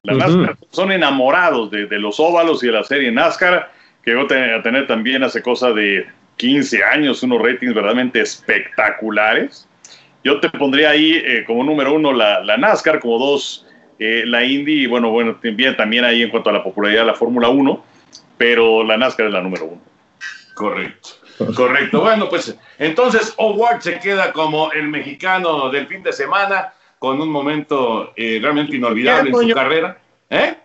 La 0.04 0.14
uh 0.14 0.18
-huh. 0.18 0.20
NASCAR 0.20 0.58
son 0.72 0.92
enamorados 0.92 1.72
de, 1.72 1.86
de, 1.86 2.00
los 2.00 2.20
óvalos 2.20 2.64
y 2.64 2.68
de 2.68 2.74
la 2.74 2.84
serie 2.84 3.12
NASCAR, 3.12 3.72
que 4.02 4.12
llegó 4.12 4.24
a 4.24 4.62
tener 4.62 4.88
también 4.88 5.24
hace 5.24 5.42
cosa 5.42 5.72
de 5.72 6.08
15 6.38 6.84
años 6.84 7.24
unos 7.24 7.42
ratings 7.42 7.74
verdaderamente 7.74 8.22
espectaculares. 8.22 9.68
Yo 10.24 10.40
te 10.40 10.50
pondría 10.50 10.92
ahí 10.92 11.14
eh, 11.14 11.44
como 11.46 11.64
número 11.64 11.94
uno 11.94 12.14
la, 12.14 12.42
la, 12.44 12.58
NASCAR, 12.58 13.00
como 13.00 13.18
dos 13.18 13.68
eh, 14.00 14.24
la 14.26 14.44
Indy, 14.44 14.84
y 14.84 14.88
bueno, 14.88 15.10
bueno, 15.10 15.36
también, 15.36 15.76
también 15.76 16.06
ahí 16.06 16.22
en 16.22 16.30
cuanto 16.30 16.50
a 16.50 16.54
la 16.54 16.64
popularidad 16.64 17.02
de 17.02 17.08
la 17.08 17.14
Fórmula 17.14 17.50
1, 17.50 17.86
pero 18.38 18.84
la 18.84 18.98
NASCAR 18.98 19.28
es 19.28 19.34
la 19.34 19.42
número 19.42 19.66
uno. 19.66 19.82
Correcto. 20.56 21.10
Correcto. 21.56 22.02
Bueno, 22.02 22.30
pues 22.30 22.58
entonces 22.78 23.34
Howard 23.38 23.82
se 23.82 24.00
queda 24.00 24.32
como 24.32 24.72
el 24.72 24.88
mexicano 24.88 25.70
del 25.70 25.88
fin 25.88 26.04
de 26.04 26.14
semana 26.14 26.74
con 27.00 27.20
un 27.20 27.30
momento 27.30 28.14
eh, 28.16 28.40
realmente 28.42 28.76
inolvidable 28.76 29.30
en 29.30 29.50
su 29.50 29.54
carrera. 29.54 29.98
¿Eh? 30.30 30.56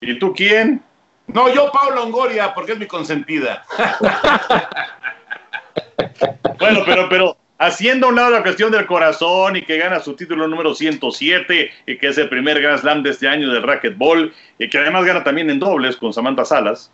¿Y 0.00 0.18
tú 0.18 0.32
quién? 0.34 0.82
No, 1.26 1.52
yo 1.52 1.70
Pablo 1.72 1.96
Longoria, 1.96 2.54
porque 2.54 2.72
es 2.72 2.78
mi 2.78 2.86
consentida. 2.86 3.64
bueno, 6.58 6.82
pero, 6.84 7.08
pero 7.08 7.36
haciendo 7.58 8.06
a 8.06 8.10
un 8.10 8.16
lado 8.16 8.30
la 8.30 8.42
cuestión 8.42 8.72
del 8.72 8.86
corazón 8.86 9.56
y 9.56 9.62
que 9.62 9.78
gana 9.78 10.00
su 10.00 10.14
título 10.14 10.48
número 10.48 10.74
107 10.74 11.70
y 11.86 11.98
que 11.98 12.08
es 12.08 12.18
el 12.18 12.28
primer 12.28 12.60
Grand 12.60 12.80
Slam 12.80 13.02
de 13.02 13.10
este 13.10 13.28
año 13.28 13.50
del 13.50 13.62
racquetball 13.62 14.32
y 14.58 14.68
que 14.68 14.78
además 14.78 15.04
gana 15.04 15.24
también 15.24 15.50
en 15.50 15.58
dobles 15.58 15.96
con 15.96 16.12
Samantha 16.12 16.44
Salas. 16.44 16.90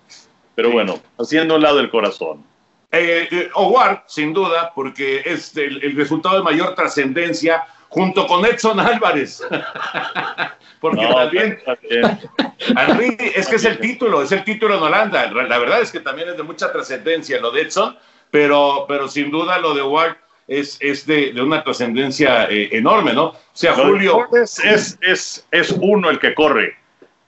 Pero 0.54 0.68
sí. 0.68 0.74
bueno, 0.74 1.00
haciendo 1.18 1.54
a 1.54 1.56
un 1.56 1.62
lado 1.62 1.80
el 1.80 1.90
corazón. 1.90 2.44
Eh, 2.92 3.28
eh, 3.30 3.50
Howard, 3.54 4.02
sin 4.06 4.32
duda, 4.32 4.72
porque 4.74 5.22
es 5.24 5.56
el, 5.56 5.82
el 5.82 5.96
resultado 5.96 6.36
de 6.36 6.42
mayor 6.42 6.74
trascendencia 6.74 7.64
junto 7.88 8.26
con 8.26 8.44
Edson 8.44 8.80
Álvarez. 8.80 9.42
porque 10.80 11.02
no, 11.02 11.14
también, 11.14 11.58
Henry, 12.76 13.16
es 13.34 13.48
que 13.48 13.56
es 13.56 13.64
el 13.64 13.78
título, 13.78 14.22
es 14.22 14.32
el 14.32 14.42
título 14.44 14.76
en 14.76 14.82
Holanda. 14.82 15.30
La 15.30 15.58
verdad 15.58 15.82
es 15.82 15.92
que 15.92 16.00
también 16.00 16.30
es 16.30 16.36
de 16.36 16.42
mucha 16.42 16.72
trascendencia 16.72 17.40
lo 17.40 17.50
de 17.50 17.62
Edson, 17.62 17.96
pero, 18.30 18.86
pero 18.88 19.08
sin 19.08 19.30
duda 19.30 19.58
lo 19.58 19.74
de 19.74 19.82
Howard 19.82 20.16
es, 20.48 20.78
es 20.80 21.06
de, 21.06 21.32
de 21.32 21.42
una 21.42 21.62
trascendencia 21.62 22.46
eh, 22.50 22.70
enorme, 22.72 23.12
¿no? 23.12 23.26
O 23.26 23.36
sea, 23.52 23.76
lo 23.76 23.84
Julio. 23.84 24.28
Es, 24.34 24.58
es, 24.64 24.98
es, 25.00 25.46
es, 25.50 25.70
uno 25.80 26.10
el 26.10 26.18
que 26.18 26.34
corre. 26.34 26.76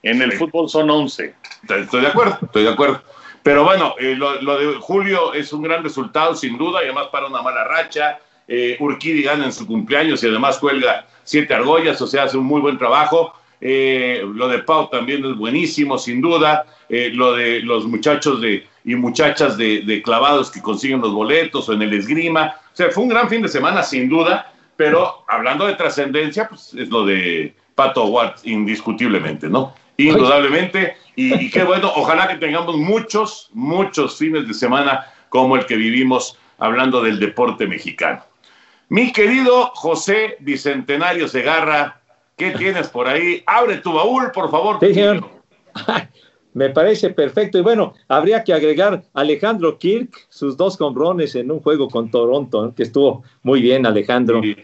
En 0.01 0.21
el 0.21 0.31
sí. 0.33 0.37
fútbol 0.37 0.67
son 0.67 0.89
11. 0.89 1.33
Estoy 1.69 2.01
de 2.01 2.07
acuerdo, 2.07 2.37
estoy 2.41 2.63
de 2.63 2.69
acuerdo. 2.69 3.01
Pero 3.43 3.65
bueno, 3.65 3.95
eh, 3.99 4.15
lo, 4.15 4.41
lo, 4.41 4.57
de 4.57 4.79
Julio 4.79 5.33
es 5.33 5.51
un 5.51 5.61
gran 5.61 5.83
resultado, 5.83 6.33
sin 6.33 6.57
duda, 6.57 6.81
y 6.81 6.85
además 6.85 7.07
para 7.11 7.27
una 7.27 7.41
mala 7.41 7.65
racha. 7.65 8.19
Eh, 8.47 8.77
Urquidi 8.79 9.21
gana 9.23 9.45
en 9.45 9.53
su 9.53 9.67
cumpleaños 9.67 10.23
y 10.23 10.27
además 10.27 10.57
cuelga 10.57 11.05
siete 11.23 11.53
argollas, 11.53 12.01
o 12.01 12.07
sea, 12.07 12.23
hace 12.23 12.37
un 12.37 12.45
muy 12.45 12.61
buen 12.61 12.77
trabajo. 12.77 13.33
Eh, 13.61 14.21
lo 14.35 14.49
de 14.49 14.59
Pau 14.59 14.89
también 14.89 15.23
es 15.25 15.35
buenísimo, 15.37 15.97
sin 15.97 16.21
duda. 16.21 16.65
Eh, 16.89 17.11
lo 17.13 17.33
de 17.33 17.61
los 17.61 17.85
muchachos 17.85 18.41
de, 18.41 18.67
y 18.83 18.95
muchachas 18.95 19.57
de, 19.57 19.81
de, 19.81 20.01
clavados 20.01 20.51
que 20.51 20.61
consiguen 20.61 20.99
los 21.01 21.13
boletos 21.13 21.69
o 21.69 21.73
en 21.73 21.81
el 21.81 21.93
esgrima. 21.93 22.55
O 22.73 22.75
sea, 22.75 22.89
fue 22.91 23.03
un 23.03 23.09
gran 23.09 23.29
fin 23.29 23.41
de 23.41 23.47
semana, 23.47 23.83
sin 23.83 24.09
duda, 24.09 24.51
pero 24.75 25.23
hablando 25.27 25.65
de 25.65 25.75
trascendencia, 25.75 26.49
pues 26.49 26.73
es 26.73 26.89
lo 26.89 27.05
de 27.05 27.55
Pato 27.75 28.05
Ward, 28.05 28.35
indiscutiblemente, 28.43 29.47
¿no? 29.47 29.73
Indudablemente. 29.97 30.97
Y, 31.15 31.45
y, 31.45 31.49
qué 31.49 31.63
bueno, 31.63 31.91
ojalá 31.95 32.27
que 32.27 32.35
tengamos 32.35 32.75
muchos, 32.77 33.49
muchos 33.53 34.17
fines 34.17 34.47
de 34.47 34.53
semana 34.53 35.05
como 35.29 35.55
el 35.55 35.65
que 35.65 35.75
vivimos 35.75 36.37
hablando 36.57 37.01
del 37.01 37.19
deporte 37.19 37.67
mexicano. 37.67 38.23
Mi 38.89 39.11
querido 39.11 39.71
José 39.73 40.37
Bicentenario 40.39 41.27
Segarra, 41.27 41.99
¿qué 42.37 42.51
tienes 42.51 42.87
por 42.89 43.07
ahí? 43.07 43.41
Abre 43.45 43.77
tu 43.77 43.93
baúl, 43.93 44.31
por 44.31 44.51
favor. 44.51 44.77
Sí, 44.79 44.93
señor. 44.93 45.27
Me 46.53 46.69
parece 46.69 47.09
perfecto. 47.09 47.57
Y 47.57 47.61
bueno, 47.61 47.95
habría 48.07 48.43
que 48.43 48.53
agregar 48.53 49.03
Alejandro 49.13 49.77
Kirk, 49.77 50.27
sus 50.29 50.55
dos 50.55 50.77
comprones 50.77 51.33
en 51.35 51.49
un 51.49 51.59
juego 51.59 51.89
con 51.89 52.11
Toronto, 52.11 52.73
que 52.75 52.83
estuvo 52.83 53.23
muy 53.41 53.61
bien, 53.61 53.85
Alejandro. 53.85 54.41
Sí. 54.41 54.55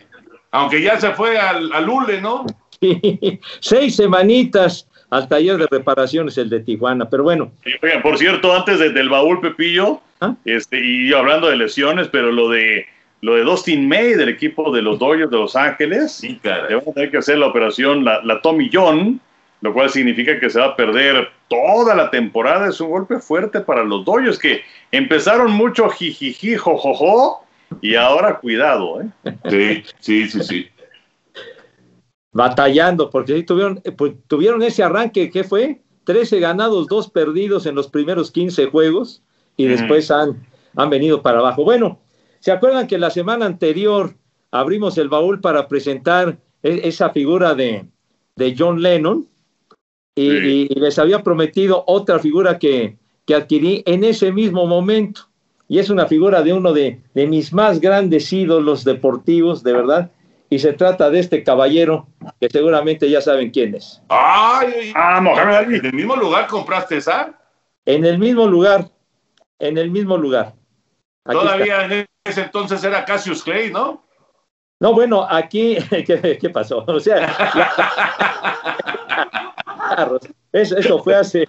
Aunque 0.51 0.81
ya 0.81 0.99
se 0.99 1.11
fue 1.13 1.37
al, 1.39 1.71
al 1.73 1.89
ULE, 1.89 2.21
¿no? 2.21 2.45
Sí. 2.81 3.41
Seis 3.59 3.97
semanitas 3.97 4.87
al 5.09 5.27
taller 5.27 5.57
de 5.57 5.67
reparaciones, 5.69 6.37
el 6.37 6.49
de 6.49 6.59
Tijuana. 6.59 7.09
Pero 7.09 7.23
bueno. 7.23 7.51
Sí, 7.63 7.71
oigan, 7.81 8.01
por 8.01 8.17
cierto, 8.17 8.55
antes 8.55 8.79
de, 8.79 8.91
del 8.91 9.09
baúl, 9.09 9.41
Pepillo, 9.41 10.01
¿Ah? 10.21 10.35
este, 10.45 10.83
y 10.83 11.13
hablando 11.13 11.49
de 11.49 11.57
lesiones, 11.57 12.07
pero 12.07 12.31
lo 12.31 12.49
de 12.49 12.85
lo 13.21 13.35
de 13.35 13.43
Dustin 13.43 13.87
May 13.87 14.13
del 14.13 14.29
equipo 14.29 14.71
de 14.71 14.81
los 14.81 14.97
Dodgers 14.97 15.29
de 15.29 15.37
Los 15.37 15.55
Ángeles, 15.55 16.13
sí, 16.13 16.39
claro. 16.41 16.69
le 16.69 16.75
van 16.75 16.85
a 16.87 16.93
tener 16.93 17.11
que 17.11 17.17
hacer 17.17 17.37
la 17.37 17.47
operación, 17.47 18.05
la, 18.05 18.23
la 18.23 18.41
Tommy 18.41 18.69
John, 18.71 19.19
lo 19.59 19.73
cual 19.73 19.89
significa 19.89 20.39
que 20.39 20.49
se 20.49 20.57
va 20.57 20.67
a 20.67 20.75
perder 20.77 21.29
toda 21.49 21.95
la 21.95 22.09
temporada. 22.11 22.69
Es 22.69 22.79
un 22.79 22.91
golpe 22.91 23.19
fuerte 23.19 23.59
para 23.59 23.83
los 23.83 24.05
Dodgers 24.05 24.39
que 24.39 24.61
empezaron 24.91 25.51
mucho 25.51 25.89
jijiji, 25.89 26.55
jojojo, 26.55 27.43
y 27.81 27.95
ahora 27.95 28.37
cuidado, 28.37 29.01
¿eh? 29.01 29.07
Sí, 29.49 29.83
sí, 29.99 30.29
sí, 30.29 30.43
sí. 30.43 30.69
Batallando, 32.31 33.09
porque 33.09 33.35
sí 33.35 33.43
tuvieron, 33.43 33.81
pues, 33.97 34.13
tuvieron 34.27 34.61
ese 34.61 34.83
arranque, 34.83 35.29
¿qué 35.29 35.43
fue? 35.43 35.81
13 36.03 36.39
ganados, 36.39 36.87
2 36.87 37.09
perdidos 37.09 37.65
en 37.65 37.75
los 37.75 37.87
primeros 37.87 38.31
15 38.31 38.67
juegos, 38.67 39.23
y 39.57 39.65
mm. 39.65 39.69
después 39.69 40.11
han, 40.11 40.45
han 40.75 40.89
venido 40.89 41.21
para 41.21 41.39
abajo. 41.39 41.63
Bueno, 41.63 41.99
¿Se 42.39 42.51
acuerdan 42.51 42.87
que 42.87 42.97
la 42.97 43.09
semana 43.09 43.45
anterior 43.45 44.15
abrimos 44.51 44.97
el 44.97 45.09
baúl 45.09 45.41
para 45.41 45.67
presentar 45.67 46.39
e 46.63 46.87
esa 46.87 47.09
figura 47.11 47.53
de, 47.53 47.85
de 48.35 48.55
John 48.57 48.81
Lennon? 48.81 49.27
Y, 50.15 50.29
sí. 50.29 50.37
y, 50.37 50.67
y, 50.73 50.79
les 50.79 50.99
había 50.99 51.23
prometido 51.23 51.83
otra 51.87 52.19
figura 52.19 52.57
que, 52.57 52.97
que, 53.25 53.35
adquirí 53.35 53.83
en 53.85 54.03
ese 54.03 54.31
mismo 54.31 54.65
momento. 54.67 55.27
Y 55.67 55.79
es 55.79 55.89
una 55.89 56.07
figura 56.07 56.41
de 56.41 56.53
uno 56.53 56.73
de, 56.73 57.01
de 57.13 57.27
mis 57.27 57.53
más 57.53 57.79
grandes 57.79 58.33
ídolos 58.33 58.83
deportivos, 58.83 59.63
de 59.63 59.73
verdad. 59.73 60.11
Y 60.49 60.59
se 60.59 60.73
trata 60.73 61.09
de 61.09 61.19
este 61.19 61.43
caballero 61.43 62.07
que 62.39 62.49
seguramente 62.49 63.09
ya 63.09 63.21
saben 63.21 63.51
quién 63.51 63.75
es. 63.75 64.01
¡Ay! 64.09 64.91
Ah, 64.95 65.21
Mohamed 65.21 65.55
Ali. 65.55 65.77
¿En 65.77 65.85
el 65.85 65.93
mismo 65.93 66.15
lugar 66.15 66.47
compraste 66.47 66.97
esa? 66.97 67.39
En 67.85 68.03
el 68.03 68.17
mismo 68.17 68.47
lugar, 68.47 68.89
en 69.59 69.77
el 69.77 69.91
mismo 69.91 70.17
lugar. 70.17 70.53
Aquí 71.25 71.37
Todavía 71.37 71.83
está. 71.83 71.95
en 71.95 72.05
ese 72.25 72.41
entonces 72.41 72.83
era 72.83 73.05
Cassius 73.05 73.43
Clay, 73.43 73.71
¿no? 73.71 74.03
No, 74.79 74.93
bueno, 74.93 75.25
aquí, 75.29 75.77
¿qué, 75.89 76.37
qué 76.39 76.49
pasó? 76.49 76.83
O 76.87 76.99
sea, 76.99 77.19
la... 77.55 77.71
eso, 80.51 80.77
eso, 80.77 81.03
fue 81.03 81.15
hace, 81.15 81.47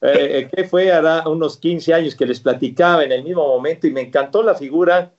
eh, 0.00 0.48
¿qué 0.54 0.64
fue? 0.64 0.90
Hará 0.90 1.28
unos 1.28 1.58
15 1.58 1.92
años 1.92 2.14
que 2.14 2.26
les 2.26 2.40
platicaba 2.40 3.04
en 3.04 3.12
el 3.12 3.24
mismo 3.24 3.46
momento 3.46 3.86
y 3.86 3.90
me 3.90 4.02
encantó 4.02 4.42
la 4.42 4.54
figura 4.54 5.12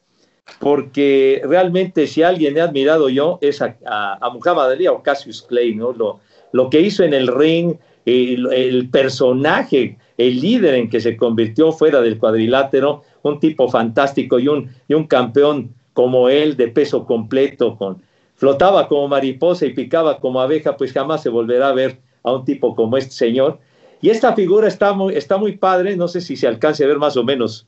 porque 0.59 1.41
realmente 1.45 2.07
si 2.07 2.23
alguien 2.23 2.57
he 2.57 2.61
admirado 2.61 3.09
yo 3.09 3.39
es 3.41 3.61
a, 3.61 3.77
a, 3.85 4.17
a 4.25 4.29
Muhammad 4.29 4.71
Ali 4.71 4.87
o 4.87 5.01
Cassius 5.01 5.41
Clay, 5.41 5.75
¿no? 5.75 5.93
Lo, 5.93 6.19
lo 6.51 6.69
que 6.69 6.81
hizo 6.81 7.03
en 7.03 7.13
el 7.13 7.27
ring, 7.27 7.75
el, 8.05 8.51
el, 8.53 8.89
personaje, 8.89 9.97
el 10.17 10.41
líder 10.41 10.75
en 10.75 10.89
que 10.89 10.99
se 10.99 11.17
convirtió 11.17 11.71
fuera 11.71 12.01
del 12.01 12.17
cuadrilátero, 12.17 13.03
un 13.23 13.39
tipo 13.39 13.69
fantástico 13.69 14.39
y 14.39 14.47
un, 14.47 14.69
y 14.87 14.93
un 14.93 15.07
campeón 15.07 15.73
como 15.93 16.29
él 16.29 16.57
de 16.57 16.67
peso 16.67 17.05
completo, 17.05 17.77
con, 17.77 18.01
flotaba 18.35 18.87
como 18.87 19.07
mariposa 19.07 19.65
y 19.65 19.73
picaba 19.73 20.19
como 20.19 20.41
abeja, 20.41 20.75
pues 20.75 20.91
jamás 20.91 21.23
se 21.23 21.29
volverá 21.29 21.69
a 21.69 21.73
ver 21.73 21.99
a 22.23 22.33
un 22.33 22.45
tipo 22.45 22.75
como 22.75 22.97
este 22.97 23.13
señor. 23.13 23.59
Y 24.01 24.09
esta 24.09 24.33
figura 24.33 24.67
está 24.67 24.93
muy, 24.93 25.15
está 25.15 25.37
muy 25.37 25.57
padre, 25.57 25.95
no 25.95 26.07
sé 26.07 26.19
si 26.19 26.35
se 26.35 26.47
alcance 26.47 26.83
a 26.83 26.87
ver 26.87 26.97
más 26.97 27.15
o 27.15 27.23
menos. 27.23 27.67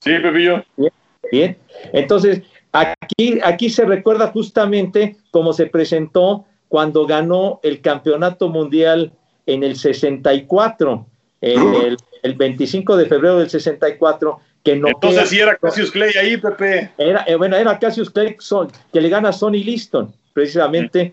Sí, 0.00 0.12
Pepillo. 0.22 0.62
Bien, 0.76 0.92
bien. 1.30 1.56
Entonces, 1.92 2.42
aquí, 2.72 3.38
aquí 3.42 3.70
se 3.70 3.84
recuerda 3.84 4.28
justamente 4.28 5.16
cómo 5.30 5.52
se 5.52 5.66
presentó 5.66 6.44
cuando 6.68 7.06
ganó 7.06 7.60
el 7.62 7.80
campeonato 7.80 8.48
mundial 8.48 9.12
en 9.46 9.62
el 9.62 9.76
64, 9.76 11.06
en 11.40 11.74
el, 11.74 11.96
el 12.22 12.34
25 12.34 12.96
de 12.96 13.06
febrero 13.06 13.38
del 13.38 13.50
64, 13.50 14.40
que 14.64 14.76
no 14.76 14.88
Entonces 14.88 15.28
sí 15.28 15.38
era 15.38 15.56
Cassius 15.56 15.90
Clay 15.90 16.12
ahí, 16.20 16.36
Pepe. 16.38 16.90
Era, 16.96 17.24
eh, 17.26 17.36
bueno, 17.36 17.56
era 17.56 17.78
Cassius 17.78 18.10
Clay 18.10 18.36
son, 18.38 18.68
que 18.92 19.00
le 19.00 19.10
gana 19.10 19.28
a 19.28 19.32
Sonny 19.32 19.62
Liston, 19.62 20.12
precisamente, 20.32 21.12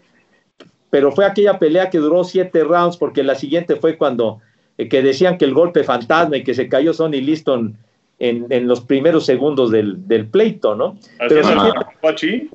pero 0.89 1.12
fue 1.12 1.26
aquella 1.26 1.59
pelea 1.59 1.89
que 1.89 1.97
duró 1.97 2.24
siete 2.24 2.64
rounds, 2.64 2.97
porque 2.97 3.24
la 3.24 3.36
siguiente 3.36 3.76
fue 3.76 3.97
cuando 3.97 4.39
eh, 4.78 4.88
que 4.88 5.01
decían 5.01 5.38
que 5.38 5.45
el 5.45 5.53
golpe 5.53 5.84
fantasma 5.84 6.38
y 6.38 6.43
que 6.43 6.53
se 6.53 6.70
cayó 6.70 6.93
Sonny 6.93 7.20
Liston 7.20 7.78
en, 8.22 8.47
en 8.49 8.67
los 8.67 8.82
primeros 8.82 9.26
segundos 9.26 9.72
del, 9.72 10.07
del 10.07 10.28
pleito, 10.28 10.76
¿no? 10.76 10.97
Pero 11.17 11.43
si 12.17 12.49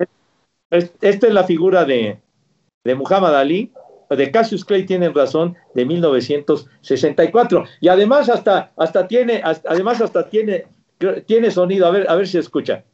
esta 0.71 1.27
es 1.27 1.33
la 1.33 1.45
figura 1.45 1.85
de, 1.85 2.19
de 2.85 2.95
Muhammad 2.95 3.37
Ali, 3.37 3.73
de 4.09 4.31
Cassius 4.31 4.65
Clay 4.65 4.87
tienen 4.87 5.15
razón, 5.15 5.57
de 5.75 5.85
1964. 5.85 7.65
Y 7.81 7.89
además 7.89 8.29
hasta, 8.29 8.73
hasta 8.77 9.09
tiene, 9.09 9.41
hasta, 9.43 9.71
además 9.71 10.01
hasta 10.01 10.29
tiene 10.29 10.67
tiene 11.27 11.51
sonido, 11.51 11.87
a 11.87 11.91
ver, 11.91 12.09
a 12.09 12.15
ver 12.15 12.27
si 12.27 12.39
escucha. 12.39 12.85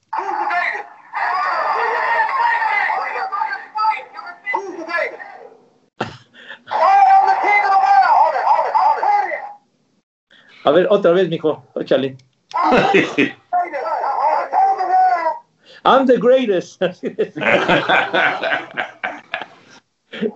A 10.64 10.70
ver, 10.70 10.86
otra 10.90 11.10
vez, 11.10 11.28
mijo, 11.28 11.64
échale. 11.74 12.16
I'm 15.84 16.06
the 16.06 16.16
greatest. 16.18 16.80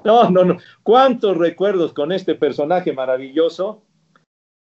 no, 0.05 0.29
no, 0.31 0.45
no. 0.45 0.59
¿Cuántos 0.83 1.37
recuerdos 1.37 1.93
con 1.93 2.11
este 2.13 2.35
personaje 2.35 2.93
maravilloso? 2.93 3.83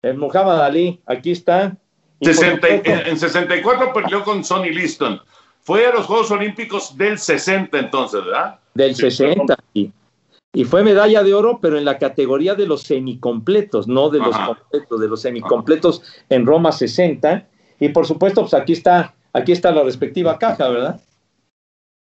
El 0.01 0.17
Muhammad 0.17 0.63
Ali, 0.63 0.99
aquí 1.05 1.31
está. 1.31 1.77
60, 2.21 2.67
en 2.67 3.17
64 3.17 3.93
perdió 3.93 4.23
con 4.23 4.43
Sonny 4.43 4.71
Liston. 4.71 5.21
Fue 5.61 5.85
a 5.85 5.91
los 5.91 6.05
Juegos 6.07 6.31
Olímpicos 6.31 6.97
del 6.97 7.19
60 7.19 7.77
entonces, 7.77 8.25
¿verdad? 8.25 8.59
Del 8.73 8.95
60, 8.95 9.55
sí. 9.73 9.91
Y 10.53 10.65
fue 10.65 10.83
medalla 10.83 11.23
de 11.23 11.33
oro, 11.33 11.59
pero 11.61 11.77
en 11.77 11.85
la 11.85 11.97
categoría 11.97 12.55
de 12.55 12.67
los 12.67 12.81
semicompletos, 12.81 13.87
no 13.87 14.09
de 14.09 14.19
los 14.19 14.35
Ajá. 14.35 14.47
completos, 14.47 14.99
de 14.99 15.07
los 15.07 15.21
semicompletos 15.21 16.01
Ajá. 16.01 16.25
en 16.29 16.45
Roma 16.45 16.71
60. 16.71 17.47
Y 17.81 17.89
por 17.89 18.05
supuesto, 18.05 18.41
pues 18.41 18.53
aquí 18.53 18.73
está, 18.73 19.15
aquí 19.33 19.51
está 19.51 19.71
la 19.71 19.81
respectiva 19.81 20.37
caja, 20.37 20.69
¿verdad? 20.69 21.01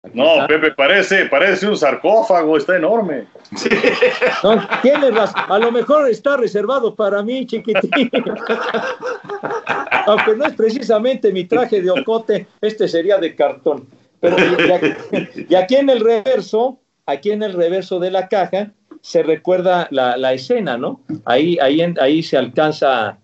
Aquí 0.02 0.18
no, 0.18 0.34
está. 0.34 0.46
Pepe, 0.46 0.72
parece, 0.72 1.24
parece 1.24 1.66
un 1.66 1.76
sarcófago, 1.76 2.58
está 2.58 2.76
enorme. 2.76 3.24
Sí. 3.56 3.70
No, 4.44 4.60
tienes 4.82 5.14
razón, 5.14 5.42
a 5.48 5.58
lo 5.58 5.72
mejor 5.72 6.08
está 6.08 6.36
reservado 6.36 6.94
para 6.94 7.22
mí, 7.22 7.46
chiquitín. 7.46 8.10
Aunque 10.06 10.36
no 10.36 10.44
es 10.44 10.54
precisamente 10.54 11.32
mi 11.32 11.44
traje 11.44 11.80
de 11.80 11.90
ocote, 11.90 12.46
este 12.60 12.86
sería 12.86 13.16
de 13.16 13.34
cartón. 13.34 13.86
Pero 14.20 14.36
y 14.38 14.70
aquí, 14.70 15.46
y 15.48 15.54
aquí 15.54 15.76
en 15.76 15.88
el 15.88 16.00
reverso, 16.00 16.78
aquí 17.06 17.30
en 17.30 17.42
el 17.42 17.54
reverso 17.54 17.98
de 17.98 18.10
la 18.10 18.28
caja, 18.28 18.72
se 19.00 19.22
recuerda 19.22 19.88
la, 19.90 20.18
la 20.18 20.34
escena, 20.34 20.76
¿no? 20.76 21.00
Ahí, 21.24 21.58
ahí, 21.58 21.80
ahí 21.98 22.22
se 22.22 22.36
alcanza 22.36 23.18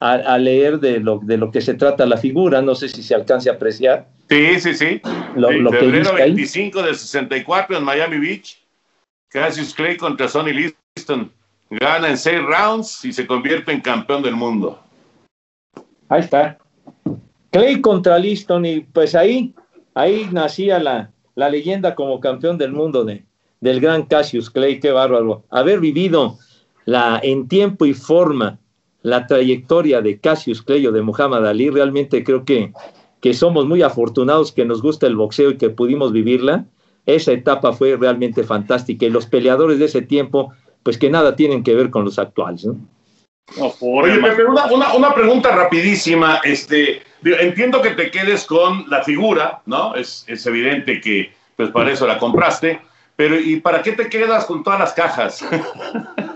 a, 0.00 0.12
a, 0.12 0.38
leer 0.38 0.80
de 0.80 0.98
lo, 0.98 1.18
de 1.18 1.36
lo 1.36 1.50
que 1.50 1.60
se 1.60 1.74
trata 1.74 2.06
la 2.06 2.16
figura, 2.16 2.62
no 2.62 2.74
sé 2.74 2.88
si 2.88 3.02
se 3.02 3.14
alcance 3.14 3.50
a 3.50 3.54
apreciar. 3.54 4.08
Sí, 4.28 4.58
sí, 4.60 4.74
sí. 4.74 5.00
Lo, 5.36 5.50
lo 5.50 5.70
febrero 5.70 6.14
que 6.14 6.22
25 6.22 6.82
del 6.82 6.96
64 6.96 7.76
en 7.76 7.84
Miami 7.84 8.18
Beach, 8.18 8.58
Cassius 9.28 9.74
Clay 9.74 9.96
contra 9.96 10.28
Sonny 10.28 10.52
Liston. 10.52 11.30
Gana 11.70 12.08
en 12.08 12.18
seis 12.18 12.40
rounds 12.42 13.04
y 13.04 13.12
se 13.12 13.26
convierte 13.26 13.70
en 13.70 13.80
campeón 13.80 14.22
del 14.22 14.34
mundo. 14.34 14.82
Ahí 16.08 16.20
está. 16.20 16.58
Clay 17.50 17.80
contra 17.80 18.18
Liston 18.18 18.64
y 18.66 18.80
pues 18.80 19.14
ahí, 19.14 19.54
ahí 19.94 20.28
nacía 20.32 20.80
la, 20.80 21.12
la 21.34 21.48
leyenda 21.48 21.94
como 21.94 22.18
campeón 22.20 22.58
del 22.58 22.72
mundo 22.72 23.04
de, 23.04 23.24
del 23.60 23.80
gran 23.80 24.04
Cassius 24.06 24.50
Clay, 24.50 24.80
qué 24.80 24.90
bárbaro. 24.90 25.44
Haber 25.50 25.78
vivido 25.80 26.38
la, 26.86 27.20
en 27.22 27.46
tiempo 27.46 27.86
y 27.86 27.94
forma 27.94 28.58
la 29.02 29.26
trayectoria 29.26 30.00
de 30.00 30.18
Cassius 30.18 30.62
Clay 30.62 30.86
o 30.86 30.92
de 30.92 31.02
Muhammad 31.02 31.46
Ali, 31.46 31.70
realmente 31.70 32.22
creo 32.24 32.44
que, 32.44 32.72
que 33.20 33.34
somos 33.34 33.66
muy 33.66 33.82
afortunados 33.82 34.52
que 34.52 34.64
nos 34.64 34.82
gusta 34.82 35.06
el 35.06 35.16
boxeo 35.16 35.50
y 35.50 35.56
que 35.56 35.70
pudimos 35.70 36.12
vivirla. 36.12 36.66
Esa 37.06 37.32
etapa 37.32 37.72
fue 37.72 37.96
realmente 37.96 38.44
fantástica 38.44 39.06
y 39.06 39.10
los 39.10 39.26
peleadores 39.26 39.78
de 39.78 39.86
ese 39.86 40.02
tiempo, 40.02 40.52
pues 40.82 40.98
que 40.98 41.10
nada 41.10 41.34
tienen 41.36 41.62
que 41.62 41.74
ver 41.74 41.90
con 41.90 42.04
los 42.04 42.18
actuales, 42.18 42.66
¿no? 42.66 42.76
No, 43.56 43.74
Oye, 43.80 44.18
Pepe, 44.18 44.44
una, 44.44 44.66
una, 44.66 44.94
una, 44.94 45.12
pregunta 45.12 45.50
rapidísima. 45.50 46.40
Este, 46.44 47.02
entiendo 47.24 47.82
que 47.82 47.90
te 47.90 48.10
quedes 48.10 48.44
con 48.44 48.88
la 48.88 49.02
figura, 49.02 49.60
¿no? 49.66 49.94
Es, 49.96 50.24
es 50.28 50.46
evidente 50.46 51.00
que 51.00 51.32
pues 51.56 51.70
para 51.70 51.90
eso 51.90 52.06
la 52.06 52.18
compraste, 52.18 52.80
pero 53.16 53.38
¿y 53.38 53.60
para 53.60 53.82
qué 53.82 53.92
te 53.92 54.08
quedas 54.08 54.46
con 54.46 54.62
todas 54.62 54.78
las 54.78 54.92
cajas? 54.92 55.44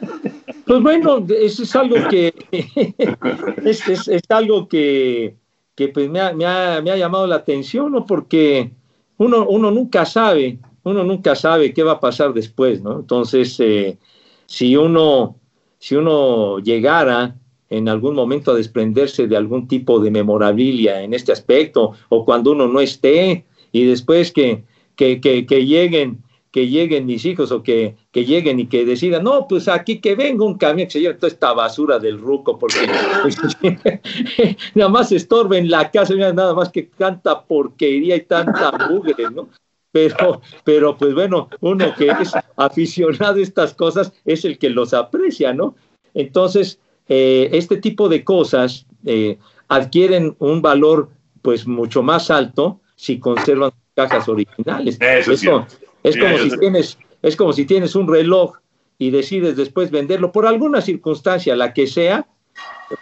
Pues 0.66 0.82
bueno, 0.82 1.26
eso 1.28 1.62
es 1.62 1.76
algo 1.76 1.96
que 2.08 2.34
es, 3.64 4.08
es, 4.08 4.22
algo 4.28 4.66
que, 4.68 5.36
que 5.74 5.88
pues 5.88 6.08
me, 6.08 6.20
ha, 6.20 6.32
me, 6.32 6.46
ha, 6.46 6.80
me, 6.82 6.90
ha, 6.90 6.96
llamado 6.96 7.26
la 7.26 7.36
atención, 7.36 7.92
¿no? 7.92 8.06
Porque 8.06 8.70
uno, 9.18 9.46
uno 9.46 9.70
nunca 9.70 10.06
sabe, 10.06 10.58
uno 10.82 11.04
nunca 11.04 11.34
sabe 11.34 11.74
qué 11.74 11.82
va 11.82 11.92
a 11.92 12.00
pasar 12.00 12.32
después, 12.32 12.82
¿no? 12.82 13.00
Entonces, 13.00 13.58
eh, 13.60 13.98
si 14.46 14.76
uno 14.76 15.36
si 15.84 15.96
uno 15.96 16.60
llegara 16.60 17.36
en 17.68 17.90
algún 17.90 18.14
momento 18.14 18.52
a 18.52 18.54
desprenderse 18.54 19.26
de 19.26 19.36
algún 19.36 19.68
tipo 19.68 20.00
de 20.00 20.10
memorabilia 20.10 21.02
en 21.02 21.12
este 21.12 21.30
aspecto, 21.30 21.92
o 22.08 22.24
cuando 22.24 22.52
uno 22.52 22.66
no 22.66 22.80
esté, 22.80 23.44
y 23.70 23.84
después 23.84 24.32
que, 24.32 24.64
que, 24.96 25.20
que 25.20 25.66
lleguen 25.66 26.22
que 26.54 26.68
lleguen 26.68 27.04
mis 27.04 27.24
hijos 27.24 27.50
o 27.50 27.64
que, 27.64 27.96
que, 28.12 28.24
lleguen 28.24 28.60
y 28.60 28.68
que 28.68 28.84
decidan, 28.84 29.24
no, 29.24 29.48
pues 29.48 29.66
aquí 29.66 29.98
que 29.98 30.14
venga 30.14 30.44
un 30.44 30.56
camión 30.56 30.86
que 30.86 30.92
se 30.92 31.00
lleve 31.00 31.14
toda 31.14 31.26
esta 31.26 31.52
basura 31.52 31.98
del 31.98 32.16
ruco, 32.16 32.56
porque 32.56 32.78
pues, 33.22 33.36
nada 34.76 34.88
más 34.88 35.10
estorba 35.10 35.58
en 35.58 35.68
la 35.68 35.90
casa, 35.90 36.14
nada 36.14 36.54
más 36.54 36.68
que 36.68 36.90
canta 36.90 37.42
porquería 37.42 38.14
y 38.14 38.20
tanta 38.20 38.70
mugre, 38.88 39.16
¿no? 39.32 39.48
pero, 39.90 40.42
pero 40.62 40.96
pues 40.96 41.12
bueno, 41.12 41.48
uno 41.58 41.92
que 41.98 42.06
es 42.20 42.32
aficionado 42.54 43.40
a 43.40 43.42
estas 43.42 43.74
cosas 43.74 44.12
es 44.24 44.44
el 44.44 44.56
que 44.56 44.70
los 44.70 44.94
aprecia, 44.94 45.52
¿no? 45.52 45.74
Entonces, 46.14 46.78
eh, 47.08 47.48
este 47.50 47.78
tipo 47.78 48.08
de 48.08 48.22
cosas 48.22 48.86
eh, 49.04 49.38
adquieren 49.66 50.36
un 50.38 50.62
valor 50.62 51.08
pues 51.42 51.66
mucho 51.66 52.04
más 52.04 52.30
alto 52.30 52.80
si 52.94 53.18
conservan 53.18 53.72
cajas 53.94 54.28
originales. 54.28 54.98
Eso, 55.00 55.32
es, 55.32 55.44
como, 55.44 55.66
es 56.04 56.16
como 56.16 56.38
si 56.38 56.58
tienes, 56.58 56.98
es 57.22 57.36
como 57.36 57.52
si 57.52 57.64
tienes 57.64 57.96
un 57.96 58.06
reloj 58.06 58.58
y 58.98 59.10
decides 59.10 59.56
después 59.56 59.90
venderlo 59.90 60.30
por 60.30 60.46
alguna 60.46 60.80
circunstancia, 60.80 61.56
la 61.56 61.72
que 61.72 61.86
sea, 61.86 62.28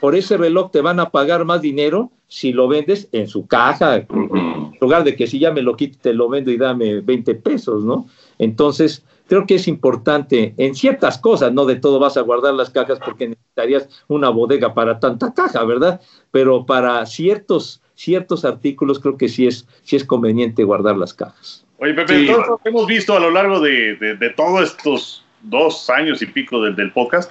por 0.01 0.15
ese 0.15 0.37
reloj 0.37 0.71
te 0.71 0.81
van 0.81 1.01
a 1.01 1.11
pagar 1.11 1.45
más 1.45 1.61
dinero 1.61 2.11
si 2.29 2.53
lo 2.53 2.69
vendes 2.69 3.09
en 3.13 3.29
su 3.29 3.47
caja, 3.47 4.07
lugar 4.81 5.05
de 5.05 5.15
que 5.17 5.27
si 5.27 5.39
ya 5.39 5.53
me 5.53 5.63
lo 5.63 5.77
quito, 5.77 5.99
te 6.01 6.15
lo 6.15 6.29
vendo 6.29 6.51
y 6.51 6.57
dame 6.57 7.01
20 7.01 7.35
pesos, 7.35 7.85
¿no? 7.85 8.07
Entonces, 8.39 9.05
creo 9.27 9.47
que 9.47 9.57
es 9.57 9.69
importante 9.69 10.55
en 10.57 10.75
ciertas 10.75 11.19
cosas, 11.19 11.53
no 11.53 11.67
de 11.67 11.77
todo 11.77 11.99
vas 11.99 12.17
a 12.17 12.23
guardar 12.23 12.55
las 12.55 12.71
cajas 12.71 12.99
porque 13.05 13.29
necesitarías 13.29 13.89
una 14.09 14.31
bodega 14.31 14.73
para 14.73 14.99
tanta 14.99 15.35
caja, 15.35 15.63
¿verdad? 15.65 16.01
Pero 16.31 16.65
para 16.65 17.05
ciertos, 17.05 17.82
ciertos 17.95 18.45
artículos 18.45 18.99
creo 18.99 19.17
que 19.17 19.29
sí 19.29 19.47
es, 19.47 19.67
sí 19.83 19.97
es 19.97 20.05
conveniente 20.05 20.65
guardar 20.65 20.97
las 20.97 21.15
cajas. 21.15 21.65
Oye, 21.79 21.95
Pepe, 21.95 22.15
sí. 22.15 22.27
lo 22.27 22.59
que 22.59 22.69
hemos 22.69 22.87
visto 22.87 23.17
a 23.17 23.21
lo 23.21 23.31
largo 23.31 23.61
de, 23.61 23.97
de, 23.97 24.17
de 24.17 24.31
todos 24.31 24.71
estos 24.71 25.25
dos 25.43 25.91
años 25.91 26.23
y 26.23 26.27
pico 26.27 26.63
del, 26.63 26.77
del 26.77 26.93
podcast 26.93 27.31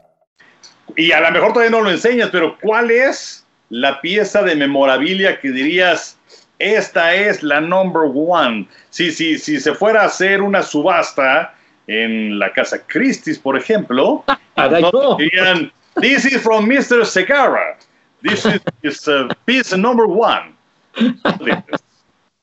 Y 0.95 1.11
a 1.11 1.21
lo 1.21 1.31
mejor 1.31 1.53
todavía 1.53 1.71
no 1.71 1.81
lo 1.81 1.91
enseñas, 1.91 2.29
pero 2.31 2.57
¿cuál 2.59 2.91
es 2.91 3.45
la 3.69 4.01
pieza 4.01 4.41
de 4.41 4.55
memorabilia 4.55 5.39
que 5.39 5.51
dirías, 5.51 6.17
esta 6.59 7.13
es 7.13 7.41
la 7.43 7.61
number 7.61 8.03
one? 8.13 8.67
Si, 8.89 9.11
si, 9.11 9.37
si 9.37 9.59
se 9.59 9.73
fuera 9.73 10.03
a 10.03 10.05
hacer 10.05 10.41
una 10.41 10.61
subasta 10.61 11.53
en 11.87 12.39
la 12.39 12.51
casa 12.51 12.81
Christie's, 12.87 13.39
por 13.39 13.57
ejemplo, 13.57 14.23
no 14.57 15.17
dirían, 15.17 15.71
this 16.01 16.25
is 16.25 16.41
from 16.41 16.67
Mr. 16.67 17.05
Segarra. 17.05 17.77
This 18.21 18.45
is 18.45 18.61
his 18.83 19.07
uh, 19.07 19.29
piece 19.45 19.75
number 19.75 20.05
one. 20.05 20.55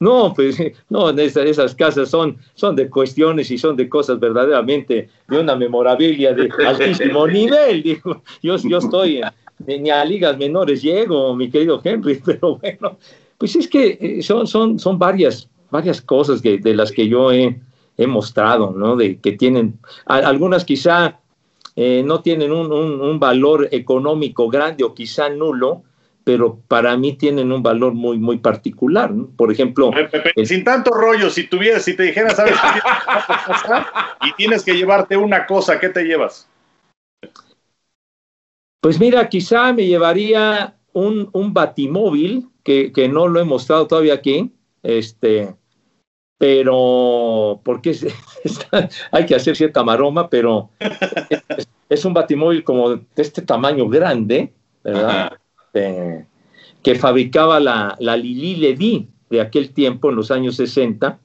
No, 0.00 0.32
pues 0.34 0.58
no, 0.88 1.10
esas, 1.10 1.46
esas 1.46 1.74
casas 1.74 2.08
son, 2.08 2.38
son 2.54 2.76
de 2.76 2.88
cuestiones 2.88 3.50
y 3.50 3.58
son 3.58 3.76
de 3.76 3.88
cosas 3.88 4.20
verdaderamente 4.20 5.08
de 5.26 5.40
una 5.40 5.56
memorabilia 5.56 6.34
de 6.34 6.48
altísimo 6.66 7.26
nivel. 7.26 7.82
Digo, 7.82 8.22
yo, 8.42 8.56
yo 8.56 8.78
estoy 8.78 9.20
en, 9.66 9.82
ni 9.82 9.90
a 9.90 10.04
ligas 10.04 10.38
menores 10.38 10.82
llego, 10.82 11.34
mi 11.34 11.50
querido 11.50 11.80
Henry, 11.82 12.20
pero 12.24 12.58
bueno, 12.58 12.98
pues 13.38 13.56
es 13.56 13.68
que 13.68 13.98
eh, 14.00 14.22
son, 14.22 14.46
son, 14.46 14.78
son 14.78 14.98
varias, 14.98 15.48
varias 15.70 16.00
cosas 16.00 16.40
que, 16.40 16.58
de 16.58 16.74
las 16.74 16.92
que 16.92 17.08
yo 17.08 17.32
he, 17.32 17.60
he 17.96 18.06
mostrado, 18.06 18.70
¿no? 18.70 18.94
De 18.96 19.18
que 19.18 19.32
tienen, 19.32 19.78
algunas 20.06 20.64
quizá 20.64 21.18
eh, 21.74 22.02
no 22.04 22.22
tienen 22.22 22.52
un, 22.52 22.72
un, 22.72 23.00
un 23.00 23.20
valor 23.20 23.68
económico 23.72 24.48
grande 24.48 24.84
o 24.84 24.94
quizá 24.94 25.28
nulo, 25.28 25.82
pero 26.28 26.60
para 26.68 26.94
mí 26.98 27.14
tienen 27.14 27.50
un 27.52 27.62
valor 27.62 27.94
muy, 27.94 28.18
muy 28.18 28.36
particular. 28.36 29.10
¿no? 29.10 29.28
Por 29.28 29.50
ejemplo... 29.50 29.90
Pepe, 29.90 30.30
el... 30.36 30.46
Sin 30.46 30.62
tanto 30.62 30.90
rollo, 30.90 31.30
si 31.30 31.46
tuvieras, 31.46 31.82
si 31.82 31.96
te 31.96 32.02
dijeras, 32.02 32.36
¿sabes 32.36 32.52
qué? 32.52 34.26
y 34.28 34.34
tienes 34.34 34.62
que 34.62 34.74
llevarte 34.74 35.16
una 35.16 35.46
cosa, 35.46 35.80
¿qué 35.80 35.88
te 35.88 36.04
llevas? 36.04 36.46
Pues 38.82 39.00
mira, 39.00 39.26
quizá 39.30 39.72
me 39.72 39.86
llevaría 39.86 40.76
un, 40.92 41.30
un 41.32 41.54
batimóvil, 41.54 42.50
que, 42.62 42.92
que, 42.92 43.08
no 43.08 43.26
lo 43.26 43.40
he 43.40 43.44
mostrado 43.44 43.86
todavía 43.86 44.12
aquí, 44.12 44.52
este, 44.82 45.54
pero 46.36 47.62
porque 47.64 47.88
es, 47.88 48.04
hay 49.12 49.24
que 49.24 49.34
hacer 49.34 49.56
cierta 49.56 49.82
maroma, 49.82 50.28
pero 50.28 50.68
es, 50.78 51.66
es, 51.88 52.04
un 52.04 52.12
batimóvil 52.12 52.64
como 52.64 52.96
de 52.96 53.06
este 53.16 53.40
tamaño 53.40 53.88
grande, 53.88 54.52
¿verdad? 54.84 55.08
Ajá 55.08 55.38
este, 55.78 56.26
que 56.82 56.94
fabricaba 56.94 57.60
la, 57.60 57.96
la 57.98 58.16
Lili 58.16 58.56
Ledy 58.56 59.08
de 59.30 59.40
aquel 59.40 59.72
tiempo, 59.72 60.10
en 60.10 60.16
los 60.16 60.30
años 60.30 60.56
60, 60.56 61.18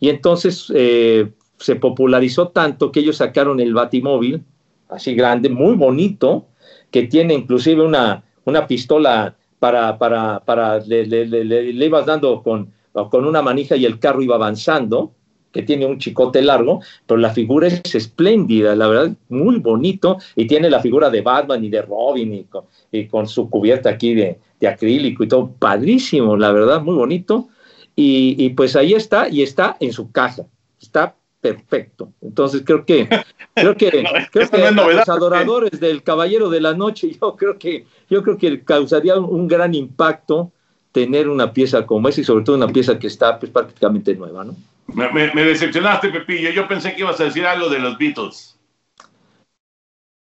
y 0.00 0.08
entonces 0.08 0.70
eh, 0.74 1.30
se 1.58 1.76
popularizó 1.76 2.48
tanto 2.48 2.92
que 2.92 3.00
ellos 3.00 3.16
sacaron 3.16 3.60
el 3.60 3.74
Batimóvil, 3.74 4.44
así 4.88 5.14
grande, 5.14 5.48
muy 5.48 5.74
bonito, 5.74 6.46
que 6.90 7.04
tiene 7.04 7.34
inclusive 7.34 7.82
una, 7.82 8.24
una 8.44 8.66
pistola 8.66 9.36
para, 9.58 9.98
para, 9.98 10.40
para 10.44 10.78
le, 10.80 11.06
le, 11.06 11.26
le, 11.26 11.44
le, 11.44 11.86
ibas 11.86 12.06
dando 12.06 12.42
con, 12.42 12.72
con 13.10 13.24
una 13.24 13.42
manija 13.42 13.76
y 13.76 13.86
el 13.86 13.98
carro 13.98 14.22
iba 14.22 14.36
avanzando, 14.36 15.12
que 15.54 15.62
tiene 15.62 15.86
un 15.86 15.98
chicote 15.98 16.42
largo, 16.42 16.80
pero 17.06 17.18
la 17.18 17.30
figura 17.30 17.68
es 17.68 17.94
espléndida, 17.94 18.74
la 18.74 18.88
verdad, 18.88 19.12
muy 19.28 19.60
bonito, 19.60 20.18
y 20.34 20.48
tiene 20.48 20.68
la 20.68 20.80
figura 20.80 21.10
de 21.10 21.22
Batman 21.22 21.64
y 21.64 21.68
de 21.68 21.80
Robin, 21.80 22.34
y 22.34 22.44
con, 22.44 22.64
y 22.90 23.06
con 23.06 23.28
su 23.28 23.48
cubierta 23.48 23.88
aquí 23.88 24.14
de, 24.14 24.40
de, 24.58 24.68
acrílico 24.68 25.22
y 25.22 25.28
todo, 25.28 25.52
padrísimo, 25.56 26.36
la 26.36 26.50
verdad, 26.50 26.82
muy 26.82 26.96
bonito, 26.96 27.48
y, 27.94 28.34
y, 28.36 28.50
pues 28.50 28.74
ahí 28.74 28.94
está, 28.94 29.28
y 29.28 29.42
está 29.42 29.76
en 29.78 29.92
su 29.92 30.10
caja, 30.10 30.42
está 30.82 31.14
perfecto. 31.40 32.10
Entonces 32.20 32.62
creo 32.66 32.84
que, 32.84 33.08
creo 33.54 33.76
que, 33.76 33.90
no, 34.02 34.10
creo 34.32 34.50
que 34.50 34.72
no 34.72 34.90
los 34.90 35.08
adoradores 35.08 35.78
del 35.78 36.02
Caballero 36.02 36.50
de 36.50 36.60
la 36.60 36.74
Noche, 36.74 37.16
yo 37.20 37.36
creo 37.36 37.58
que, 37.60 37.86
yo 38.10 38.24
creo 38.24 38.36
que 38.36 38.64
causaría 38.64 39.16
un, 39.16 39.26
un 39.26 39.46
gran 39.46 39.72
impacto 39.72 40.50
tener 40.90 41.28
una 41.28 41.52
pieza 41.52 41.86
como 41.86 42.08
esa 42.08 42.22
y 42.22 42.24
sobre 42.24 42.44
todo 42.44 42.56
una 42.56 42.66
pieza 42.66 42.98
que 42.98 43.06
está 43.06 43.38
pues, 43.38 43.52
prácticamente 43.52 44.16
nueva, 44.16 44.44
¿no? 44.44 44.56
Me, 44.88 45.10
me, 45.12 45.32
me, 45.32 45.44
decepcionaste, 45.44 46.10
Pepillo. 46.10 46.50
Yo 46.50 46.68
pensé 46.68 46.94
que 46.94 47.00
ibas 47.00 47.20
a 47.20 47.24
decir 47.24 47.46
algo 47.46 47.68
de 47.68 47.78
los 47.78 47.96
Beatles. 47.98 48.58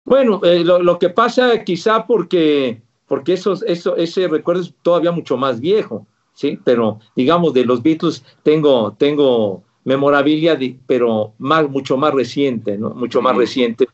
Bueno, 0.04 0.40
eh, 0.44 0.62
lo, 0.64 0.82
lo, 0.82 0.98
que 0.98 1.10
pasa 1.10 1.64
quizá 1.64 2.06
porque, 2.06 2.82
porque 3.06 3.32
eso, 3.32 3.54
eso, 3.66 3.96
ese 3.96 4.28
recuerdo 4.28 4.62
es 4.62 4.74
todavía 4.82 5.12
mucho 5.12 5.36
más 5.36 5.60
viejo, 5.60 6.06
¿sí? 6.34 6.58
Pero 6.62 7.00
digamos, 7.16 7.54
de 7.54 7.64
los 7.64 7.82
Beatles 7.82 8.24
tengo, 8.42 8.92
tengo 8.98 9.64
memorabilia, 9.84 10.56
de, 10.56 10.78
pero 10.86 11.34
más, 11.38 11.68
mucho 11.68 11.96
más 11.96 12.12
reciente, 12.12 12.76
¿no? 12.76 12.90
Mucho 12.90 13.22
más 13.22 13.36
reciente. 13.36 13.88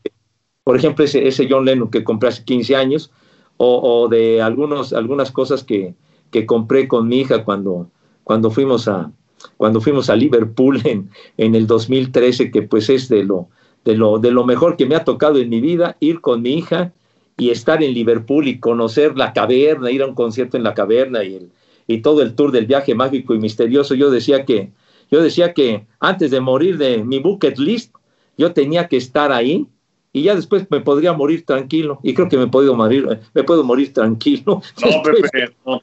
Por 0.63 0.75
ejemplo, 0.75 1.05
ese, 1.05 1.27
ese 1.27 1.47
John 1.49 1.65
Lennon 1.65 1.89
que 1.89 2.03
compré 2.03 2.29
hace 2.29 2.43
15 2.43 2.75
años, 2.75 3.11
o, 3.57 3.79
o 4.03 4.09
de 4.09 4.41
algunos, 4.41 4.93
algunas 4.93 5.31
cosas 5.31 5.63
que, 5.63 5.95
que 6.29 6.45
compré 6.45 6.87
con 6.87 7.07
mi 7.07 7.19
hija 7.21 7.45
cuando, 7.45 7.89
cuando 8.23 8.51
fuimos 8.51 8.87
a, 8.87 9.11
cuando 9.57 9.81
fuimos 9.81 10.09
a 10.09 10.15
Liverpool 10.15 10.81
en, 10.85 11.09
en 11.37 11.55
el 11.55 11.67
2013, 11.67 12.51
que 12.51 12.61
pues 12.63 12.89
es 12.89 13.09
de 13.09 13.23
lo, 13.23 13.47
de, 13.85 13.95
lo, 13.95 14.19
de 14.19 14.31
lo 14.31 14.45
mejor 14.45 14.77
que 14.77 14.85
me 14.85 14.95
ha 14.95 15.03
tocado 15.03 15.39
en 15.39 15.49
mi 15.49 15.61
vida, 15.61 15.97
ir 15.99 16.21
con 16.21 16.41
mi 16.41 16.53
hija 16.53 16.93
y 17.37 17.49
estar 17.49 17.83
en 17.83 17.93
Liverpool 17.93 18.47
y 18.47 18.59
conocer 18.59 19.17
la 19.17 19.33
caverna, 19.33 19.91
ir 19.91 20.03
a 20.03 20.07
un 20.07 20.15
concierto 20.15 20.57
en 20.57 20.63
la 20.63 20.73
caverna 20.73 21.23
y, 21.23 21.35
el, 21.35 21.51
y 21.87 22.01
todo 22.01 22.21
el 22.21 22.35
tour 22.35 22.51
del 22.51 22.67
viaje 22.67 22.93
mágico 22.95 23.33
y 23.33 23.39
misterioso. 23.39 23.95
Yo 23.95 24.11
decía 24.11 24.45
que, 24.45 24.71
yo 25.09 25.21
decía 25.21 25.53
que 25.53 25.85
antes 25.99 26.31
de 26.31 26.39
morir 26.39 26.77
de 26.77 27.03
mi 27.03 27.19
bucket 27.19 27.57
list, 27.57 27.93
yo 28.37 28.53
tenía 28.53 28.87
que 28.87 28.97
estar 28.97 29.31
ahí 29.31 29.67
y 30.13 30.23
ya 30.23 30.35
después 30.35 30.67
me 30.69 30.81
podría 30.81 31.13
morir 31.13 31.45
tranquilo. 31.45 31.99
Y 32.03 32.13
creo 32.13 32.29
que 32.29 32.37
me 32.37 32.47
puedo 32.47 32.75
morir, 32.75 33.19
me 33.33 33.43
puedo 33.43 33.63
morir 33.63 33.93
tranquilo. 33.93 34.61
No, 34.81 35.01
Pepe, 35.03 35.53
no. 35.65 35.81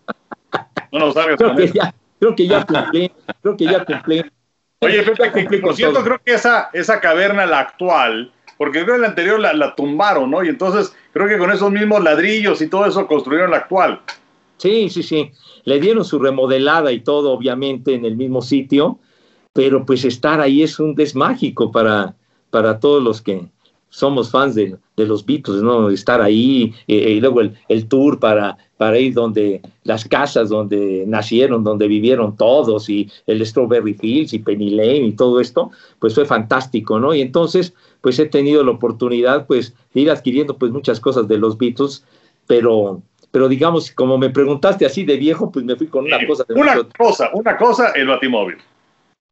No 0.92 0.98
nos 0.98 1.14
creo 1.14 1.54
que 1.56 1.64
eso. 1.64 1.74
ya, 1.74 1.94
creo 2.18 2.34
que 2.34 2.46
ya 2.46 2.64
cumplí, 2.66 3.10
creo 3.42 3.56
que 3.56 3.64
ya 3.64 3.84
cumplí. 3.84 4.24
Oye, 4.80 5.02
Pepe, 5.02 5.32
que, 5.32 5.46
que, 5.46 5.58
por 5.58 5.74
cierto, 5.74 6.02
creo 6.04 6.20
que 6.24 6.34
esa, 6.34 6.70
esa 6.72 7.00
caverna, 7.00 7.46
la 7.46 7.60
actual, 7.60 8.32
porque 8.56 8.84
creo 8.84 8.94
que 8.96 9.02
la 9.02 9.08
anterior 9.08 9.40
la, 9.40 9.52
la 9.52 9.74
tumbaron, 9.74 10.30
¿no? 10.30 10.44
Y 10.44 10.48
entonces 10.48 10.94
creo 11.12 11.26
que 11.26 11.38
con 11.38 11.50
esos 11.50 11.70
mismos 11.70 12.02
ladrillos 12.02 12.62
y 12.62 12.68
todo 12.68 12.86
eso 12.86 13.06
construyeron 13.06 13.50
la 13.50 13.58
actual. 13.58 14.00
Sí, 14.58 14.88
sí, 14.90 15.02
sí. 15.02 15.30
Le 15.64 15.80
dieron 15.80 16.04
su 16.04 16.18
remodelada 16.18 16.92
y 16.92 17.00
todo, 17.00 17.32
obviamente, 17.32 17.94
en 17.94 18.04
el 18.04 18.16
mismo 18.16 18.42
sitio, 18.42 18.98
pero 19.52 19.84
pues 19.84 20.04
estar 20.04 20.40
ahí 20.40 20.62
es 20.62 20.78
un 20.78 20.94
desmágico 20.94 21.72
para, 21.72 22.14
para 22.50 22.78
todos 22.78 23.02
los 23.02 23.22
que 23.22 23.46
somos 23.90 24.30
fans 24.30 24.54
de, 24.54 24.76
de 24.96 25.06
los 25.06 25.24
Beatles, 25.24 25.62
¿no? 25.62 25.88
Estar 25.90 26.20
ahí 26.20 26.72
eh, 26.86 27.12
y 27.16 27.20
luego 27.20 27.40
el, 27.40 27.54
el 27.68 27.86
tour 27.88 28.18
para, 28.20 28.56
para 28.76 28.98
ir 28.98 29.14
donde 29.14 29.60
las 29.84 30.04
casas 30.04 30.50
donde 30.50 31.04
nacieron, 31.06 31.64
donde 31.64 31.88
vivieron 31.88 32.36
todos 32.36 32.88
y 32.90 33.10
el 33.26 33.44
Strawberry 33.44 33.94
Fields 33.94 34.32
y 34.34 34.38
Penny 34.40 34.70
Lane 34.70 35.06
y 35.06 35.12
todo 35.12 35.40
esto, 35.40 35.70
pues 35.98 36.14
fue 36.14 36.26
fantástico, 36.26 36.98
¿no? 37.00 37.14
Y 37.14 37.22
entonces, 37.22 37.72
pues 38.00 38.18
he 38.18 38.26
tenido 38.26 38.62
la 38.62 38.72
oportunidad, 38.72 39.46
pues, 39.46 39.74
de 39.94 40.00
ir 40.02 40.10
adquiriendo, 40.10 40.56
pues, 40.58 40.70
muchas 40.70 41.00
cosas 41.00 41.26
de 41.26 41.38
los 41.38 41.56
Beatles, 41.58 42.04
pero, 42.46 43.02
pero 43.30 43.48
digamos, 43.48 43.90
como 43.92 44.18
me 44.18 44.30
preguntaste 44.30 44.86
así 44.86 45.04
de 45.04 45.16
viejo, 45.16 45.50
pues 45.50 45.64
me 45.64 45.76
fui 45.76 45.86
con 45.86 46.04
una 46.04 46.24
cosa. 46.26 46.44
De 46.48 46.54
Una 46.54 46.74
mucho- 46.76 46.88
cosa, 46.96 47.30
una 47.34 47.56
cosa, 47.56 47.88
el 47.92 48.06
batimóvil. 48.06 48.56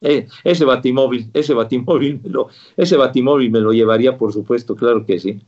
Eh, 0.01 0.27
ese 0.45 0.65
batimóvil, 0.65 1.31
ese 1.33 1.55
batimóvil, 1.55 2.21
me 2.23 2.31
lo, 2.31 2.49
ese 2.77 2.97
batimóvil 2.97 3.51
me 3.51 3.61
lo 3.61 3.73
llevaría, 3.73 4.17
por 4.17 4.33
supuesto, 4.33 4.77
claro 4.77 5.05
que 5.07 5.19
sí. 5.19 5.41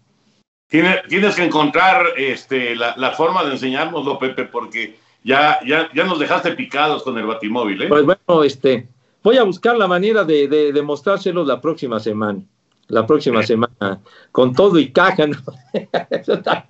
Tienes, 0.69 1.03
tienes 1.09 1.35
que 1.35 1.45
encontrar 1.45 2.07
este, 2.17 2.77
la, 2.77 2.95
la 2.97 3.13
forma 3.13 3.45
de 3.45 3.53
enseñárnoslo, 3.53 4.19
Pepe, 4.19 4.45
porque 4.45 4.99
ya, 5.25 5.59
ya, 5.67 5.89
ya 5.95 6.05
nos 6.05 6.19
dejaste 6.19 6.53
picados 6.53 7.03
con 7.03 7.19
el 7.19 7.27
batimóvil, 7.27 7.83
¿eh? 7.83 7.89
Pues 7.89 8.05
bueno, 8.05 8.45
este, 8.45 8.87
voy 9.23 9.39
a 9.39 9.45
buscar 9.45 9.77
la 9.77 9.87
manera 9.87 10.25
de, 10.25 10.49
de, 10.49 10.73
de 10.73 10.83
mostrárselos 10.83 11.47
la 11.47 11.61
próxima 11.61 12.01
semana. 12.01 12.41
La 12.89 13.07
próxima 13.07 13.43
semana, 13.43 14.01
con 14.33 14.55
todo 14.55 14.79
y 14.79 14.91
caja, 14.91 15.27
¿no? 15.27 15.37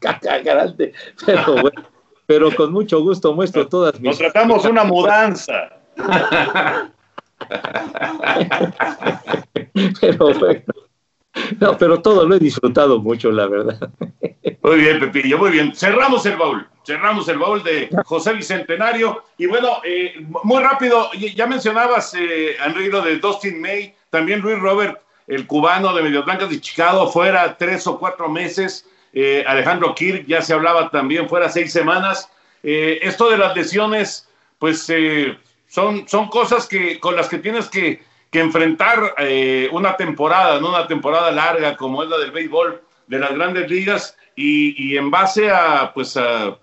Caja 0.01 0.39
grande, 0.41 0.93
pero 1.25 1.53
bueno, 1.53 1.83
pero 2.27 2.55
con 2.57 2.73
mucho 2.73 3.01
gusto 3.01 3.33
muestro 3.35 3.69
todas 3.69 4.01
mis. 4.01 4.11
Nos 4.11 4.19
tratamos 4.19 4.65
una 4.65 4.83
mudanza. 4.83 5.79
pero 10.01 10.35
bueno, 10.35 10.63
no, 11.61 11.79
pero 11.79 12.03
todo 12.03 12.27
lo 12.27 12.35
he 12.35 12.39
disfrutado 12.39 12.99
mucho, 12.99 13.31
la 13.31 13.47
verdad. 13.47 13.91
Muy 14.63 14.77
bien, 14.77 14.99
Pepillo, 15.01 15.39
muy 15.39 15.51
bien. 15.51 15.75
Cerramos 15.75 16.27
el 16.27 16.37
baúl. 16.37 16.67
Cerramos 16.85 17.29
el 17.29 17.39
baúl 17.39 17.63
de 17.63 17.91
José 18.05 18.33
Bicentenario. 18.33 19.23
Y 19.37 19.47
bueno, 19.47 19.81
eh, 19.85 20.15
muy 20.43 20.63
rápido, 20.63 21.11
ya 21.13 21.47
mencionabas, 21.47 22.15
eh, 22.15 22.57
Henry, 22.65 22.91
lo 22.91 23.03
de 23.03 23.19
Dustin 23.19 23.61
May, 23.61 23.95
también 24.11 24.41
Luis 24.41 24.59
Robert, 24.59 25.01
el 25.27 25.47
cubano 25.47 25.95
de 25.95 26.03
Medias 26.03 26.25
Blancas 26.25 26.51
de 26.51 26.61
Chicago, 26.61 27.09
fuera 27.09 27.57
tres 27.57 27.87
o 27.87 27.99
cuatro 27.99 28.29
meses. 28.29 28.87
Eh, 29.13 29.45
Alejandro 29.47 29.95
Kirk, 29.95 30.27
ya 30.27 30.43
se 30.43 30.55
hablaba 30.55 30.91
también, 30.91 31.29
fuera 31.29 31.49
seis 31.49 31.73
semanas. 31.73 32.31
Eh, 32.63 32.99
esto 33.03 33.31
de 33.31 33.39
las 33.39 33.57
lesiones, 33.57 34.29
pues 34.59 34.89
eh, 34.91 35.39
son, 35.69 36.09
son 36.09 36.29
cosas 36.29 36.67
que, 36.67 36.99
con 36.99 37.15
las 37.15 37.29
que 37.29 37.39
tienes 37.39 37.69
que, 37.69 38.03
que 38.31 38.41
enfrentar 38.41 39.15
eh, 39.19 39.69
una 39.73 39.97
temporada, 39.97 40.61
no 40.61 40.71
una 40.71 40.87
temporada 40.87 41.31
larga 41.31 41.77
como 41.77 42.03
es 42.03 42.09
la 42.09 42.19
del 42.19 42.31
béisbol 42.33 42.83
de 43.07 43.19
las 43.19 43.33
grandes 43.35 43.71
ligas 43.71 44.17
y, 44.37 44.97
en 44.97 45.11
base 45.11 45.51
a 45.51 45.93
pues 45.95 46.17
a 46.17 46.57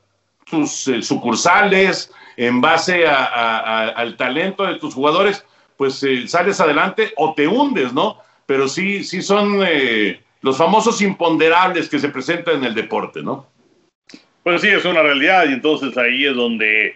tus 0.50 0.88
eh, 0.88 1.02
sucursales, 1.02 2.12
en 2.38 2.62
base 2.62 3.08
a- 3.08 3.90
al 3.90 4.16
talento 4.18 4.64
de 4.66 4.76
tus 4.76 4.94
jugadores, 4.94 5.44
pues 5.78 6.02
eh, 6.04 6.28
sales 6.28 6.60
adelante 6.60 7.14
o 7.18 7.34
te 7.34 7.48
hundes, 7.48 7.94
¿no? 7.94 8.20
Pero 8.46 8.68
sí, 8.68 9.04
sí 9.04 9.22
son 9.22 9.60
los 10.42 10.58
famosos 10.58 11.02
imponderables 11.02 11.90
que 11.90 11.98
se 12.00 12.10
presentan 12.10 12.58
en 12.58 12.66
el 12.66 12.76
deporte, 12.76 13.24
¿no? 13.24 13.48
Pues 14.44 14.62
sí, 14.62 14.68
es 14.68 14.86
una 14.86 15.02
realidad 15.02 15.46
y 15.50 15.54
entonces 15.54 15.98
ahí 15.98 16.26
es 16.28 16.36
donde 16.36 16.96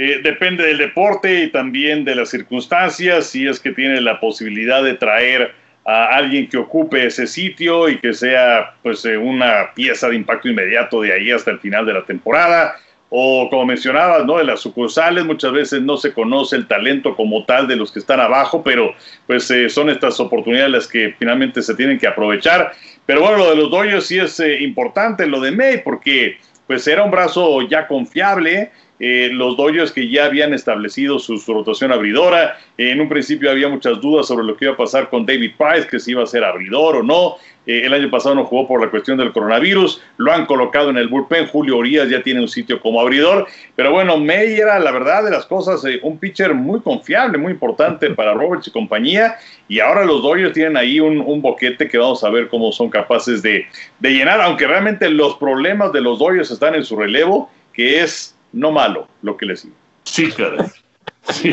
eh, 0.00 0.20
depende 0.22 0.64
del 0.64 0.78
deporte 0.78 1.42
y 1.42 1.48
también 1.48 2.04
de 2.04 2.14
las 2.14 2.30
circunstancias, 2.30 3.30
si 3.30 3.48
es 3.48 3.58
que 3.58 3.72
tiene 3.72 4.00
la 4.00 4.20
posibilidad 4.20 4.80
de 4.80 4.94
traer 4.94 5.52
a 5.84 6.14
alguien 6.14 6.48
que 6.48 6.56
ocupe 6.56 7.04
ese 7.04 7.26
sitio 7.26 7.88
y 7.88 7.98
que 7.98 8.14
sea 8.14 8.74
pues 8.80 9.04
eh, 9.04 9.18
una 9.18 9.74
pieza 9.74 10.08
de 10.08 10.14
impacto 10.14 10.48
inmediato 10.48 11.00
de 11.00 11.12
ahí 11.12 11.32
hasta 11.32 11.50
el 11.50 11.58
final 11.58 11.84
de 11.84 11.94
la 11.94 12.04
temporada. 12.04 12.76
O 13.10 13.48
como 13.50 13.66
mencionabas, 13.66 14.24
¿no? 14.24 14.38
De 14.38 14.44
las 14.44 14.60
sucursales 14.60 15.24
muchas 15.24 15.50
veces 15.50 15.82
no 15.82 15.96
se 15.96 16.12
conoce 16.12 16.54
el 16.54 16.68
talento 16.68 17.16
como 17.16 17.44
tal 17.44 17.66
de 17.66 17.74
los 17.74 17.90
que 17.90 17.98
están 17.98 18.20
abajo, 18.20 18.62
pero 18.62 18.94
pues 19.26 19.50
eh, 19.50 19.68
son 19.68 19.90
estas 19.90 20.20
oportunidades 20.20 20.70
las 20.70 20.86
que 20.86 21.16
finalmente 21.18 21.60
se 21.60 21.74
tienen 21.74 21.98
que 21.98 22.06
aprovechar. 22.06 22.70
Pero 23.04 23.22
bueno, 23.22 23.38
lo 23.38 23.50
de 23.50 23.56
los 23.56 23.68
Dodgers 23.68 24.06
sí 24.06 24.20
es 24.20 24.38
importante, 24.60 25.26
lo 25.26 25.40
de 25.40 25.50
May, 25.50 25.82
porque 25.82 26.38
pues 26.68 26.86
era 26.86 27.02
un 27.02 27.10
brazo 27.10 27.62
ya 27.62 27.88
confiable. 27.88 28.70
Eh, 29.00 29.30
los 29.32 29.56
Dodgers 29.56 29.92
que 29.92 30.08
ya 30.08 30.24
habían 30.24 30.54
establecido 30.54 31.18
su, 31.18 31.38
rotación 31.46 31.92
abridora. 31.92 32.58
Eh, 32.76 32.90
en 32.90 33.00
un 33.00 33.08
principio 33.08 33.50
había 33.50 33.68
muchas 33.68 34.00
dudas 34.00 34.26
sobre 34.26 34.44
lo 34.44 34.56
que 34.56 34.64
iba 34.66 34.74
a 34.74 34.76
pasar 34.76 35.08
con 35.08 35.24
David 35.24 35.52
Price, 35.56 35.86
que 35.88 36.00
si 36.00 36.12
iba 36.12 36.22
a 36.22 36.26
ser 36.26 36.44
abridor 36.44 36.96
o 36.96 37.02
no. 37.02 37.36
Eh, 37.68 37.84
el 37.84 37.92
año 37.92 38.10
pasado 38.10 38.34
no 38.34 38.46
jugó 38.46 38.66
por 38.66 38.80
la 38.80 38.90
cuestión 38.90 39.18
del 39.18 39.30
coronavirus. 39.30 40.02
Lo 40.16 40.32
han 40.32 40.46
colocado 40.46 40.88
en 40.88 40.96
el 40.96 41.08
bullpen. 41.08 41.48
Julio 41.48 41.76
Urias 41.76 42.08
ya 42.08 42.22
tiene 42.22 42.40
un 42.40 42.48
sitio 42.48 42.80
como 42.80 43.00
abridor. 43.00 43.46
Pero 43.76 43.92
bueno, 43.92 44.16
May 44.16 44.54
era, 44.54 44.78
la 44.78 44.90
verdad 44.90 45.22
de 45.22 45.30
las 45.30 45.44
cosas, 45.44 45.84
eh, 45.84 46.00
un 46.02 46.18
pitcher 46.18 46.54
muy 46.54 46.80
confiable, 46.80 47.36
muy 47.36 47.52
importante 47.52 48.10
para 48.10 48.32
Roberts 48.32 48.68
y 48.68 48.70
compañía. 48.70 49.36
Y 49.68 49.80
ahora 49.80 50.04
los 50.04 50.22
Dodgers 50.22 50.54
tienen 50.54 50.78
ahí 50.78 50.98
un, 50.98 51.42
boquete 51.42 51.88
que 51.88 51.98
vamos 51.98 52.24
a 52.24 52.30
ver 52.30 52.48
cómo 52.48 52.72
son 52.72 52.88
capaces 52.88 53.42
de, 53.42 53.66
de 54.00 54.10
llenar, 54.10 54.40
aunque 54.40 54.66
realmente 54.66 55.08
los 55.10 55.36
problemas 55.36 55.92
de 55.92 56.00
los 56.00 56.18
Dodgers 56.18 56.50
están 56.50 56.74
en 56.74 56.84
su 56.84 56.96
relevo, 56.96 57.50
que 57.72 58.00
es 58.00 58.34
no 58.52 58.72
malo 58.72 59.08
lo 59.22 59.36
que 59.36 59.46
les 59.46 59.60
sigue. 59.60 59.74
Sí, 60.04 60.30
caray. 60.32 60.66
Sí. 61.30 61.52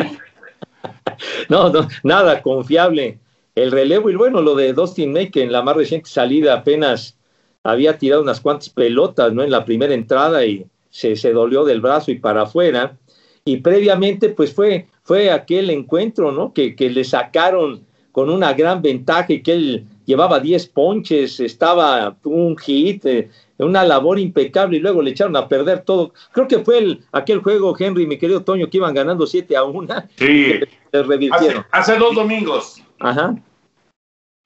No, 1.50 1.70
no, 1.70 1.88
nada 2.04 2.42
confiable. 2.42 3.20
El 3.56 3.72
relevo 3.72 4.10
y 4.10 4.16
bueno, 4.16 4.42
lo 4.42 4.56
de 4.56 4.74
Dustin 4.74 5.14
May, 5.14 5.30
que 5.30 5.44
en 5.44 5.52
la 5.52 5.62
más 5.62 5.76
reciente 5.76 6.10
salida 6.10 6.54
apenas 6.54 7.18
había 7.64 7.98
tirado 7.98 8.22
unas 8.22 8.42
cuantas 8.42 8.70
pelotas, 8.70 9.34
¿no? 9.34 9.44
En 9.44 9.52
la 9.52 9.66
primera 9.66 9.94
entrada 9.94 10.46
y 10.46 10.66
se, 10.90 11.16
se 11.16 11.32
dolió 11.32 11.64
del 11.64 11.82
brazo 11.82 12.12
y 12.12 12.20
para 12.20 12.44
afuera. 12.44 12.98
Y 13.46 13.58
previamente, 13.58 14.30
pues 14.30 14.54
fue, 14.54 14.88
fue 15.04 15.32
aquel 15.32 15.70
encuentro, 15.70 16.32
¿no? 16.32 16.54
Que, 16.54 16.76
que 16.76 16.90
le 16.90 17.04
sacaron 17.04 17.86
con 18.12 18.30
una 18.30 18.54
gran 18.54 18.82
ventaja 18.82 19.34
y 19.34 19.42
que 19.42 19.54
él 19.54 19.86
llevaba 20.06 20.40
10 20.40 20.68
ponches, 20.68 21.40
estaba 21.40 22.16
un 22.24 22.58
hit, 22.58 23.06
eh, 23.06 23.30
una 23.58 23.84
labor 23.84 24.20
impecable 24.20 24.78
y 24.78 24.80
luego 24.82 25.02
le 25.02 25.12
echaron 25.12 25.36
a 25.36 25.48
perder 25.48 25.82
todo. 25.82 26.14
Creo 26.32 26.48
que 26.48 26.60
fue 26.60 26.80
el, 26.80 27.04
aquel 27.12 27.40
juego, 27.40 27.76
Henry, 27.78 28.06
mi 28.08 28.18
querido 28.18 28.44
Toño, 28.44 28.70
que 28.70 28.78
iban 28.78 28.94
ganando 28.94 29.26
7 29.26 29.56
a 29.56 29.64
1. 29.64 29.94
Sí. 30.18 30.60
Se 30.92 31.02
Hace, 31.02 31.04
revirtieron. 31.04 31.66
hace 31.72 31.98
dos 31.98 32.16
domingos. 32.16 32.82
Ajá. 33.00 33.36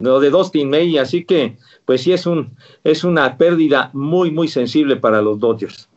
Lo 0.01 0.19
de 0.19 0.29
Dustin 0.29 0.69
May, 0.69 0.97
así 0.97 1.25
que, 1.25 1.57
pues 1.85 2.01
sí, 2.03 2.13
es, 2.13 2.25
un, 2.25 2.55
es 2.83 3.03
una 3.03 3.37
pérdida 3.37 3.89
muy, 3.93 4.31
muy 4.31 4.47
sensible 4.47 4.95
para 4.95 5.21
los 5.21 5.39
Dodgers. 5.39 5.89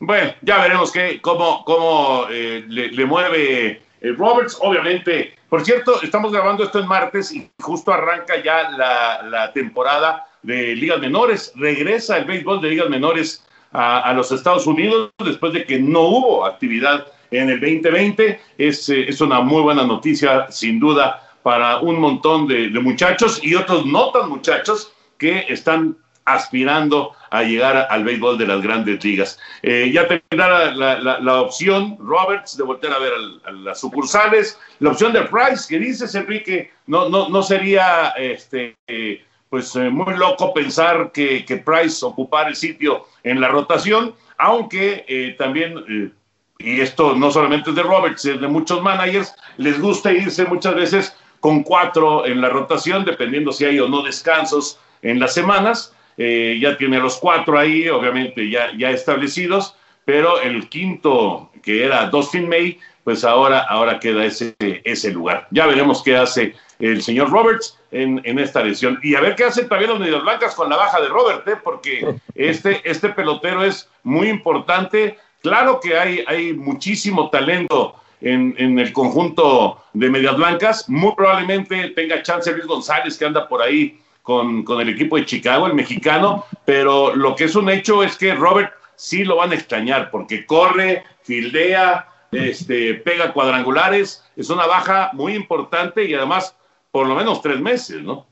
Bueno, 0.00 0.32
ya 0.42 0.62
veremos 0.62 0.92
qué, 0.92 1.20
cómo, 1.20 1.64
cómo 1.64 2.26
eh, 2.30 2.64
le, 2.68 2.90
le 2.90 3.04
mueve 3.04 3.82
eh, 4.00 4.12
Roberts. 4.16 4.56
Obviamente, 4.60 5.34
por 5.48 5.64
cierto, 5.64 6.00
estamos 6.02 6.32
grabando 6.32 6.64
esto 6.64 6.78
en 6.78 6.86
martes 6.86 7.32
y 7.34 7.50
justo 7.62 7.92
arranca 7.92 8.42
ya 8.42 8.70
la, 8.70 9.22
la 9.28 9.52
temporada 9.52 10.26
de 10.46 10.76
ligas 10.76 11.00
menores. 11.00 11.52
Regresa 11.56 12.16
el 12.16 12.24
béisbol 12.24 12.60
de 12.60 12.70
ligas 12.70 12.88
menores 12.88 13.44
a, 13.72 14.12
los 14.14 14.30
Estados 14.32 14.66
Unidos 14.66 15.10
después 15.22 15.52
de 15.52 15.64
que 15.64 15.78
no 15.78 16.02
hubo 16.02 16.46
actividad 16.46 17.06
en 17.32 17.50
el 17.50 17.60
2020. 17.60 18.40
Es, 18.56 18.88
eh, 18.88 19.06
es 19.08 19.20
una 19.20 19.40
muy 19.40 19.60
buena 19.60 19.84
noticia, 19.84 20.46
sin 20.50 20.78
duda, 20.78 21.22
para 21.42 21.78
un 21.80 22.00
montón 22.00 22.46
de, 22.46 22.70
muchachos 22.80 23.40
y 23.42 23.54
otros 23.54 23.84
no 23.86 24.10
tan 24.12 24.28
muchachos 24.28 24.92
que 25.18 25.46
están 25.48 25.96
aspirando 26.24 27.12
a 27.30 27.42
llegar 27.42 27.86
al 27.90 28.04
béisbol 28.04 28.38
de 28.38 28.46
las 28.46 28.62
grandes 28.62 29.04
ligas. 29.04 29.38
Eh, 29.62 29.90
ya 29.92 30.06
tendrá 30.06 30.72
la, 30.72 31.20
la, 31.20 31.40
opción, 31.40 31.96
Roberts, 32.00 32.56
de 32.56 32.64
volver 32.64 32.92
a 32.92 32.98
ver 32.98 33.12
a 33.44 33.52
las 33.52 33.80
sucursales, 33.80 34.58
la 34.78 34.90
opción 34.90 35.12
de 35.12 35.22
Price, 35.22 35.66
que 35.68 35.78
dices, 35.78 36.14
Enrique, 36.14 36.72
no, 36.86 37.08
no, 37.08 37.28
no 37.28 37.42
sería 37.42 38.08
este, 38.16 38.76
eh, 38.88 39.24
pues 39.56 39.74
eh, 39.74 39.88
muy 39.88 40.14
loco 40.18 40.52
pensar 40.52 41.12
que, 41.12 41.42
que, 41.46 41.56
Price 41.56 42.04
ocupara 42.04 42.50
el 42.50 42.56
sitio 42.56 43.06
en 43.22 43.40
la 43.40 43.48
rotación, 43.48 44.14
aunque 44.36 45.06
eh, 45.08 45.34
también, 45.38 46.12
y 46.58 46.80
esto 46.82 47.16
no 47.16 47.30
solamente 47.30 47.70
es 47.70 47.76
de 47.76 47.82
Roberts, 47.82 48.26
es 48.26 48.38
de 48.38 48.48
muchos 48.48 48.82
managers, 48.82 49.34
les 49.56 49.80
gusta 49.80 50.12
irse 50.12 50.44
muchas 50.44 50.74
veces 50.74 51.16
con 51.40 51.62
cuatro 51.62 52.26
en 52.26 52.42
la 52.42 52.50
rotación, 52.50 53.06
dependiendo 53.06 53.50
si 53.50 53.64
hay 53.64 53.80
o 53.80 53.88
no 53.88 54.02
descansos 54.02 54.78
en 55.00 55.20
las 55.20 55.32
semanas. 55.32 55.94
Eh, 56.18 56.58
ya 56.60 56.76
tiene 56.76 56.98
los 56.98 57.16
cuatro 57.16 57.58
ahí, 57.58 57.88
obviamente 57.88 58.50
ya, 58.50 58.76
ya 58.76 58.90
establecidos, 58.90 59.74
pero 60.04 60.38
el 60.42 60.68
quinto, 60.68 61.50
que 61.62 61.82
era 61.82 62.10
Dustin 62.10 62.46
May, 62.46 62.78
pues 63.04 63.24
ahora, 63.24 63.60
ahora 63.60 63.98
queda 64.00 64.26
ese, 64.26 64.54
ese 64.60 65.12
lugar. 65.12 65.48
Ya 65.50 65.64
veremos 65.66 66.02
qué 66.02 66.14
hace 66.14 66.54
el 66.78 67.02
señor 67.02 67.30
Roberts 67.30 67.78
en, 67.90 68.20
en 68.24 68.38
esta 68.38 68.62
lesión. 68.62 68.98
Y 69.02 69.14
a 69.14 69.20
ver 69.20 69.34
qué 69.34 69.44
hacen 69.44 69.68
también 69.68 69.90
los 69.90 70.00
Medias 70.00 70.22
Blancas 70.22 70.54
con 70.54 70.68
la 70.68 70.76
baja 70.76 71.00
de 71.00 71.08
Robert, 71.08 71.46
¿eh? 71.48 71.56
porque 71.62 72.16
este, 72.34 72.80
este 72.88 73.10
pelotero 73.10 73.64
es 73.64 73.88
muy 74.02 74.28
importante. 74.28 75.18
Claro 75.42 75.80
que 75.80 75.98
hay, 75.98 76.24
hay 76.26 76.52
muchísimo 76.52 77.30
talento 77.30 77.94
en, 78.20 78.54
en, 78.58 78.78
el 78.78 78.92
conjunto 78.92 79.82
de 79.92 80.10
Medias 80.10 80.36
Blancas. 80.36 80.88
Muy 80.88 81.14
probablemente 81.14 81.90
tenga 81.90 82.22
chance 82.22 82.52
Luis 82.52 82.66
González, 82.66 83.16
que 83.16 83.26
anda 83.26 83.48
por 83.48 83.62
ahí 83.62 84.00
con, 84.22 84.64
con, 84.64 84.80
el 84.80 84.88
equipo 84.88 85.16
de 85.16 85.24
Chicago, 85.24 85.66
el 85.66 85.74
mexicano, 85.74 86.44
pero 86.64 87.14
lo 87.14 87.36
que 87.36 87.44
es 87.44 87.54
un 87.54 87.70
hecho 87.70 88.02
es 88.02 88.16
que 88.16 88.34
Robert 88.34 88.72
sí 88.96 89.24
lo 89.24 89.36
van 89.36 89.52
a 89.52 89.54
extrañar, 89.54 90.10
porque 90.10 90.44
corre, 90.46 91.04
fildea, 91.22 92.08
este, 92.32 92.94
pega 92.94 93.32
cuadrangulares, 93.32 94.24
es 94.36 94.50
una 94.50 94.66
baja 94.66 95.10
muy 95.12 95.34
importante 95.34 96.04
y 96.04 96.14
además 96.14 96.56
por 96.96 97.06
lo 97.06 97.14
menos 97.14 97.42
tres 97.42 97.60
meses, 97.60 98.02
¿no? 98.02 98.24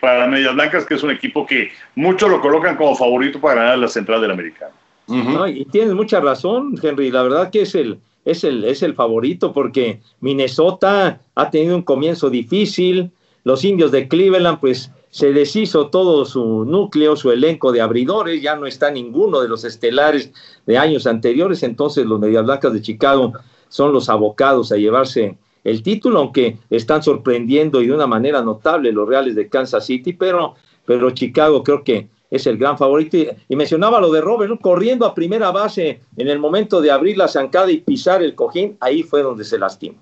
Para 0.00 0.26
Medias 0.26 0.54
Blancas, 0.54 0.86
que 0.86 0.94
es 0.94 1.02
un 1.02 1.10
equipo 1.10 1.44
que 1.44 1.70
muchos 1.94 2.30
lo 2.30 2.40
colocan 2.40 2.74
como 2.74 2.96
favorito 2.96 3.38
para 3.38 3.56
ganar 3.56 3.78
la 3.80 3.88
central 3.88 4.22
del 4.22 4.30
americano. 4.30 4.72
Uh 5.08 5.16
-huh. 5.16 5.34
no, 5.34 5.46
y 5.46 5.66
tienes 5.66 5.92
mucha 5.92 6.18
razón, 6.18 6.74
Henry. 6.82 7.10
La 7.10 7.22
verdad 7.22 7.50
que 7.50 7.60
es 7.60 7.74
el, 7.74 7.98
es 8.24 8.44
el, 8.44 8.64
es 8.64 8.82
el 8.82 8.94
favorito 8.94 9.52
porque 9.52 10.00
Minnesota 10.20 11.20
ha 11.34 11.50
tenido 11.50 11.76
un 11.76 11.82
comienzo 11.82 12.30
difícil. 12.30 13.10
Los 13.44 13.62
indios 13.62 13.92
de 13.92 14.08
Cleveland, 14.08 14.58
pues 14.58 14.90
se 15.10 15.34
deshizo 15.34 15.88
todo 15.88 16.24
su 16.24 16.64
núcleo, 16.64 17.14
su 17.14 17.30
elenco 17.30 17.72
de 17.72 17.82
abridores, 17.82 18.40
ya 18.40 18.56
no 18.56 18.64
está 18.64 18.90
ninguno 18.90 19.42
de 19.42 19.50
los 19.50 19.64
estelares 19.64 20.32
de 20.64 20.78
años 20.78 21.06
anteriores, 21.06 21.62
entonces 21.62 22.06
los 22.06 22.18
Medias 22.18 22.46
Blancas 22.46 22.72
de 22.72 22.80
Chicago 22.80 23.34
son 23.68 23.92
los 23.92 24.08
abocados 24.08 24.72
a 24.72 24.76
llevarse 24.76 25.36
el 25.64 25.82
título, 25.82 26.18
aunque 26.18 26.58
están 26.70 27.02
sorprendiendo 27.02 27.80
y 27.80 27.86
de 27.86 27.94
una 27.94 28.06
manera 28.06 28.42
notable 28.42 28.92
los 28.92 29.08
Reales 29.08 29.34
de 29.34 29.48
Kansas 29.48 29.86
City, 29.86 30.12
pero, 30.12 30.54
pero 30.84 31.10
Chicago 31.10 31.62
creo 31.62 31.84
que 31.84 32.08
es 32.30 32.46
el 32.46 32.56
gran 32.56 32.78
favorito. 32.78 33.16
Y, 33.16 33.28
y 33.48 33.56
mencionaba 33.56 34.00
lo 34.00 34.10
de 34.10 34.20
Robert, 34.20 34.50
¿no? 34.50 34.58
corriendo 34.58 35.06
a 35.06 35.14
primera 35.14 35.50
base 35.50 36.00
en 36.16 36.28
el 36.28 36.38
momento 36.38 36.80
de 36.80 36.90
abrir 36.90 37.16
la 37.16 37.28
zancada 37.28 37.70
y 37.70 37.78
pisar 37.78 38.22
el 38.22 38.34
cojín, 38.34 38.76
ahí 38.80 39.02
fue 39.02 39.22
donde 39.22 39.44
se 39.44 39.58
lastimó. 39.58 39.98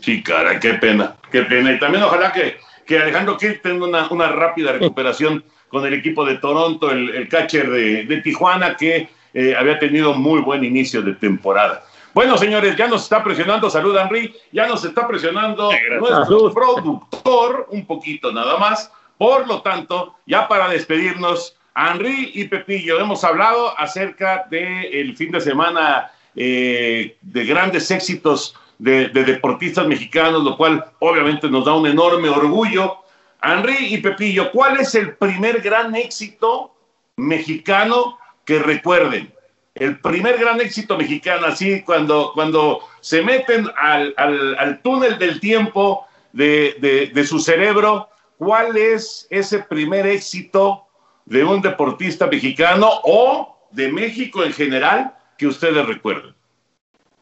Sí, 0.00 0.22
cara, 0.22 0.58
qué 0.60 0.74
pena, 0.74 1.16
qué 1.30 1.42
pena. 1.42 1.72
Y 1.72 1.78
también 1.78 2.04
ojalá 2.04 2.32
que, 2.32 2.56
que 2.86 2.98
Alejandro 2.98 3.36
Kirk 3.36 3.62
tenga 3.62 3.86
una, 3.86 4.08
una 4.08 4.28
rápida 4.28 4.72
recuperación 4.72 5.44
con 5.68 5.84
el 5.86 5.94
equipo 5.94 6.24
de 6.24 6.36
Toronto, 6.38 6.90
el, 6.90 7.10
el 7.10 7.28
catcher 7.28 7.68
de, 7.70 8.04
de, 8.04 8.16
Tijuana, 8.18 8.76
que 8.76 9.08
eh, 9.32 9.54
había 9.58 9.78
tenido 9.78 10.14
muy 10.14 10.40
buen 10.40 10.64
inicio 10.64 11.02
de 11.02 11.14
temporada. 11.14 11.82
Bueno, 12.14 12.38
señores, 12.38 12.76
ya 12.76 12.86
nos 12.86 13.02
está 13.02 13.24
presionando, 13.24 13.68
salud 13.68 13.96
Henry, 13.96 14.32
ya 14.52 14.68
nos 14.68 14.84
está 14.84 15.08
presionando 15.08 15.68
nuestro 15.98 16.54
productor, 16.54 17.66
un 17.70 17.84
poquito 17.84 18.30
nada 18.30 18.56
más. 18.56 18.90
Por 19.18 19.48
lo 19.48 19.62
tanto, 19.62 20.14
ya 20.24 20.46
para 20.46 20.68
despedirnos, 20.68 21.56
Henry 21.74 22.30
y 22.34 22.44
Pepillo, 22.44 23.00
hemos 23.00 23.24
hablado 23.24 23.76
acerca 23.76 24.46
del 24.48 24.94
el 24.94 25.16
fin 25.16 25.32
de 25.32 25.40
semana 25.40 26.12
eh, 26.36 27.16
de 27.20 27.44
grandes 27.44 27.90
éxitos 27.90 28.54
de, 28.78 29.08
de, 29.08 29.24
deportistas 29.24 29.84
mexicanos, 29.88 30.44
lo 30.44 30.56
cual 30.56 30.84
obviamente 31.00 31.50
nos 31.50 31.64
da 31.64 31.74
un 31.74 31.88
enorme 31.88 32.28
orgullo. 32.28 32.98
Henry 33.42 33.92
y 33.92 33.98
Pepillo, 33.98 34.52
¿cuál 34.52 34.78
es 34.78 34.94
el 34.94 35.16
primer 35.16 35.60
gran 35.62 35.96
éxito 35.96 36.72
mexicano 37.16 38.18
que 38.44 38.60
recuerden? 38.60 39.33
El 39.74 39.98
primer 39.98 40.38
gran 40.38 40.60
éxito 40.60 40.96
mexicano, 40.96 41.46
así 41.46 41.82
cuando, 41.82 42.30
cuando 42.34 42.80
se 43.00 43.22
meten 43.22 43.66
al, 43.76 44.14
al, 44.16 44.56
al 44.56 44.80
túnel 44.82 45.18
del 45.18 45.40
tiempo 45.40 46.06
de, 46.32 46.76
de, 46.78 47.10
de 47.12 47.26
su 47.26 47.40
cerebro, 47.40 48.08
¿cuál 48.38 48.76
es 48.76 49.26
ese 49.30 49.58
primer 49.60 50.06
éxito 50.06 50.84
de 51.24 51.42
un 51.44 51.60
deportista 51.60 52.28
mexicano 52.28 52.88
o 53.02 53.58
de 53.72 53.90
México 53.90 54.44
en 54.44 54.52
general 54.52 55.12
que 55.36 55.48
ustedes 55.48 55.84
recuerden? 55.86 56.34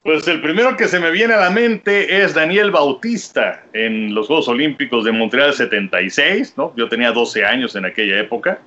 Pues 0.03 0.27
el 0.29 0.43
primero 0.43 0.77
que 0.77 0.89
se 0.89 0.99
me 0.99 1.11
viene 1.11 1.33
a 1.35 1.41
la 1.41 1.51
mente 1.51 2.23
es 2.23 2.35
Daniel 2.35 2.71
Bautista 2.71 3.65
en 3.73 4.15
los 4.15 4.27
Juegos 4.27 4.49
Olímpicos 4.49 5.05
de 5.05 5.13
Montreal 5.13 5.55
76, 5.55 6.55
¿no? 6.57 6.75
Yo 6.77 6.89
tenía 6.89 7.13
12 7.13 7.47
años 7.47 7.77
en 7.77 7.87
aquella 7.87 8.19
época 8.19 8.61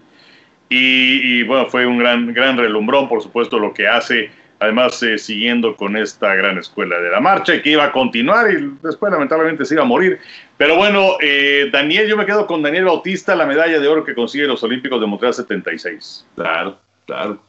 y, 0.69 1.43
bueno, 1.43 1.67
fue 1.67 1.85
un 1.85 1.97
gran, 1.97 2.33
gran 2.33 2.57
relumbrón, 2.57 3.07
por 3.07 3.21
supuesto, 3.21 3.59
lo 3.59 3.73
que 3.73 3.87
hace, 3.87 4.31
además 4.59 5.01
eh, 5.03 5.17
siguiendo 5.17 5.75
con 5.75 5.95
esta 5.95 6.33
gran 6.35 6.57
escuela 6.57 6.99
de 6.99 7.11
la 7.11 7.19
marcha 7.19 7.61
que 7.61 7.71
iba 7.71 7.85
a 7.85 7.91
continuar 7.91 8.51
y 8.51 8.71
después 8.81 9.11
lamentablemente 9.11 9.65
se 9.65 9.75
iba 9.75 9.83
a 9.83 9.87
morir. 9.87 10.19
Pero 10.57 10.75
bueno, 10.77 11.17
eh, 11.21 11.69
Daniel, 11.71 12.07
yo 12.07 12.17
me 12.17 12.25
quedo 12.25 12.47
con 12.47 12.61
Daniel 12.61 12.85
Bautista, 12.85 13.35
la 13.35 13.45
medalla 13.45 13.79
de 13.79 13.87
oro 13.87 14.03
que 14.03 14.15
consigue 14.15 14.47
los 14.47 14.63
Olímpicos 14.63 14.99
de 14.99 15.07
Montreal 15.07 15.33
76. 15.33 16.25
Claro, 16.35 16.79
claro. 17.05 17.39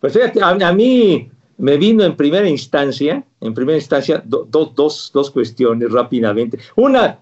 Pues 0.00 0.12
fíjate, 0.12 0.40
a, 0.40 0.50
a 0.50 0.72
mí 0.72 1.28
me 1.58 1.76
vino 1.76 2.04
en 2.04 2.16
primera 2.16 2.48
instancia, 2.48 3.22
en 3.40 3.54
primera 3.54 3.76
instancia, 3.76 4.22
do, 4.24 4.44
do, 4.44 4.66
dos, 4.66 5.10
dos 5.12 5.30
cuestiones 5.30 5.90
rápidamente. 5.90 6.58
Una, 6.76 7.18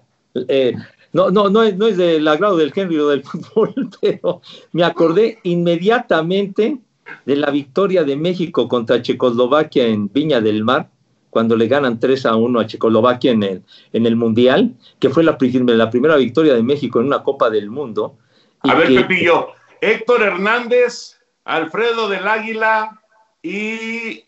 eh, 0.47 0.75
no, 1.17 1.31
no, 1.31 1.49
no, 1.49 1.63
es, 1.63 1.75
no 1.75 1.87
es 1.87 1.97
del 1.97 2.27
agrado 2.27 2.57
del 2.57 2.71
Henry 2.75 2.99
o 2.99 3.07
del 3.07 3.23
fútbol, 3.23 3.73
pero 3.99 4.41
me 4.71 4.83
acordé 4.83 5.39
inmediatamente 5.43 6.77
de 7.25 7.35
la 7.35 7.49
victoria 7.49 8.03
de 8.03 8.15
México 8.15 8.67
contra 8.67 9.01
Checoslovaquia 9.01 9.87
en 9.87 10.13
Viña 10.13 10.41
del 10.41 10.63
Mar, 10.63 10.91
cuando 11.31 11.55
le 11.55 11.67
ganan 11.67 11.99
3 11.99 12.27
a 12.27 12.35
1 12.35 12.59
a 12.59 12.67
Checoslovaquia 12.67 13.31
en 13.31 13.41
el, 13.41 13.63
en 13.93 14.05
el 14.05 14.15
Mundial, 14.15 14.75
que 14.99 15.09
fue 15.09 15.23
la, 15.23 15.39
la 15.39 15.89
primera 15.89 16.17
victoria 16.17 16.53
de 16.53 16.61
México 16.61 16.99
en 16.99 17.07
una 17.07 17.23
Copa 17.23 17.49
del 17.49 17.71
Mundo. 17.71 18.19
A 18.59 18.75
ver, 18.75 18.89
que, 18.89 19.01
Pepillo, 19.01 19.47
Héctor 19.81 20.21
Hernández, 20.21 21.19
Alfredo 21.45 22.09
del 22.09 22.27
Águila 22.27 23.01
y 23.41 24.23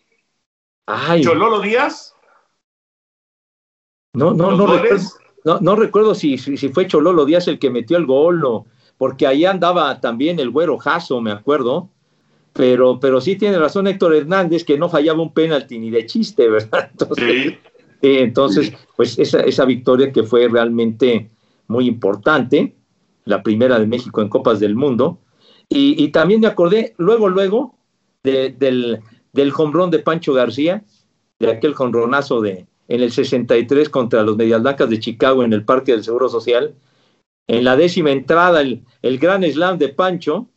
Ay. 0.88 1.22
Chololo 1.24 1.62
Díaz. 1.62 2.16
No, 4.14 4.34
no, 4.34 4.54
no 4.54 4.66
recuerdo, 4.66 5.04
no, 5.46 5.60
no 5.60 5.76
recuerdo 5.76 6.16
si, 6.16 6.38
si, 6.38 6.58
si, 6.58 6.70
fue 6.70 6.88
Chololo 6.88 7.26
Díaz 7.26 7.48
el 7.48 7.60
que 7.60 7.70
metió 7.70 7.98
el 7.98 8.06
gol 8.06 8.44
o 8.46 8.66
porque 8.98 9.26
ahí 9.26 9.46
andaba 9.46 10.02
también 10.02 10.40
el 10.40 10.50
güero 10.50 10.78
Jasso, 10.78 11.22
me 11.22 11.32
acuerdo. 11.32 11.90
Pero, 12.52 13.00
pero 13.00 13.22
sí 13.22 13.38
tiene 13.38 13.58
razón 13.58 13.88
Héctor 13.88 14.16
Hernández 14.16 14.66
que 14.66 14.78
no 14.78 14.90
fallaba 14.90 15.22
un 15.22 15.34
penalti 15.34 15.80
ni 15.80 15.90
de 15.90 16.06
chiste, 16.06 16.50
¿verdad? 16.50 16.90
Entonces, 17.00 17.44
sí. 17.44 17.58
eh, 18.02 18.22
entonces 18.22 18.74
pues 18.98 19.18
esa, 19.18 19.40
esa 19.42 19.66
victoria 19.66 20.12
que 20.12 20.24
fue 20.24 20.48
realmente 20.50 21.30
muy 21.68 21.88
importante, 21.88 22.76
la 23.24 23.42
primera 23.44 23.80
de 23.80 23.88
México 23.88 24.22
en 24.22 24.28
Copas 24.28 24.60
del 24.60 24.76
Mundo. 24.76 25.20
Y, 25.70 26.04
y 26.04 26.10
también 26.10 26.42
me 26.42 26.48
acordé 26.48 26.96
luego, 26.98 27.30
luego, 27.30 27.76
de, 28.24 28.50
del, 28.50 29.00
del 29.32 29.52
jonrón 29.52 29.92
de 29.92 30.00
Pancho 30.00 30.34
García, 30.34 30.84
de 31.40 31.52
aquel 31.52 31.74
jonronazo 31.74 32.42
de 32.42 32.66
en 32.90 33.02
el 33.02 33.12
63 33.12 33.88
contra 33.88 34.24
los 34.24 34.36
Medias 34.36 34.62
Blancas 34.62 34.90
de 34.90 35.00
Chicago 35.00 35.44
en 35.44 35.54
el 35.54 35.64
Parque 35.64 35.94
del 35.94 36.04
Seguro 36.04 36.28
Social. 36.28 36.74
En 37.48 37.64
la 37.64 37.78
décima 37.78 38.12
entrada, 38.12 38.62
el, 38.62 38.84
el 39.02 39.20
gran 39.20 39.44
slam 39.44 39.78
de 39.78 39.90
Pancho 39.90 40.48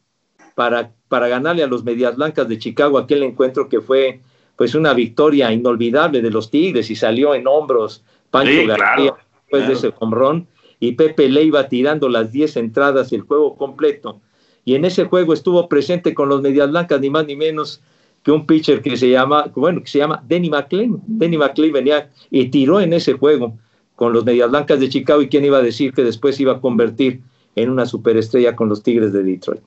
para, 0.55 0.93
para 1.09 1.29
ganarle 1.29 1.63
a 1.63 1.67
los 1.67 1.85
Medias 1.85 2.17
Blancas 2.17 2.49
de 2.49 2.59
Chicago 2.59 2.99
aquel 2.99 3.23
encuentro 3.23 3.69
que 3.69 3.81
fue 3.81 4.21
pues 4.57 4.75
una 4.75 4.95
victoria 4.95 5.53
inolvidable 5.53 6.23
de 6.23 6.31
los 6.31 6.51
Tigres 6.51 6.91
y 6.91 6.97
salió 6.97 7.35
en 7.35 7.47
hombros 7.47 8.03
Pancho 8.31 8.53
sí, 8.53 8.67
García 8.67 8.95
claro, 8.95 9.17
después 9.17 9.49
claro. 9.51 9.67
de 9.67 9.73
ese 9.75 9.91
jonrón 9.91 10.49
y 10.81 10.93
Pepe 10.93 11.29
le 11.29 11.45
iba 11.45 11.69
tirando 11.69 12.09
las 12.09 12.33
10 12.33 12.57
entradas 12.57 13.13
y 13.13 13.15
el 13.15 13.23
juego 13.23 13.57
completo. 13.57 14.21
Y 14.65 14.75
en 14.75 14.85
ese 14.85 15.05
juego 15.05 15.35
estuvo 15.35 15.69
presente 15.69 16.15
con 16.15 16.29
los 16.29 16.41
Medias 16.41 16.71
Blancas 16.71 17.01
ni 17.01 17.11
más 17.11 17.27
ni 17.27 17.37
menos 17.37 17.83
que 18.23 18.31
un 18.31 18.47
pitcher 18.47 18.83
que 18.83 18.97
se 18.97 19.11
llama, 19.11 19.51
bueno, 19.55 19.81
que 19.81 19.89
se 19.89 19.99
llama 19.99 20.23
Denny 20.27 20.51
McLean. 20.51 21.01
Denny 21.07 21.37
McLean 21.37 21.73
venía 21.73 22.11
y 22.31 22.49
tiró 22.49 22.81
en 22.81 22.93
ese 22.93 23.15
juego 23.15 23.59
con 23.97 24.13
los 24.13 24.25
Medias 24.25 24.51
Blancas 24.51 24.81
de 24.81 24.89
Chicago 24.89 25.23
y 25.23 25.29
quién 25.29 25.45
iba 25.45 25.59
a 25.59 25.63
decir 25.63 25.93
que 25.93 26.03
después 26.03 26.39
iba 26.41 26.53
a 26.53 26.61
convertir 26.61 27.21
en 27.57 27.71
una 27.71 27.87
superestrella 27.87 28.57
con 28.57 28.69
los 28.69 28.83
Tigres 28.83 29.13
de 29.13 29.23
Detroit. 29.23 29.61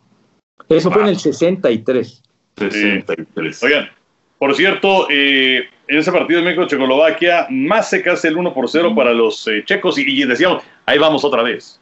Eso 0.70 0.90
wow. 0.90 0.94
fue 0.94 1.04
en 1.04 1.10
el 1.10 1.18
63. 1.18 2.24
63. 2.58 3.64
Oigan, 3.64 3.90
por 4.40 4.56
cierto, 4.56 5.08
eh, 5.10 5.64
en 5.88 5.98
ese 5.98 6.12
partido 6.12 6.40
de 6.40 6.46
México-Checoslovaquia, 6.46 7.48
más 7.50 7.90
se 7.90 8.02
casi 8.02 8.28
el 8.28 8.38
1 8.38 8.54
por 8.54 8.70
0 8.70 8.94
para 8.96 9.14
los 9.14 9.48
eh, 9.48 9.64
checos 9.66 9.98
y, 9.98 10.02
y 10.02 10.26
decíamos, 10.26 10.64
ahí 10.86 10.98
vamos 10.98 11.24
otra 11.24 11.44
vez. 11.44 11.80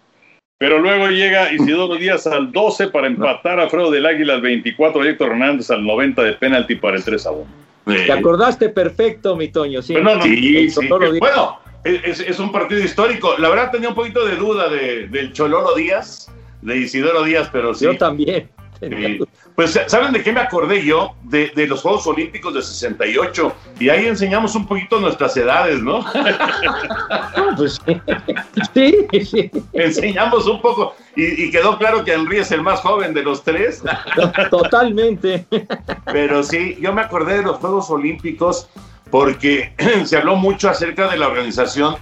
Pero 0.58 0.80
luego 0.80 1.08
llega 1.08 1.51
Isidoro 1.51 1.95
Díaz 1.95 2.26
al 2.28 2.51
12 2.51 2.88
para 2.88 3.08
empatar 3.08 3.60
a 3.60 3.70
Fredo 3.70 3.91
del 3.91 4.06
Águila 4.06 4.36
al 4.36 4.41
24 4.41 5.04
y 5.04 5.10
Héctor 5.10 5.32
Hernández 5.32 5.70
al 5.72 5.86
90 5.86 6.24
de 6.24 6.34
penalti 6.34 6.76
para 6.76 6.97
el 6.97 7.04
3 7.04 7.26
a 7.26 7.32
1. 7.32 7.45
¿Te 7.86 8.12
acordaste 8.12 8.70
perfecto, 8.70 9.36
mi 9.36 9.49
Toño? 9.49 9.82
Sí, 9.82 9.93
no, 9.95 10.16
no, 10.16 10.22
sí, 10.22 10.70
sí, 10.70 10.88
bueno, 10.88 11.60
es, 11.84 12.22
es, 12.22 12.39
un 12.39 12.51
partido 12.51 12.82
histórico. 12.82 13.36
La 13.38 13.49
verdad 13.49 13.72
tenía 13.72 13.89
un 13.89 13.95
poquito 13.95 14.26
de 14.26 14.38
duda 14.38 14.70
de, 14.70 15.08
del 15.08 15.34
Chololo 15.34 15.76
Díaz, 15.76 16.32
de 16.62 16.78
Isidoro 16.78 17.24
Díaz, 17.24 17.49
pero 17.51 17.74
sí. 17.74 17.84
Yo 17.84 17.97
también. 17.97 18.49
Pues, 19.55 19.79
¿saben 19.86 20.13
de 20.13 20.23
qué 20.23 20.31
me 20.31 20.39
acordé 20.39 20.84
yo? 20.84 21.13
De, 21.23 21.51
de, 21.55 21.67
los 21.67 21.81
Juegos 21.81 22.07
Olímpicos 22.07 22.55
de 22.55 22.61
68. 22.63 23.53
Y 23.79 23.89
ahí 23.89 24.07
enseñamos 24.07 24.55
un 24.55 24.65
poquito 24.65 24.99
nuestras 24.99 25.38
edades, 25.38 25.79
¿no? 25.79 26.03
pues 27.57 27.79
sí, 28.73 29.07
sí. 29.23 29.51
Enseñamos 29.73 30.47
un 30.47 30.59
poco. 30.59 30.95
Y, 31.15 31.43
y, 31.43 31.51
quedó 31.51 31.77
claro 31.77 32.03
que 32.03 32.13
Henry 32.13 32.39
es 32.39 32.51
el 32.51 32.63
más 32.63 32.79
joven 32.79 33.13
de 33.13 33.21
los 33.21 33.43
tres. 33.43 33.84
Totalmente. 34.49 35.45
Pero 36.05 36.41
sí, 36.41 36.75
yo 36.81 36.91
me 36.91 37.01
acordé 37.01 37.38
de 37.38 37.43
los 37.43 37.57
Juegos 37.57 37.91
Olímpicos 37.91 38.67
porque 39.11 39.75
se 40.05 40.17
habló 40.17 40.36
mucho 40.36 40.69
acerca 40.69 41.07
de 41.09 41.17
la 41.17 41.27
organización. 41.27 41.95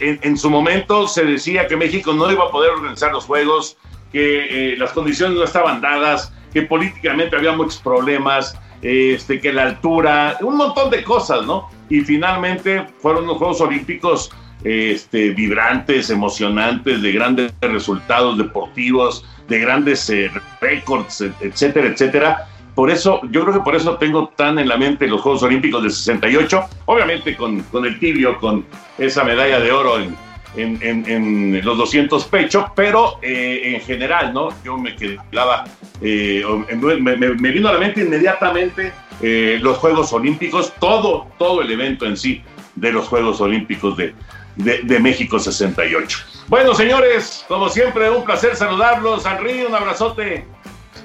En, 0.00 0.20
en, 0.22 0.36
su 0.36 0.50
momento 0.50 1.08
se 1.08 1.24
decía 1.24 1.66
que 1.66 1.76
México 1.76 2.12
no 2.12 2.30
iba 2.30 2.44
a 2.44 2.50
poder 2.50 2.72
organizar 2.72 3.10
los 3.10 3.24
Juegos, 3.24 3.78
que 4.14 4.74
eh, 4.74 4.76
las 4.76 4.92
condiciones 4.92 5.36
no 5.36 5.42
estaban 5.42 5.80
dadas, 5.80 6.32
que 6.52 6.62
políticamente 6.62 7.34
había 7.34 7.50
muchos 7.50 7.78
problemas, 7.78 8.56
este, 8.80 9.40
que 9.40 9.52
la 9.52 9.64
altura, 9.64 10.38
un 10.40 10.56
montón 10.56 10.88
de 10.88 11.02
cosas, 11.02 11.44
¿no? 11.44 11.68
Y 11.90 12.00
finalmente 12.02 12.86
fueron 13.00 13.26
los 13.26 13.38
Juegos 13.38 13.60
Olímpicos 13.60 14.30
este, 14.62 15.30
vibrantes, 15.30 16.10
emocionantes, 16.10 17.02
de 17.02 17.10
grandes 17.10 17.52
resultados 17.60 18.38
deportivos, 18.38 19.26
de 19.48 19.58
grandes 19.58 20.08
eh, 20.10 20.30
récords, 20.60 21.20
etcétera, 21.40 21.88
etcétera. 21.88 22.48
Por 22.76 22.90
eso, 22.90 23.20
yo 23.32 23.42
creo 23.42 23.54
que 23.54 23.64
por 23.64 23.74
eso 23.74 23.96
tengo 23.96 24.28
tan 24.36 24.60
en 24.60 24.68
la 24.68 24.76
mente 24.76 25.08
los 25.08 25.22
Juegos 25.22 25.42
Olímpicos 25.42 25.82
del 25.82 25.90
68, 25.90 26.62
obviamente 26.86 27.36
con, 27.36 27.62
con 27.64 27.84
el 27.84 27.98
tibio, 27.98 28.38
con 28.38 28.64
esa 28.96 29.24
medalla 29.24 29.58
de 29.58 29.72
oro 29.72 29.98
en, 29.98 30.16
en, 30.56 30.78
en, 30.82 31.08
en, 31.08 31.64
los 31.64 31.76
200 31.76 32.24
pechos, 32.26 32.66
pero 32.74 33.18
eh, 33.22 33.74
en 33.74 33.80
general, 33.80 34.32
¿no? 34.32 34.48
Yo 34.64 34.76
me 34.76 34.94
quedaba, 34.94 35.64
eh, 36.00 36.44
me, 36.76 36.96
me, 36.96 37.16
me, 37.16 37.50
vino 37.50 37.68
a 37.68 37.72
la 37.72 37.78
mente 37.78 38.02
inmediatamente 38.02 38.92
eh, 39.20 39.58
los 39.60 39.78
Juegos 39.78 40.12
Olímpicos, 40.12 40.72
todo, 40.78 41.26
todo 41.38 41.62
el 41.62 41.70
evento 41.70 42.06
en 42.06 42.16
sí 42.16 42.42
de 42.74 42.92
los 42.92 43.08
Juegos 43.08 43.40
Olímpicos 43.40 43.96
de, 43.96 44.14
de, 44.56 44.82
de 44.82 45.00
México 45.00 45.38
68. 45.38 46.18
Bueno, 46.48 46.74
señores, 46.74 47.44
como 47.48 47.68
siempre, 47.68 48.10
un 48.10 48.24
placer 48.24 48.54
saludarlos. 48.54 49.24
Henry, 49.24 49.62
un 49.62 49.74
abrazote. 49.74 50.46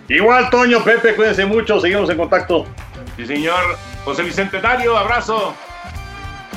Igual, 0.10 0.50
Toño, 0.50 0.84
Pepe, 0.84 1.16
cuídense 1.16 1.45
mucho, 1.45 1.80
seguimos 1.80 2.10
en 2.10 2.18
contacto. 2.18 2.66
Sí, 3.16 3.26
señor. 3.26 3.78
José 4.04 4.24
Bicentenario, 4.24 4.97
abrazo. 4.97 5.54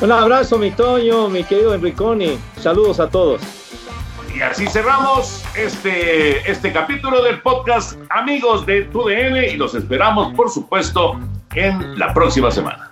Un 0.03 0.11
abrazo, 0.11 0.59
mi 0.59 0.73
Toño, 0.73 1.29
mi 1.29 1.45
querido 1.45 1.73
Enriconi. 1.75 2.37
Saludos 2.59 2.99
a 2.99 3.09
todos. 3.09 3.41
Y 4.35 4.41
así 4.41 4.67
cerramos 4.67 5.45
este, 5.55 6.51
este 6.51 6.73
capítulo 6.73 7.23
del 7.23 7.41
podcast 7.41 7.97
Amigos 8.11 8.67
de 8.67 8.83
TUDN 8.87 9.45
y 9.53 9.57
los 9.57 9.77
esperamos, 9.77 10.35
por 10.35 10.51
supuesto, 10.51 11.21
en 11.55 11.97
la 12.01 12.13
próxima 12.13 12.51
semana. 12.51 12.92